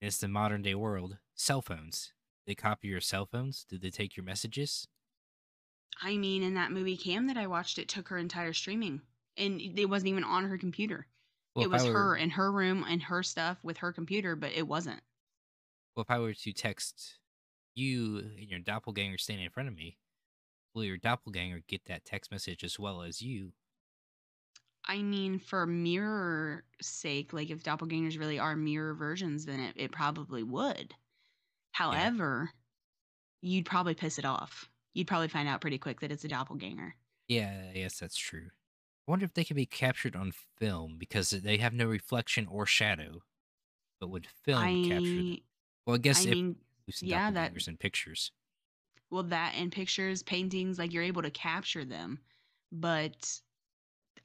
and 0.00 0.08
it's 0.08 0.18
the 0.18 0.28
modern 0.28 0.62
day 0.62 0.74
world, 0.74 1.18
cell 1.34 1.62
phones. 1.62 2.12
They 2.46 2.54
copy 2.54 2.88
your 2.88 3.00
cell 3.00 3.26
phones. 3.26 3.64
Do 3.64 3.78
they 3.78 3.90
take 3.90 4.16
your 4.16 4.24
messages? 4.24 4.88
I 6.00 6.16
mean, 6.16 6.42
in 6.42 6.54
that 6.54 6.72
movie 6.72 6.96
Cam 6.96 7.26
that 7.26 7.36
I 7.36 7.46
watched, 7.46 7.78
it 7.78 7.88
took 7.88 8.08
her 8.08 8.16
entire 8.18 8.52
streaming, 8.54 9.02
and 9.36 9.60
it 9.60 9.86
wasn't 9.90 10.08
even 10.08 10.24
on 10.24 10.48
her 10.48 10.56
computer. 10.58 11.06
Well, 11.54 11.64
it 11.64 11.70
was 11.70 11.84
were, 11.84 11.92
her 11.92 12.16
in 12.16 12.30
her 12.30 12.52
room 12.52 12.84
and 12.86 13.02
her 13.04 13.22
stuff 13.22 13.62
with 13.64 13.78
her 13.78 13.92
computer, 13.92 14.36
but 14.36 14.52
it 14.52 14.68
wasn't. 14.68 15.02
well, 15.94 16.02
if 16.02 16.10
I 16.10 16.18
were 16.18 16.34
to 16.34 16.52
text 16.52 17.18
you 17.74 18.18
and 18.18 18.50
your 18.50 18.60
doppelganger 18.60 19.18
standing 19.18 19.44
in 19.46 19.50
front 19.50 19.68
of 19.68 19.76
me, 19.76 19.98
will 20.74 20.84
your 20.84 20.98
doppelganger 20.98 21.62
get 21.68 21.86
that 21.86 22.04
text 22.04 22.30
message 22.32 22.64
as 22.64 22.78
well 22.78 23.02
as 23.02 23.22
you? 23.22 23.52
I 24.88 25.02
mean, 25.02 25.38
for 25.38 25.66
mirror 25.66 26.64
sake, 26.80 27.32
like 27.32 27.50
if 27.50 27.62
doppelgangers 27.62 28.18
really 28.18 28.38
are 28.38 28.56
mirror 28.56 28.94
versions, 28.94 29.44
then 29.46 29.60
it, 29.60 29.76
it 29.76 29.92
probably 29.92 30.42
would. 30.42 30.94
However, 31.72 32.52
you'd 33.42 33.66
probably 33.66 33.94
piss 33.94 34.18
it 34.18 34.24
off. 34.26 34.70
You'd 34.94 35.08
probably 35.08 35.28
find 35.28 35.48
out 35.48 35.60
pretty 35.62 35.78
quick 35.78 36.00
that 36.00 36.12
it's 36.12 36.24
a 36.24 36.28
doppelganger. 36.28 36.96
Yeah, 37.28 37.72
yes, 37.74 37.98
that's 37.98 38.16
true. 38.16 38.50
I 39.08 39.10
wonder 39.10 39.24
if 39.26 39.34
they 39.34 39.44
could 39.44 39.56
be 39.56 39.66
captured 39.66 40.16
on 40.16 40.32
film 40.32 40.98
because 40.98 41.30
they 41.30 41.58
have 41.58 41.74
no 41.74 41.86
reflection 41.88 42.46
or 42.46 42.66
shadow, 42.66 43.22
but 44.00 44.08
would 44.10 44.26
film 44.26 44.78
capture 44.78 45.24
them? 45.24 45.38
Well, 45.86 45.96
I 45.96 46.00
guess 46.00 46.24
I 46.24 46.26
if 46.26 46.36
mean, 46.36 46.60
yeah, 47.00 47.30
that 47.32 47.52
in 47.68 47.78
pictures. 47.78 48.32
well 49.10 49.22
that 49.24 49.54
in 49.54 49.70
pictures, 49.70 50.22
paintings, 50.22 50.78
like 50.78 50.92
you're 50.92 51.02
able 51.02 51.22
to 51.22 51.30
capture 51.30 51.84
them, 51.84 52.20
but 52.72 53.40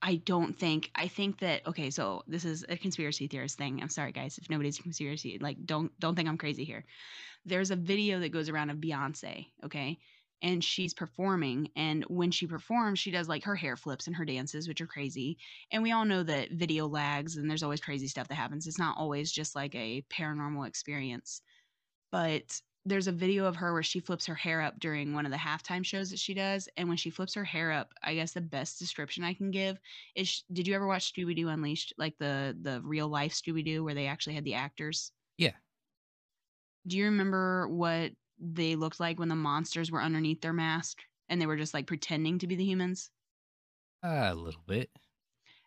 I 0.01 0.15
don't 0.15 0.57
think 0.57 0.89
I 0.95 1.07
think 1.07 1.39
that 1.39 1.65
okay, 1.67 1.89
so 1.89 2.23
this 2.27 2.45
is 2.45 2.65
a 2.67 2.77
conspiracy 2.77 3.27
theorist 3.27 3.57
thing. 3.57 3.81
I'm 3.81 3.89
sorry 3.89 4.11
guys 4.11 4.37
if 4.37 4.49
nobody's 4.49 4.79
conspiracy 4.79 5.37
like 5.39 5.57
don't 5.65 5.97
don't 5.99 6.15
think 6.15 6.27
I'm 6.27 6.37
crazy 6.37 6.63
here. 6.63 6.85
There's 7.45 7.71
a 7.71 7.75
video 7.75 8.19
that 8.19 8.31
goes 8.31 8.49
around 8.49 8.69
of 8.69 8.77
Beyonce, 8.77 9.47
okay? 9.63 9.99
And 10.43 10.63
she's 10.63 10.93
performing 10.93 11.69
and 11.75 12.03
when 12.05 12.31
she 12.31 12.47
performs, 12.47 12.97
she 12.99 13.11
does 13.11 13.29
like 13.29 13.43
her 13.43 13.55
hair 13.55 13.77
flips 13.77 14.07
and 14.07 14.15
her 14.15 14.25
dances 14.25 14.67
which 14.67 14.81
are 14.81 14.87
crazy. 14.87 15.37
And 15.71 15.83
we 15.83 15.91
all 15.91 16.05
know 16.05 16.23
that 16.23 16.51
video 16.51 16.87
lags 16.87 17.37
and 17.37 17.49
there's 17.49 17.63
always 17.63 17.81
crazy 17.81 18.07
stuff 18.07 18.27
that 18.29 18.35
happens. 18.35 18.65
It's 18.65 18.79
not 18.79 18.97
always 18.97 19.31
just 19.31 19.55
like 19.55 19.75
a 19.75 20.03
paranormal 20.09 20.67
experience. 20.67 21.41
But 22.11 22.59
there's 22.85 23.07
a 23.07 23.11
video 23.11 23.45
of 23.45 23.57
her 23.57 23.73
where 23.73 23.83
she 23.83 23.99
flips 23.99 24.25
her 24.25 24.35
hair 24.35 24.61
up 24.61 24.79
during 24.79 25.13
one 25.13 25.25
of 25.25 25.31
the 25.31 25.37
halftime 25.37 25.85
shows 25.85 26.09
that 26.09 26.19
she 26.19 26.33
does 26.33 26.67
and 26.77 26.87
when 26.87 26.97
she 26.97 27.09
flips 27.09 27.33
her 27.35 27.43
hair 27.43 27.71
up 27.71 27.93
i 28.03 28.13
guess 28.15 28.33
the 28.33 28.41
best 28.41 28.79
description 28.79 29.23
i 29.23 29.33
can 29.33 29.51
give 29.51 29.79
is 30.15 30.27
sh- 30.27 30.41
did 30.51 30.67
you 30.67 30.73
ever 30.75 30.87
watch 30.87 31.13
scooby-doo 31.13 31.47
unleashed 31.49 31.93
like 31.97 32.17
the 32.17 32.57
the 32.61 32.81
real 32.81 33.07
life 33.07 33.33
scooby-doo 33.33 33.83
where 33.83 33.93
they 33.93 34.07
actually 34.07 34.35
had 34.35 34.43
the 34.45 34.55
actors? 34.55 35.11
Yeah, 35.37 35.53
do 36.87 36.97
you 36.97 37.05
remember 37.05 37.67
what 37.67 38.13
they 38.39 38.75
looked 38.75 38.99
like 38.99 39.19
when 39.19 39.29
the 39.29 39.35
monsters 39.35 39.91
were 39.91 40.01
underneath 40.01 40.41
their 40.41 40.53
mask 40.53 41.03
and 41.29 41.39
they 41.41 41.45
were 41.45 41.57
just 41.57 41.73
like 41.73 41.87
pretending 41.87 42.39
to 42.39 42.47
be 42.47 42.55
the 42.55 42.65
humans? 42.65 43.11
Uh, 44.03 44.29
a 44.31 44.35
little 44.35 44.61
bit. 44.65 44.91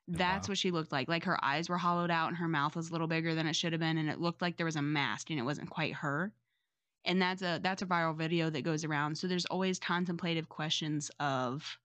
That's 0.07 0.49
while. 0.49 0.53
what 0.53 0.59
she 0.59 0.71
looked 0.71 0.93
like. 0.93 1.09
Like 1.09 1.25
her 1.25 1.43
eyes 1.45 1.69
were 1.69 1.79
hollowed 1.79 2.11
out 2.11 2.29
and 2.29 2.37
her 2.39 2.49
mouth 2.49 2.77
was 2.77 2.89
a 2.91 2.93
little 2.93 3.07
bigger 3.07 3.35
than 3.35 3.47
it 3.47 3.55
should 3.57 3.73
have 3.73 3.81
been 3.81 3.99
and 3.99 4.11
it 4.11 4.21
looked 4.21 4.43
like 4.43 4.57
there 4.57 4.67
was 4.67 4.77
a 4.77 4.83
mask 4.83 5.31
and 5.31 5.39
it 5.39 5.43
wasn't 5.45 5.71
quite 5.71 5.95
her 5.95 6.33
and 7.05 7.21
that's 7.21 7.43
a 7.43 7.61
that's 7.63 7.83
a 7.83 7.87
viral 7.87 8.17
video 8.17 8.51
that 8.51 8.65
goes 8.65 8.85
around. 8.85 9.17
So 9.17 9.27
there's 9.27 9.47
always 9.47 9.79
contemplative 9.79 10.49
questions 10.49 11.11
of 11.21 11.79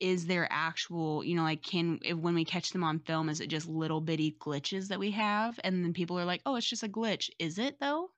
is 0.00 0.26
there 0.26 0.46
actual 0.50 1.24
you 1.24 1.34
know 1.34 1.42
like 1.42 1.62
can 1.62 1.98
if 2.02 2.16
when 2.16 2.34
we 2.34 2.44
catch 2.44 2.70
them 2.70 2.84
on 2.84 3.00
film 3.00 3.28
is 3.28 3.40
it 3.40 3.48
just 3.48 3.68
little 3.68 4.00
bitty 4.00 4.36
glitches 4.40 4.88
that 4.88 4.98
we 4.98 5.10
have? 5.12 5.58
And 5.64 5.84
then 5.84 5.92
people 5.92 6.18
are 6.18 6.24
like 6.24 6.42
oh 6.46 6.56
it's 6.56 6.68
just 6.68 6.82
a 6.82 6.88
glitch. 6.88 7.30
Is 7.38 7.58
it 7.58 7.78
though? 7.80 8.10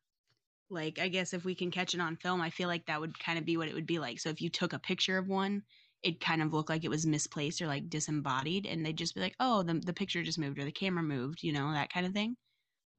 Like 0.69 0.99
i 1.01 1.09
guess 1.09 1.33
if 1.35 1.45
we 1.45 1.55
can 1.55 1.71
catch 1.71 1.95
it 1.95 2.01
on 2.01 2.17
film 2.17 2.41
i 2.41 2.51
feel 2.51 2.69
like 2.69 2.87
that 2.87 3.01
would 3.01 3.19
kind 3.19 3.39
of 3.39 3.45
be 3.45 3.57
what 3.57 3.69
it 3.69 3.75
would 3.75 3.87
be 3.87 3.99
like. 3.99 4.21
So 4.21 4.29
if 4.29 4.41
you 4.41 4.51
took 4.51 4.73
a 4.73 4.79
picture 4.79 5.19
of 5.19 5.29
one 5.29 5.63
it 6.03 6.21
kind 6.21 6.41
of 6.43 6.55
looked 6.55 6.71
like 6.71 6.85
it 6.85 6.89
was 6.89 7.07
misplaced 7.07 7.61
or 7.61 7.67
like 7.67 7.91
disembodied 7.91 8.67
and 8.67 8.85
they'd 8.87 8.97
just 8.97 9.15
be 9.15 9.21
like 9.21 9.35
oh 9.41 9.63
the, 9.63 9.75
the 9.75 9.93
picture 9.93 10.23
just 10.23 10.39
moved 10.39 10.59
or 10.59 10.65
the 10.65 10.73
camera 10.73 11.03
moved 11.03 11.43
you 11.43 11.53
know 11.53 11.73
that 11.73 11.93
kind 11.93 12.07
of 12.07 12.13
thing. 12.13 12.37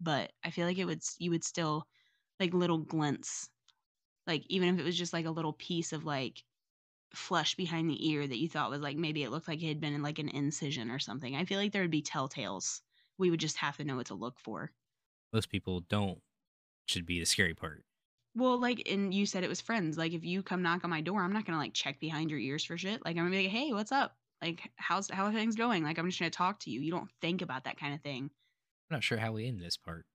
But 0.01 0.31
i 0.43 0.49
feel 0.49 0.65
like 0.65 0.79
it 0.79 0.85
would 0.85 1.01
you 1.19 1.31
would 1.31 1.43
still 1.43 1.85
like 2.41 2.53
little 2.53 2.79
glints 2.79 3.49
like 4.27 4.43
even 4.49 4.73
if 4.73 4.79
it 4.79 4.83
was 4.83 4.97
just 4.97 5.13
like 5.13 5.25
a 5.25 5.31
little 5.31 5.53
piece 5.53 5.93
of 5.93 6.05
like 6.05 6.43
flesh 7.13 7.55
behind 7.55 7.89
the 7.89 8.09
ear 8.09 8.25
that 8.25 8.37
you 8.37 8.47
thought 8.47 8.69
was 8.69 8.81
like 8.81 8.97
maybe 8.97 9.23
it 9.23 9.31
looked 9.31 9.47
like 9.47 9.61
it 9.61 9.67
had 9.67 9.81
been 9.81 9.93
in 9.93 10.01
like 10.01 10.19
an 10.19 10.29
incision 10.29 10.89
or 10.89 10.99
something. 10.99 11.35
I 11.35 11.45
feel 11.45 11.59
like 11.59 11.71
there 11.71 11.81
would 11.81 11.91
be 11.91 12.01
telltales. 12.01 12.81
We 13.17 13.29
would 13.29 13.39
just 13.39 13.57
have 13.57 13.77
to 13.77 13.83
know 13.83 13.97
what 13.97 14.07
to 14.07 14.13
look 14.13 14.39
for. 14.39 14.71
Most 15.33 15.49
people 15.49 15.81
don't. 15.81 16.19
Should 16.87 17.05
be 17.05 17.19
the 17.19 17.25
scary 17.25 17.53
part. 17.53 17.83
well 18.35 18.59
like 18.59 18.89
and 18.89 19.13
you 19.13 19.25
said 19.25 19.43
it 19.43 19.49
was 19.49 19.61
friends. 19.61 19.97
Like 19.97 20.13
if 20.13 20.23
you 20.23 20.41
come 20.43 20.61
knock 20.61 20.83
on 20.83 20.89
my 20.89 21.01
door 21.01 21.21
i'm 21.21 21.33
not 21.33 21.45
gonna 21.45 21.57
like 21.57 21.73
check 21.73 21.99
behind 21.99 22.29
your 22.29 22.39
ears 22.39 22.63
for 22.63 22.77
shit. 22.77 23.03
Like 23.03 23.17
i'm 23.17 23.23
gonna 23.23 23.31
be 23.31 23.43
like 23.43 23.51
hey 23.51 23.73
what's 23.73 23.91
up? 23.91 24.15
Like 24.41 24.71
how's 24.77 25.09
how 25.09 25.25
are 25.25 25.33
things 25.33 25.55
going? 25.55 25.83
Like 25.83 25.97
i'm 25.97 26.07
just 26.07 26.19
gonna 26.19 26.29
talk 26.31 26.59
to 26.61 26.71
you. 26.71 26.79
You 26.81 26.91
don't 26.91 27.11
think 27.21 27.41
about 27.41 27.65
that 27.65 27.79
kind 27.79 27.93
of 27.93 28.01
thing. 28.01 28.29
I'm 28.89 28.95
not 28.95 29.03
sure 29.03 29.17
how 29.17 29.33
we 29.33 29.47
end 29.47 29.61
this 29.61 29.77
part. 29.77 30.05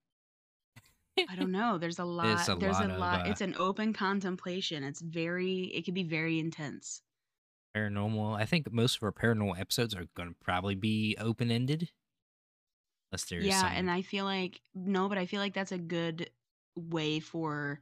I 1.29 1.35
don't 1.35 1.51
know. 1.51 1.77
There's 1.77 1.99
a 1.99 2.05
lot. 2.05 2.23
There's 2.25 2.49
a 2.49 2.55
there's 2.55 2.73
lot 2.79 2.89
a 2.89 2.93
of, 2.93 2.99
lot. 2.99 3.27
uh, 3.27 3.29
It's 3.31 3.41
an 3.41 3.55
open 3.57 3.93
contemplation. 3.93 4.83
It's 4.83 5.01
very. 5.01 5.63
It 5.73 5.85
can 5.85 5.93
be 5.93 6.03
very 6.03 6.39
intense. 6.39 7.01
Paranormal. 7.75 8.35
I 8.37 8.45
think 8.45 8.71
most 8.71 8.97
of 8.97 9.03
our 9.03 9.11
paranormal 9.11 9.59
episodes 9.59 9.93
are 9.95 10.05
going 10.15 10.29
to 10.29 10.35
probably 10.41 10.75
be 10.75 11.15
open 11.19 11.51
ended, 11.51 11.89
unless 13.11 13.25
there's 13.25 13.45
yeah, 13.45 13.61
some. 13.61 13.71
and 13.71 13.91
I 13.91 14.01
feel 14.01 14.25
like 14.25 14.61
no, 14.73 15.09
but 15.09 15.17
I 15.17 15.25
feel 15.25 15.39
like 15.41 15.53
that's 15.53 15.71
a 15.71 15.77
good 15.77 16.29
way 16.75 17.19
for 17.19 17.81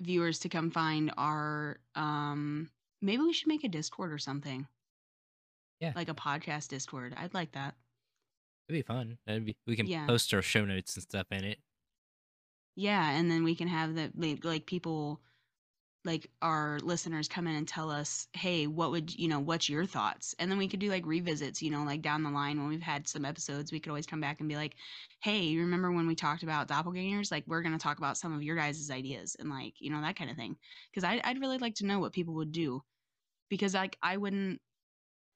viewers 0.00 0.38
to 0.40 0.48
come 0.48 0.70
find 0.70 1.12
our. 1.16 1.78
um 1.94 2.70
Maybe 3.02 3.22
we 3.22 3.32
should 3.34 3.48
make 3.48 3.62
a 3.62 3.68
Discord 3.68 4.10
or 4.12 4.18
something, 4.18 4.66
yeah, 5.80 5.92
like 5.94 6.08
a 6.08 6.14
podcast 6.14 6.68
Discord. 6.68 7.14
I'd 7.16 7.34
like 7.34 7.52
that. 7.52 7.74
it'd 8.68 8.78
be 8.78 8.82
fun. 8.82 9.18
That'd 9.26 9.44
be. 9.44 9.56
We 9.66 9.76
can 9.76 9.86
Yeah. 9.86 10.06
post 10.06 10.32
our 10.34 10.42
show 10.42 10.64
notes 10.64 10.94
and 10.96 11.02
stuff 11.02 11.26
in 11.30 11.44
it. 11.44 11.58
Yeah, 12.76 13.10
and 13.10 13.30
then 13.30 13.42
we 13.44 13.54
can 13.56 13.68
have 13.68 13.94
the 13.94 14.12
like, 14.44 14.66
people 14.66 15.22
like 16.04 16.30
our 16.42 16.80
listeners 16.80 17.28
come 17.28 17.46
in 17.48 17.56
and 17.56 17.68
tell 17.68 17.90
us, 17.90 18.28
"Hey, 18.34 18.66
what 18.68 18.90
would, 18.92 19.14
you 19.14 19.28
know, 19.28 19.40
what's 19.40 19.68
your 19.68 19.86
thoughts?" 19.86 20.34
And 20.38 20.50
then 20.50 20.58
we 20.58 20.68
could 20.68 20.80
do 20.80 20.90
like 20.90 21.04
revisits, 21.06 21.62
you 21.62 21.70
know, 21.70 21.84
like 21.84 22.02
down 22.02 22.22
the 22.24 22.30
line 22.30 22.58
when 22.60 22.68
we've 22.68 22.82
had 22.82 23.08
some 23.08 23.24
episodes, 23.26 23.72
we 23.72 23.80
could 23.80 23.90
always 23.90 24.06
come 24.06 24.20
back 24.20 24.40
and 24.40 24.48
be 24.48 24.56
like, 24.56 24.76
"Hey, 25.22 25.56
remember 25.56 25.92
when 25.92 26.06
we 26.08 26.14
talked 26.16 26.42
about 26.44 26.68
doppelgangers? 26.68 27.32
Like 27.32 27.44
we're 27.48 27.62
going 27.62 27.74
to 27.78 27.82
talk 27.82 27.98
about 27.98 28.18
some 28.18 28.34
of 28.34 28.42
your 28.42 28.56
guys' 28.56 28.90
ideas 28.90 29.36
and 29.36 29.50
like, 29.50 29.80
you 29.80 29.90
know, 29.90 30.00
that 30.02 30.16
kind 30.16 30.30
of 30.30 30.36
thing." 30.36 30.58
I 31.04 31.20
I'd 31.24 31.40
really 31.40 31.58
like 31.58 31.76
to 31.76 31.86
know 31.86 32.00
what 32.00 32.12
people 32.14 32.34
would 32.36 32.52
do 32.52 32.82
because 33.50 33.74
like 33.74 33.98
I 34.02 34.16
wouldn't 34.18 34.62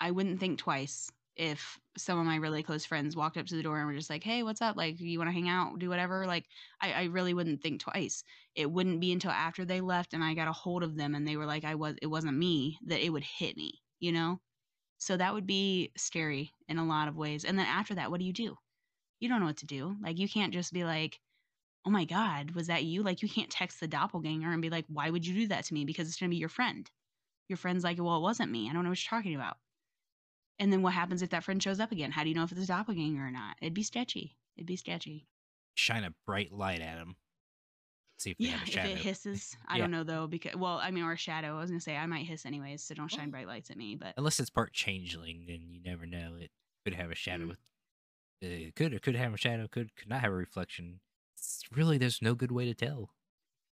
I 0.01 0.11
wouldn't 0.13 0.41
think 0.41 0.59
twice 0.61 1.11
if 1.41 1.81
some 1.97 2.19
of 2.21 2.27
my 2.27 2.37
really 2.37 2.63
close 2.63 2.85
friends 2.87 3.17
walked 3.17 3.39
up 3.39 3.47
to 3.47 3.57
the 3.57 3.63
door 3.65 3.79
and 3.79 3.87
were 3.89 3.95
just 3.95 4.11
like, 4.11 4.25
"Hey, 4.25 4.43
what's 4.45 4.63
up? 4.63 4.77
Like, 4.77 5.01
you 5.01 5.19
want 5.19 5.29
to 5.29 5.33
hang 5.35 5.49
out, 5.49 5.79
do 5.81 5.89
whatever?" 5.91 6.27
Like, 6.27 6.49
I, 6.81 6.93
I 6.93 7.05
really 7.07 7.35
wouldn't 7.35 7.63
think 7.63 7.81
twice. 7.81 8.25
It 8.55 8.71
wouldn't 8.73 9.01
be 9.01 9.13
until 9.13 9.33
after 9.33 9.65
they 9.65 9.81
left 9.81 10.15
and 10.15 10.25
I 10.25 10.35
got 10.35 10.49
a 10.49 10.53
hold 10.53 10.83
of 10.85 10.97
them 10.97 11.15
and 11.15 11.27
they 11.27 11.37
were 11.39 11.47
like, 11.47 11.65
"I 11.65 11.77
was, 11.77 11.97
it 12.03 12.09
wasn't 12.09 12.39
me," 12.39 12.79
that 12.87 13.05
it 13.05 13.11
would 13.11 13.25
hit 13.25 13.57
me, 13.57 13.83
you 14.01 14.13
know. 14.13 14.41
So 14.99 15.17
that 15.19 15.35
would 15.35 15.47
be 15.47 15.93
scary 15.97 16.53
in 16.69 16.79
a 16.79 16.87
lot 16.87 17.09
of 17.09 17.17
ways. 17.17 17.45
And 17.45 17.59
then 17.59 17.67
after 17.67 17.95
that, 17.97 18.11
what 18.11 18.21
do 18.21 18.27
you 18.27 18.33
do? 18.35 18.57
You 19.21 19.29
don't 19.29 19.41
know 19.41 19.47
what 19.47 19.59
to 19.59 19.67
do. 19.67 19.97
Like, 20.03 20.19
you 20.19 20.29
can't 20.29 20.53
just 20.55 20.73
be 20.73 20.85
like, 20.85 21.21
"Oh 21.87 21.91
my 21.91 22.05
God, 22.07 22.53
was 22.53 22.69
that 22.69 22.85
you?" 22.85 23.03
Like, 23.03 23.23
you 23.23 23.29
can't 23.29 23.51
text 23.51 23.81
the 23.81 23.89
doppelganger 23.89 24.53
and 24.53 24.63
be 24.63 24.71
like, 24.71 24.87
"Why 24.89 25.11
would 25.11 25.27
you 25.27 25.35
do 25.35 25.49
that 25.49 25.65
to 25.67 25.75
me?" 25.75 25.85
Because 25.85 26.09
it's 26.09 26.19
gonna 26.19 26.31
be 26.31 26.37
your 26.37 26.49
friend. 26.51 26.91
Your 27.49 27.59
friend's 27.59 27.85
like, 27.85 27.99
"Well, 27.99 28.17
it 28.19 28.23
wasn't 28.23 28.53
me. 28.53 28.71
I 28.71 28.73
don't 28.75 28.85
know 28.85 28.91
what 28.91 29.05
you're 29.05 29.19
talking 29.19 29.35
about." 29.37 29.59
And 30.61 30.73
then 30.73 30.83
what 30.83 30.93
happens 30.93 31.23
if 31.23 31.31
that 31.31 31.43
friend 31.43 31.61
shows 31.61 31.81
up 31.81 31.91
again? 31.91 32.13
How 32.13 32.23
do 32.23 32.29
you 32.29 32.35
know 32.37 32.45
if 32.45 32.53
it's 32.53 32.61
a 32.63 32.67
doppelganger 32.67 33.27
or 33.27 33.31
not? 33.31 33.57
It'd 33.61 33.75
be 33.75 33.83
sketchy. 33.83 34.37
It'd 34.57 34.67
be 34.67 34.77
sketchy. 34.77 35.27
Shine 35.75 36.05
a 36.05 36.15
bright 36.27 36.53
light 36.53 36.81
at 36.83 36.99
him. 36.99 37.17
See 38.19 38.31
if 38.33 38.39
they 38.39 38.45
Yeah, 38.45 38.59
have 38.59 38.69
a 38.69 38.71
shadow. 38.71 38.91
if 38.91 38.97
it 38.99 39.03
hisses, 39.03 39.57
I 39.67 39.79
Yeah. 39.79 39.85
don't 39.85 39.91
know 39.91 40.05
though. 40.05 40.27
Because 40.27 40.55
well, 40.57 40.79
I 40.79 40.91
mean, 40.91 41.03
or 41.03 41.13
a 41.13 41.17
shadow. 41.17 41.57
I 41.57 41.61
was 41.61 41.71
gonna 41.71 41.81
say 41.81 41.97
I 41.97 42.07
might 42.07 42.27
hiss 42.27 42.45
anyways, 42.47 42.83
so 42.85 42.95
don't 42.95 43.09
shine 43.11 43.31
bright 43.31 43.47
lights 43.47 43.71
at 43.71 43.77
me. 43.79 43.97
But 43.97 44.15
Unless 44.19 44.39
it's 44.39 44.51
part 44.51 44.73
changeling, 44.75 45.47
then 45.49 45.63
you 45.71 45.81
never 45.83 46.05
know. 46.07 46.37
It 46.39 46.51
could 46.85 46.95
have 46.95 47.11
a 47.11 47.15
shadow 47.15 47.45
Mm. 47.45 47.49
with. 47.49 47.59
It 48.43 48.75
could 48.77 48.93
or 48.95 48.99
could 48.99 49.17
have 49.17 49.33
a 49.35 49.39
shadow. 49.39 49.67
Could 49.67 49.97
could 49.97 50.09
not 50.09 50.21
have 50.21 50.33
a 50.33 50.37
reflection. 50.37 51.01
It's 51.37 51.63
really, 51.73 51.97
there's 51.97 52.21
no 52.21 52.35
good 52.35 52.53
way 52.53 52.67
to 52.67 52.75
tell. 52.75 53.15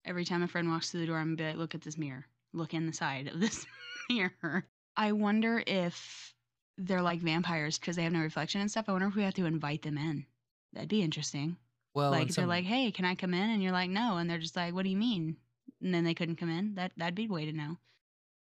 every 0.07 0.24
time 0.24 0.43
a 0.43 0.49
friend 0.49 0.70
walks 0.70 0.91
through 0.91 1.01
the 1.01 1.07
door, 1.07 1.18
I'm 1.18 1.34
gonna 1.34 1.36
be 1.36 1.45
like, 1.45 1.57
look 1.59 1.74
at 1.74 1.82
this 1.82 1.99
mirror. 1.99 2.24
Look 2.55 2.72
in 2.72 2.86
the 2.86 2.95
side 2.95 3.28
of 3.28 3.41
this 3.41 3.66
mirror. 4.11 4.66
I 4.97 5.12
wonder 5.12 5.62
if 5.66 6.34
they're 6.79 7.03
like 7.03 7.20
vampires 7.20 7.79
because 7.79 7.97
they 7.97 8.05
have 8.05 8.12
no 8.12 8.20
reflection 8.20 8.61
and 8.61 8.70
stuff. 8.70 8.87
I 8.89 8.93
wonder 8.93 9.09
if 9.09 9.16
we 9.16 9.22
have 9.24 9.35
to 9.35 9.47
invite 9.47 9.83
them 9.83 9.99
in. 9.99 10.24
That'd 10.72 10.89
be 10.89 11.03
interesting. 11.03 11.57
Well, 11.95 12.11
like 12.12 12.29
in 12.29 12.35
they're 12.35 12.47
like, 12.47 12.64
hey, 12.64 12.91
can 12.93 13.05
I 13.05 13.14
come 13.14 13.35
in? 13.35 13.51
And 13.51 13.62
you're 13.62 13.72
like, 13.72 13.91
no. 13.91 14.16
And 14.18 14.31
they're 14.31 14.39
just 14.39 14.55
like, 14.57 14.72
what 14.74 14.85
do 14.85 14.91
you 14.91 14.97
mean? 14.97 15.37
And 15.83 15.93
then 15.93 16.05
they 16.05 16.14
couldn't 16.14 16.37
come 16.37 16.51
in. 16.51 16.74
That 16.76 16.93
that'd 16.97 17.14
be 17.14 17.26
a 17.26 17.33
way 17.33 17.45
to 17.47 17.53
know. 17.53 17.76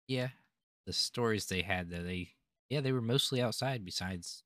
yeah, 0.08 0.28
the 0.86 0.92
stories 0.92 1.46
they 1.46 1.62
had 1.62 1.90
though, 1.90 2.02
they 2.02 2.30
yeah, 2.70 2.80
they 2.80 2.92
were 2.92 3.00
mostly 3.00 3.40
outside. 3.40 3.84
Besides, 3.84 4.42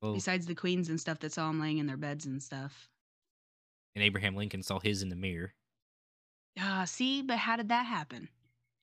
well, 0.00 0.14
Besides 0.14 0.46
the 0.46 0.54
queens 0.54 0.88
and 0.88 1.00
stuff 1.00 1.18
that 1.20 1.32
saw 1.32 1.48
them 1.48 1.60
laying 1.60 1.78
in 1.78 1.86
their 1.86 1.96
beds 1.96 2.26
and 2.26 2.42
stuff. 2.42 2.88
and 3.94 4.02
Abraham 4.02 4.34
Lincoln 4.34 4.62
saw 4.62 4.78
his 4.78 5.02
in 5.02 5.08
the 5.10 5.16
mirror. 5.16 5.52
Ah, 6.58 6.84
see, 6.84 7.20
but 7.22 7.38
how 7.38 7.56
did 7.56 7.68
that 7.68 7.86
happen? 7.86 8.28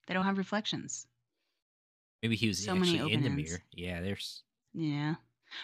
They 0.07 0.13
don't 0.13 0.25
have 0.25 0.37
reflections. 0.37 1.07
Maybe 2.21 2.35
he 2.35 2.47
was 2.47 2.65
So 2.65 2.75
actually 2.75 3.11
in 3.11 3.23
the 3.23 3.29
mirror. 3.29 3.63
Yeah, 3.71 4.01
there's 4.01 4.43
Yeah. 4.73 5.15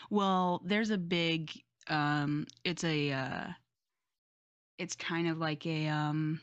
Well, 0.09 0.61
there's 0.65 0.89
a 0.89 0.97
big 0.97 1.51
um 1.87 2.47
it's 2.63 2.83
a 2.83 3.11
uh 3.11 3.47
it's 4.77 4.95
kind 4.95 5.27
of 5.27 5.37
like 5.39 5.65
a 5.65 5.87
um 5.87 6.41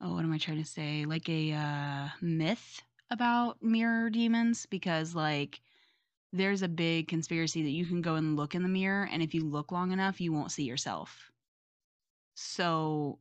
oh, 0.00 0.14
what 0.14 0.24
am 0.24 0.32
I 0.32 0.38
trying 0.38 0.58
to 0.62 0.64
say? 0.68 1.04
Like 1.04 1.28
a 1.28 1.52
uh 1.52 2.08
myth 2.20 2.82
about 3.10 3.62
mirror 3.62 4.10
demons 4.10 4.66
because 4.66 5.14
like 5.14 5.60
there's 6.32 6.62
a 6.62 6.68
big 6.68 7.08
conspiracy 7.08 7.62
that 7.62 7.70
you 7.70 7.86
can 7.86 8.02
go 8.02 8.16
and 8.16 8.36
look 8.36 8.54
in 8.54 8.62
the 8.62 8.68
mirror 8.68 9.08
and 9.10 9.22
if 9.22 9.34
you 9.34 9.44
look 9.44 9.72
long 9.72 9.92
enough, 9.92 10.20
you 10.20 10.32
won't 10.32 10.52
see 10.52 10.64
yourself. 10.64 11.30
So 12.34 13.18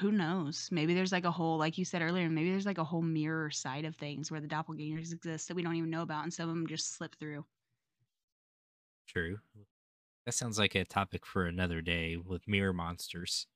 who 0.00 0.12
knows? 0.12 0.68
Maybe 0.72 0.94
there's 0.94 1.12
like 1.12 1.24
a 1.24 1.30
whole, 1.30 1.58
like 1.58 1.78
you 1.78 1.84
said 1.84 2.02
earlier, 2.02 2.28
maybe 2.28 2.50
there's 2.50 2.66
like 2.66 2.78
a 2.78 2.84
whole 2.84 3.02
mirror 3.02 3.50
side 3.50 3.84
of 3.84 3.96
things 3.96 4.30
where 4.30 4.40
the 4.40 4.48
doppelgangers 4.48 5.12
exist 5.12 5.48
that 5.48 5.54
we 5.54 5.62
don't 5.62 5.76
even 5.76 5.90
know 5.90 6.02
about, 6.02 6.24
and 6.24 6.32
some 6.34 6.48
of 6.48 6.54
them 6.54 6.66
just 6.66 6.94
slip 6.94 7.16
through. 7.16 7.46
true. 9.06 9.40
That 10.26 10.32
sounds 10.32 10.58
like 10.58 10.74
a 10.76 10.84
topic 10.84 11.26
for 11.26 11.46
another 11.46 11.82
day 11.82 12.16
with 12.16 12.48
mirror 12.48 12.72
monsters. 12.74 13.48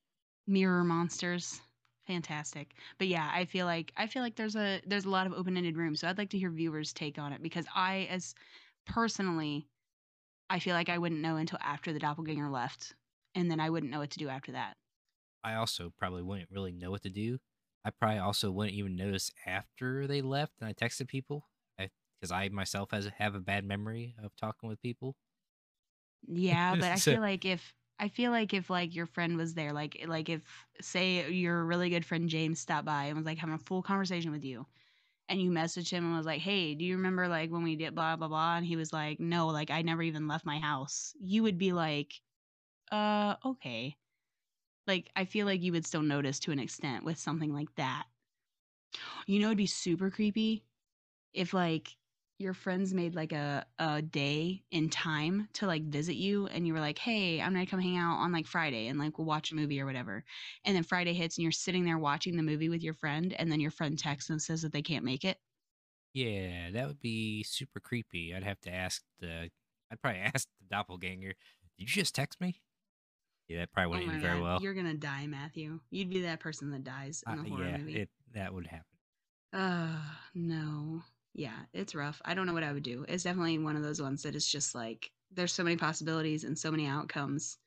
Mirror 0.47 0.85
monsters, 0.85 1.61
fantastic. 2.07 2.75
But 2.99 3.09
yeah, 3.09 3.29
I 3.33 3.45
feel 3.45 3.67
like 3.67 3.93
I 3.97 4.07
feel 4.07 4.23
like 4.23 4.37
there's 4.37 4.55
a 4.57 4.81
there's 4.87 5.05
a 5.05 5.11
lot 5.11 5.27
of 5.27 5.33
open 5.33 5.57
ended 5.57 5.77
room. 5.77 5.97
So 5.97 6.09
I'd 6.09 6.19
like 6.19 6.31
to 6.31 6.39
hear 6.39 6.51
viewers' 6.51 6.93
take 6.93 7.19
on 7.19 7.33
it 7.33 7.43
because 7.43 7.67
I, 7.75 8.07
as 8.11 8.35
personally, 8.87 9.69
I 10.51 10.61
feel 10.61 10.75
like 10.75 10.89
I 10.91 10.99
wouldn't 10.99 11.21
know 11.23 11.37
until 11.37 11.59
after 11.63 11.93
the 11.93 12.01
doppelganger 12.01 12.51
left, 12.51 12.95
and 13.35 13.51
then 13.51 13.61
I 13.61 13.71
wouldn't 13.71 13.93
know 13.93 14.01
what 14.01 14.13
to 14.13 14.21
do 14.21 14.29
after 14.31 14.53
that. 14.53 14.77
I 15.45 15.55
also 15.55 15.91
probably 15.91 16.23
wouldn't 16.23 16.51
really 16.51 16.73
know 16.73 16.91
what 16.91 17.03
to 17.03 17.11
do. 17.11 17.39
I 17.85 17.91
probably 17.91 18.19
also 18.19 18.51
wouldn't 18.53 18.77
even 18.77 18.97
notice 18.97 19.31
after 19.47 20.07
they 20.07 20.23
left 20.23 20.55
and 20.61 20.69
I 20.69 20.75
texted 20.75 21.09
people 21.09 21.49
because 21.77 22.31
I, 22.31 22.49
myself 22.51 22.93
has 22.93 23.07
have 23.07 23.35
a 23.35 23.41
bad 23.41 23.65
memory 23.65 24.15
of 24.23 24.37
talking 24.37 24.69
with 24.69 24.81
people. 24.81 25.17
Yeah, 26.27 26.77
but 26.77 26.91
I 26.93 26.99
So- 26.99 27.17
feel 27.17 27.21
like 27.21 27.45
if 27.45 27.75
I 27.99 28.09
feel 28.09 28.31
like 28.31 28.55
if 28.55 28.71
like 28.71 28.95
your 28.95 29.07
friend 29.07 29.37
was 29.37 29.55
there, 29.55 29.73
like 29.73 30.05
like 30.07 30.29
if 30.29 30.67
say 30.81 31.31
your 31.31 31.65
really 31.65 31.91
good 31.91 32.05
friend 32.05 32.29
James 32.29 32.61
stopped 32.61 32.87
by 32.87 33.05
and 33.07 33.17
was 33.17 33.27
like 33.27 33.39
having 33.39 33.55
a 33.55 33.59
full 33.59 33.83
conversation 33.83 34.31
with 34.31 34.45
you, 34.45 34.67
and 35.29 35.41
you 35.43 35.51
messaged 35.51 35.91
him 35.91 36.07
and 36.07 36.17
was 36.17 36.27
like, 36.27 36.41
"Hey, 36.43 36.75
do 36.77 36.85
you 36.85 36.97
remember 36.97 37.29
like 37.29 37.51
when 37.51 37.65
we 37.65 37.77
did 37.77 37.95
blah 37.95 38.17
blah 38.17 38.29
blah?" 38.29 38.57
And 38.57 38.67
he 38.67 38.77
was 38.77 38.93
like, 38.93 39.21
"No, 39.21 39.49
like 39.49 39.71
I 39.71 39.83
never 39.83 40.03
even 40.03 40.29
left 40.29 40.47
my 40.47 40.59
house." 40.61 41.15
You 41.21 41.43
would 41.45 41.59
be 41.59 41.73
like, 41.73 42.15
"Uh, 42.93 43.37
okay." 43.45 43.97
Like 44.87 45.11
I 45.17 45.25
feel 45.25 45.47
like 45.47 45.63
you 45.63 45.73
would 45.73 45.87
still 45.87 46.03
notice 46.03 46.39
to 46.41 46.53
an 46.53 46.59
extent 46.59 47.05
with 47.05 47.19
something 47.19 47.53
like 47.53 47.75
that. 47.77 48.07
You 49.27 49.41
know, 49.41 49.47
it'd 49.47 49.59
be 49.59 49.67
super 49.67 50.11
creepy 50.11 50.65
if 51.33 51.55
like 51.55 51.99
your 52.39 52.55
friends 52.55 52.95
made 52.95 53.15
like 53.15 53.33
a, 53.33 53.67
a 53.79 54.03
day 54.03 54.65
in 54.71 54.91
time 54.91 55.49
to 55.55 55.67
like 55.67 55.85
visit 55.85 56.17
you 56.17 56.49
and 56.49 56.67
you 56.67 56.75
were 56.75 56.81
like 56.81 56.99
hey 56.99 57.41
i'm 57.41 57.53
gonna 57.53 57.67
come 57.67 57.81
hang 57.81 57.97
out 57.97 58.17
on 58.19 58.33
like 58.33 58.47
friday 58.47 58.89
and 58.89 58.99
like 58.99 59.19
we'll 59.19 59.27
watch 59.27 59.53
a 59.53 59.57
movie 59.57 59.81
or 59.81 59.87
whatever 59.87 60.25
and 60.65 60.77
then 60.77 60.83
friday 60.85 61.15
hits 61.15 61.39
and 61.39 61.43
you're 61.45 61.53
sitting 61.53 61.85
there 61.85 61.99
watching 61.99 62.37
the 62.37 62.43
movie 62.43 62.69
with 62.69 62.83
your 62.83 62.95
friend 62.95 63.33
and 63.35 63.53
then 63.53 63.61
your 63.61 63.71
friend 63.71 63.99
texts 63.99 64.31
and 64.31 64.43
says 64.43 64.63
that 64.63 64.73
they 64.73 64.83
can't 64.83 65.05
make 65.05 65.25
it 65.25 65.39
Yeah, 66.15 66.71
that 66.71 66.87
would 66.89 67.01
be 67.01 67.43
super 67.43 67.81
creepy. 67.81 68.35
I'd 68.35 68.45
have 68.45 68.61
to 68.63 68.71
ask 68.73 69.03
the. 69.19 69.51
I'd 69.91 70.01
probably 70.03 70.21
ask 70.35 70.49
the 70.61 70.67
doppelganger. 70.67 71.35
Did 71.79 71.79
you 71.79 71.87
just 71.87 72.15
text 72.15 72.41
me? 72.41 72.63
Yeah, 73.53 73.61
that 73.61 73.73
probably 73.73 73.91
oh 73.93 74.01
wouldn't 74.01 74.07
my 74.07 74.15
end 74.15 74.23
very 74.23 74.39
god 74.39 74.43
well. 74.43 74.63
you're 74.63 74.75
gonna 74.75 74.95
die 74.95 75.27
matthew 75.27 75.81
you'd 75.91 76.11
be 76.11 76.23
that 76.23 76.41
person 76.41 76.71
that 76.71 76.85
dies 76.85 77.25
in 77.29 77.35
Uh, 77.35 77.37
the 77.37 77.45
horror 77.45 77.71
yeah, 77.71 77.79
movie 77.79 78.03
it 78.03 78.11
that 78.35 78.53
would 78.55 78.67
happen. 78.69 78.99
uh 79.53 80.01
no 80.35 81.03
yeah 81.35 81.65
it's 81.73 81.95
rough 81.95 82.21
i 82.25 82.35
don't 82.35 82.47
know 82.47 82.53
what 82.55 82.63
i 82.65 82.73
would 82.73 82.83
do 82.83 83.05
it's 83.09 83.25
definitely 83.25 83.59
one 83.59 83.77
of 83.77 83.83
those 83.83 84.01
ones 84.03 84.23
that 84.23 84.35
is 84.35 84.47
just 84.47 84.75
like 84.75 85.13
there's 85.31 85.53
so 85.53 85.65
many 85.65 85.77
possibilities 85.77 86.45
and 86.45 86.59
so 86.59 86.71
many 86.71 86.87
outcomes 86.87 87.59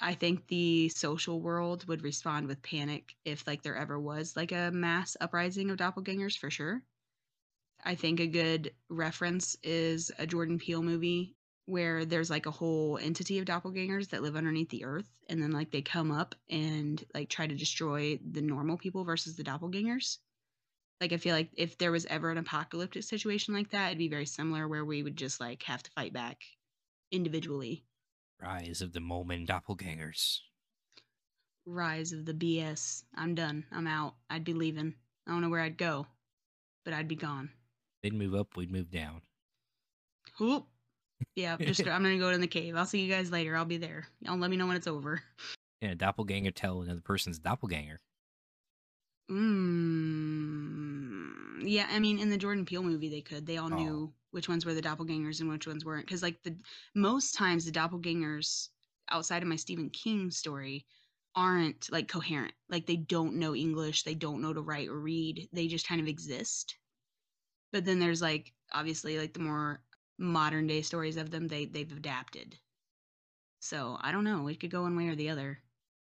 I 0.00 0.14
think 0.14 0.48
the 0.48 0.88
social 0.90 1.40
world 1.40 1.86
would 1.86 2.02
respond 2.02 2.48
with 2.48 2.62
panic 2.62 3.16
if 3.24 3.46
like 3.46 3.62
there 3.62 3.76
ever 3.76 3.98
was 3.98 4.36
like 4.36 4.52
a 4.52 4.70
mass 4.72 5.16
uprising 5.20 5.70
of 5.70 5.78
doppelgangers 5.78 6.36
for 6.38 6.50
sure. 6.50 6.84
I 7.84 7.94
think 7.96 8.20
a 8.20 8.26
good 8.28 8.74
reference 8.88 9.56
is 9.62 10.12
a 10.18 10.26
Jordan 10.26 10.58
Peele 10.58 10.82
movie 10.82 11.36
where 11.68 12.06
there's 12.06 12.30
like 12.30 12.46
a 12.46 12.50
whole 12.50 12.98
entity 12.98 13.38
of 13.38 13.44
doppelgangers 13.44 14.08
that 14.08 14.22
live 14.22 14.36
underneath 14.36 14.70
the 14.70 14.84
earth 14.84 15.08
and 15.28 15.42
then 15.42 15.50
like 15.50 15.70
they 15.70 15.82
come 15.82 16.10
up 16.10 16.34
and 16.48 17.04
like 17.14 17.28
try 17.28 17.46
to 17.46 17.54
destroy 17.54 18.18
the 18.32 18.40
normal 18.40 18.78
people 18.78 19.04
versus 19.04 19.36
the 19.36 19.44
doppelgangers. 19.44 20.16
Like 20.98 21.12
I 21.12 21.18
feel 21.18 21.34
like 21.34 21.50
if 21.56 21.76
there 21.76 21.92
was 21.92 22.06
ever 22.06 22.30
an 22.30 22.38
apocalyptic 22.38 23.02
situation 23.02 23.52
like 23.52 23.70
that, 23.70 23.88
it'd 23.88 23.98
be 23.98 24.08
very 24.08 24.24
similar 24.24 24.66
where 24.66 24.84
we 24.84 25.02
would 25.02 25.16
just 25.16 25.40
like 25.40 25.62
have 25.64 25.82
to 25.82 25.90
fight 25.90 26.14
back 26.14 26.38
individually. 27.12 27.84
Rise 28.40 28.80
of 28.80 28.94
the 28.94 29.00
Molman 29.00 29.46
doppelgangers. 29.46 30.38
rise 31.66 32.12
of 32.12 32.24
the 32.24 32.32
BS. 32.32 33.02
I'm 33.14 33.34
done. 33.34 33.66
I'm 33.70 33.86
out. 33.86 34.14
I'd 34.30 34.44
be 34.44 34.54
leaving. 34.54 34.94
I 35.26 35.32
don't 35.32 35.42
know 35.42 35.50
where 35.50 35.60
I'd 35.60 35.76
go, 35.76 36.06
but 36.84 36.94
I'd 36.94 37.08
be 37.08 37.16
gone. 37.16 37.50
They'd 38.02 38.14
move 38.14 38.34
up, 38.34 38.56
we'd 38.56 38.72
move 38.72 38.90
down. 38.90 39.20
Whoop. 40.40 40.66
Yeah, 41.34 41.56
just 41.58 41.80
I'm 41.86 42.02
gonna 42.02 42.18
go 42.18 42.30
in 42.30 42.40
the 42.40 42.46
cave. 42.46 42.76
I'll 42.76 42.86
see 42.86 43.00
you 43.00 43.12
guys 43.12 43.30
later. 43.30 43.56
I'll 43.56 43.64
be 43.64 43.76
there. 43.78 44.06
Y'all 44.20 44.36
let 44.38 44.50
me 44.50 44.56
know 44.56 44.66
when 44.66 44.76
it's 44.76 44.86
over. 44.86 45.22
Yeah, 45.80 45.90
a 45.90 45.94
doppelganger 45.94 46.50
tell 46.50 46.82
another 46.82 47.00
person's 47.00 47.38
doppelganger. 47.38 48.00
Mm, 50.28 51.62
yeah, 51.62 51.86
I 51.90 51.98
mean, 52.00 52.18
in 52.18 52.30
the 52.30 52.36
Jordan 52.36 52.64
Peele 52.64 52.82
movie, 52.82 53.08
they 53.08 53.20
could. 53.20 53.46
They 53.46 53.56
all 53.58 53.72
Oh. 53.72 53.76
knew 53.76 54.12
which 54.30 54.48
ones 54.48 54.64
were 54.66 54.74
the 54.74 54.82
doppelgangers 54.82 55.40
and 55.40 55.48
which 55.48 55.66
ones 55.66 55.84
weren't. 55.84 56.06
Because, 56.06 56.22
like, 56.22 56.42
the 56.42 56.56
most 56.94 57.34
times 57.34 57.64
the 57.64 57.70
doppelgangers 57.72 58.68
outside 59.10 59.42
of 59.42 59.48
my 59.48 59.56
Stephen 59.56 59.90
King 59.90 60.30
story 60.30 60.86
aren't 61.34 61.90
like 61.92 62.08
coherent. 62.08 62.54
Like, 62.68 62.86
they 62.86 62.96
don't 62.96 63.34
know 63.36 63.54
English, 63.54 64.02
they 64.02 64.14
don't 64.14 64.40
know 64.42 64.52
to 64.52 64.60
write 64.62 64.88
or 64.88 64.98
read. 65.00 65.48
They 65.52 65.68
just 65.68 65.86
kind 65.86 66.00
of 66.00 66.08
exist. 66.08 66.76
But 67.72 67.84
then 67.84 67.98
there's 67.98 68.22
like 68.22 68.52
obviously 68.72 69.18
like 69.18 69.32
the 69.34 69.40
more 69.40 69.82
modern 70.18 70.66
day 70.66 70.82
stories 70.82 71.16
of 71.16 71.30
them. 71.30 71.48
They 71.48 71.64
they've 71.64 71.90
adapted. 71.90 72.56
So 73.60 73.98
I 74.00 74.12
don't 74.12 74.24
know. 74.24 74.48
It 74.48 74.60
could 74.60 74.70
go 74.70 74.82
one 74.82 74.96
way 74.96 75.08
or 75.08 75.14
the 75.16 75.30
other. 75.30 75.58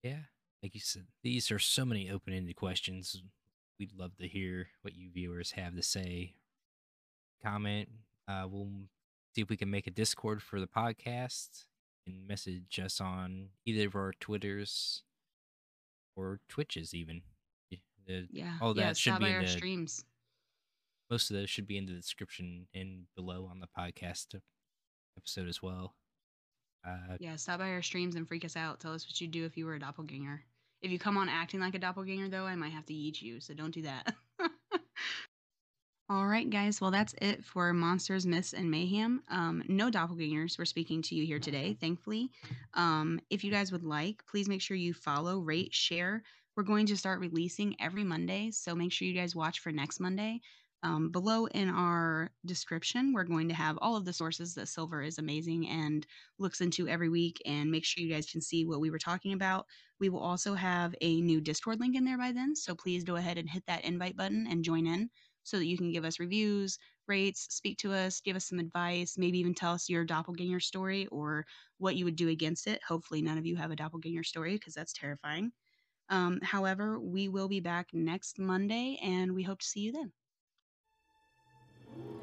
Yeah, 0.04 0.20
like 0.62 0.74
you 0.74 0.82
said, 0.82 1.06
these 1.24 1.52
are 1.52 1.60
so 1.60 1.86
many 1.86 2.10
open-ended 2.10 2.56
questions. 2.56 3.22
We'd 3.80 3.94
love 3.98 4.18
to 4.18 4.28
hear 4.28 4.68
what 4.82 4.96
you 4.96 5.10
viewers 5.14 5.52
have 5.52 5.76
to 5.76 5.84
say. 5.84 6.36
Comment. 7.44 7.90
Uh, 8.28 8.48
we'll 8.50 8.70
see 9.36 9.42
if 9.42 9.50
we 9.50 9.58
can 9.58 9.70
make 9.70 9.88
a 9.88 9.92
Discord 9.92 10.42
for 10.42 10.60
the 10.60 10.68
podcast 10.68 11.66
and 12.08 12.28
message 12.28 12.80
us 12.84 13.00
on 13.02 13.50
either 13.66 13.88
of 13.88 13.96
our 13.96 14.14
Twitters 14.20 15.04
or 16.16 16.40
Twitches, 16.50 16.94
even. 16.94 17.22
The, 18.06 18.28
Yeah. 18.32 18.58
all 18.62 18.76
yeah, 18.76 18.88
that 18.88 18.98
should 18.98 19.20
be 19.20 19.28
in 19.28 19.36
our 19.36 19.42
the 19.42 19.48
streams. 19.48 20.04
Most 21.14 21.30
of 21.30 21.36
those 21.36 21.48
should 21.50 21.68
be 21.68 21.78
in 21.78 21.86
the 21.86 21.92
description 21.94 22.66
and 22.74 23.04
below 23.16 23.48
on 23.52 23.60
the 23.60 23.68
podcast 23.78 24.34
episode 25.16 25.48
as 25.48 25.62
well. 25.62 25.94
Uh, 26.84 27.18
Yeah, 27.20 27.36
stop 27.36 27.60
by 27.60 27.70
our 27.70 27.84
streams 27.84 28.16
and 28.16 28.28
freak 28.28 28.44
us 28.44 28.58
out. 28.58 28.80
Tell 28.80 28.94
us 28.94 29.06
what 29.06 29.22
you'd 29.22 29.30
do 29.30 29.46
if 29.46 29.56
you 29.56 29.68
were 29.68 29.76
a 29.76 29.80
doppelganger. 29.80 30.42
If 30.82 30.90
you 30.90 30.98
come 30.98 31.16
on 31.16 31.30
acting 31.30 31.60
like 31.60 31.76
a 31.76 31.80
doppelganger, 31.80 32.30
though, 32.30 32.46
I 32.46 32.56
might 32.56 32.72
have 32.72 32.88
to 32.88 32.96
eat 32.96 33.22
you, 33.22 33.40
so 33.40 33.54
don't 33.54 33.74
do 33.74 33.84
that. 33.84 34.16
All 36.10 36.26
right, 36.26 36.50
guys. 36.50 36.82
Well, 36.82 36.90
that's 36.90 37.14
it 37.22 37.46
for 37.46 37.72
Monsters, 37.74 38.26
Myths, 38.26 38.54
and 38.54 38.72
Mayhem. 38.72 39.22
Um, 39.30 39.64
no 39.68 39.92
doppelgangers. 39.92 40.58
We're 40.58 40.66
speaking 40.66 41.04
to 41.04 41.16
you 41.16 41.28
here 41.28 41.40
today, 41.40 41.78
thankfully. 41.80 42.32
Um, 42.74 43.20
if 43.30 43.44
you 43.44 43.52
guys 43.52 43.72
would 43.72 43.84
like, 43.84 44.26
please 44.26 44.50
make 44.50 44.62
sure 44.62 44.76
you 44.76 44.96
follow, 44.96 45.38
rate, 45.40 45.76
share. 45.76 46.24
We're 46.56 46.64
going 46.64 46.88
to 46.88 46.98
start 46.98 47.20
releasing 47.20 47.76
every 47.80 48.04
Monday, 48.04 48.50
so 48.50 48.74
make 48.74 48.92
sure 48.92 49.08
you 49.08 49.14
guys 49.14 49.36
watch 49.36 49.60
for 49.60 49.72
next 49.72 50.00
Monday. 50.00 50.42
Um, 50.84 51.12
below 51.12 51.46
in 51.46 51.70
our 51.70 52.30
description, 52.46 53.14
we're 53.14 53.24
going 53.24 53.48
to 53.48 53.56
have 53.56 53.80
all 53.82 53.96
of 53.96 54.04
the 54.04 54.12
sources 54.12 54.54
that 54.56 54.68
Silver 54.68 55.02
is 55.02 55.18
amazing 55.18 55.68
and 55.70 56.06
looks 56.40 56.60
into 56.60 56.90
every 56.90 57.08
week, 57.08 57.42
and 57.46 57.72
make 57.72 57.86
sure 57.86 58.04
you 58.04 58.14
guys 58.14 58.30
can 58.30 58.42
see 58.42 58.66
what 58.66 58.82
we 58.82 58.92
were 58.92 59.00
talking 59.00 59.32
about. 59.32 59.66
We 60.02 60.10
will 60.10 60.20
also 60.20 60.56
have 60.56 60.94
a 61.00 61.22
new 61.22 61.40
Discord 61.40 61.80
link 61.80 61.96
in 61.96 62.04
there 62.04 62.18
by 62.18 62.34
then, 62.34 62.54
so 62.56 62.76
please 62.76 63.06
go 63.06 63.16
ahead 63.16 63.38
and 63.38 63.50
hit 63.50 63.64
that 63.68 63.86
invite 63.86 64.18
button 64.18 64.46
and 64.50 64.64
join 64.64 64.86
in 64.86 65.10
so 65.44 65.58
that 65.58 65.68
you 65.68 65.78
can 65.78 65.92
give 65.92 66.04
us 66.04 66.20
reviews, 66.20 66.78
rates, 67.08 67.48
speak 67.50 67.78
to 67.78 67.94
us, 67.94 68.20
give 68.20 68.36
us 68.36 68.50
some 68.50 68.60
advice, 68.60 69.18
maybe 69.18 69.40
even 69.40 69.54
tell 69.54 69.74
us 69.74 69.90
your 69.90 70.04
doppelganger 70.04 70.60
story 70.60 71.08
or 71.08 71.46
what 71.78 71.96
you 71.96 72.04
would 72.04 72.18
do 72.18 72.28
against 72.28 72.68
it. 72.68 72.82
Hopefully, 72.86 73.22
none 73.22 73.38
of 73.38 73.46
you 73.46 73.56
have 73.56 73.72
a 73.72 73.76
doppelganger 73.76 74.24
story 74.24 74.54
because 74.56 74.74
that's 74.74 74.94
terrifying. 74.94 75.54
Um, 76.10 76.40
however, 76.42 77.00
we 77.00 77.30
will 77.30 77.48
be 77.48 77.62
back 77.62 77.90
next 77.94 78.40
Monday, 78.40 79.00
and 79.02 79.34
we 79.34 79.44
hope 79.44 79.60
to 79.60 79.66
see 79.68 79.82
you 79.82 79.94
then. 79.94 80.12
Ooh. 81.96 82.23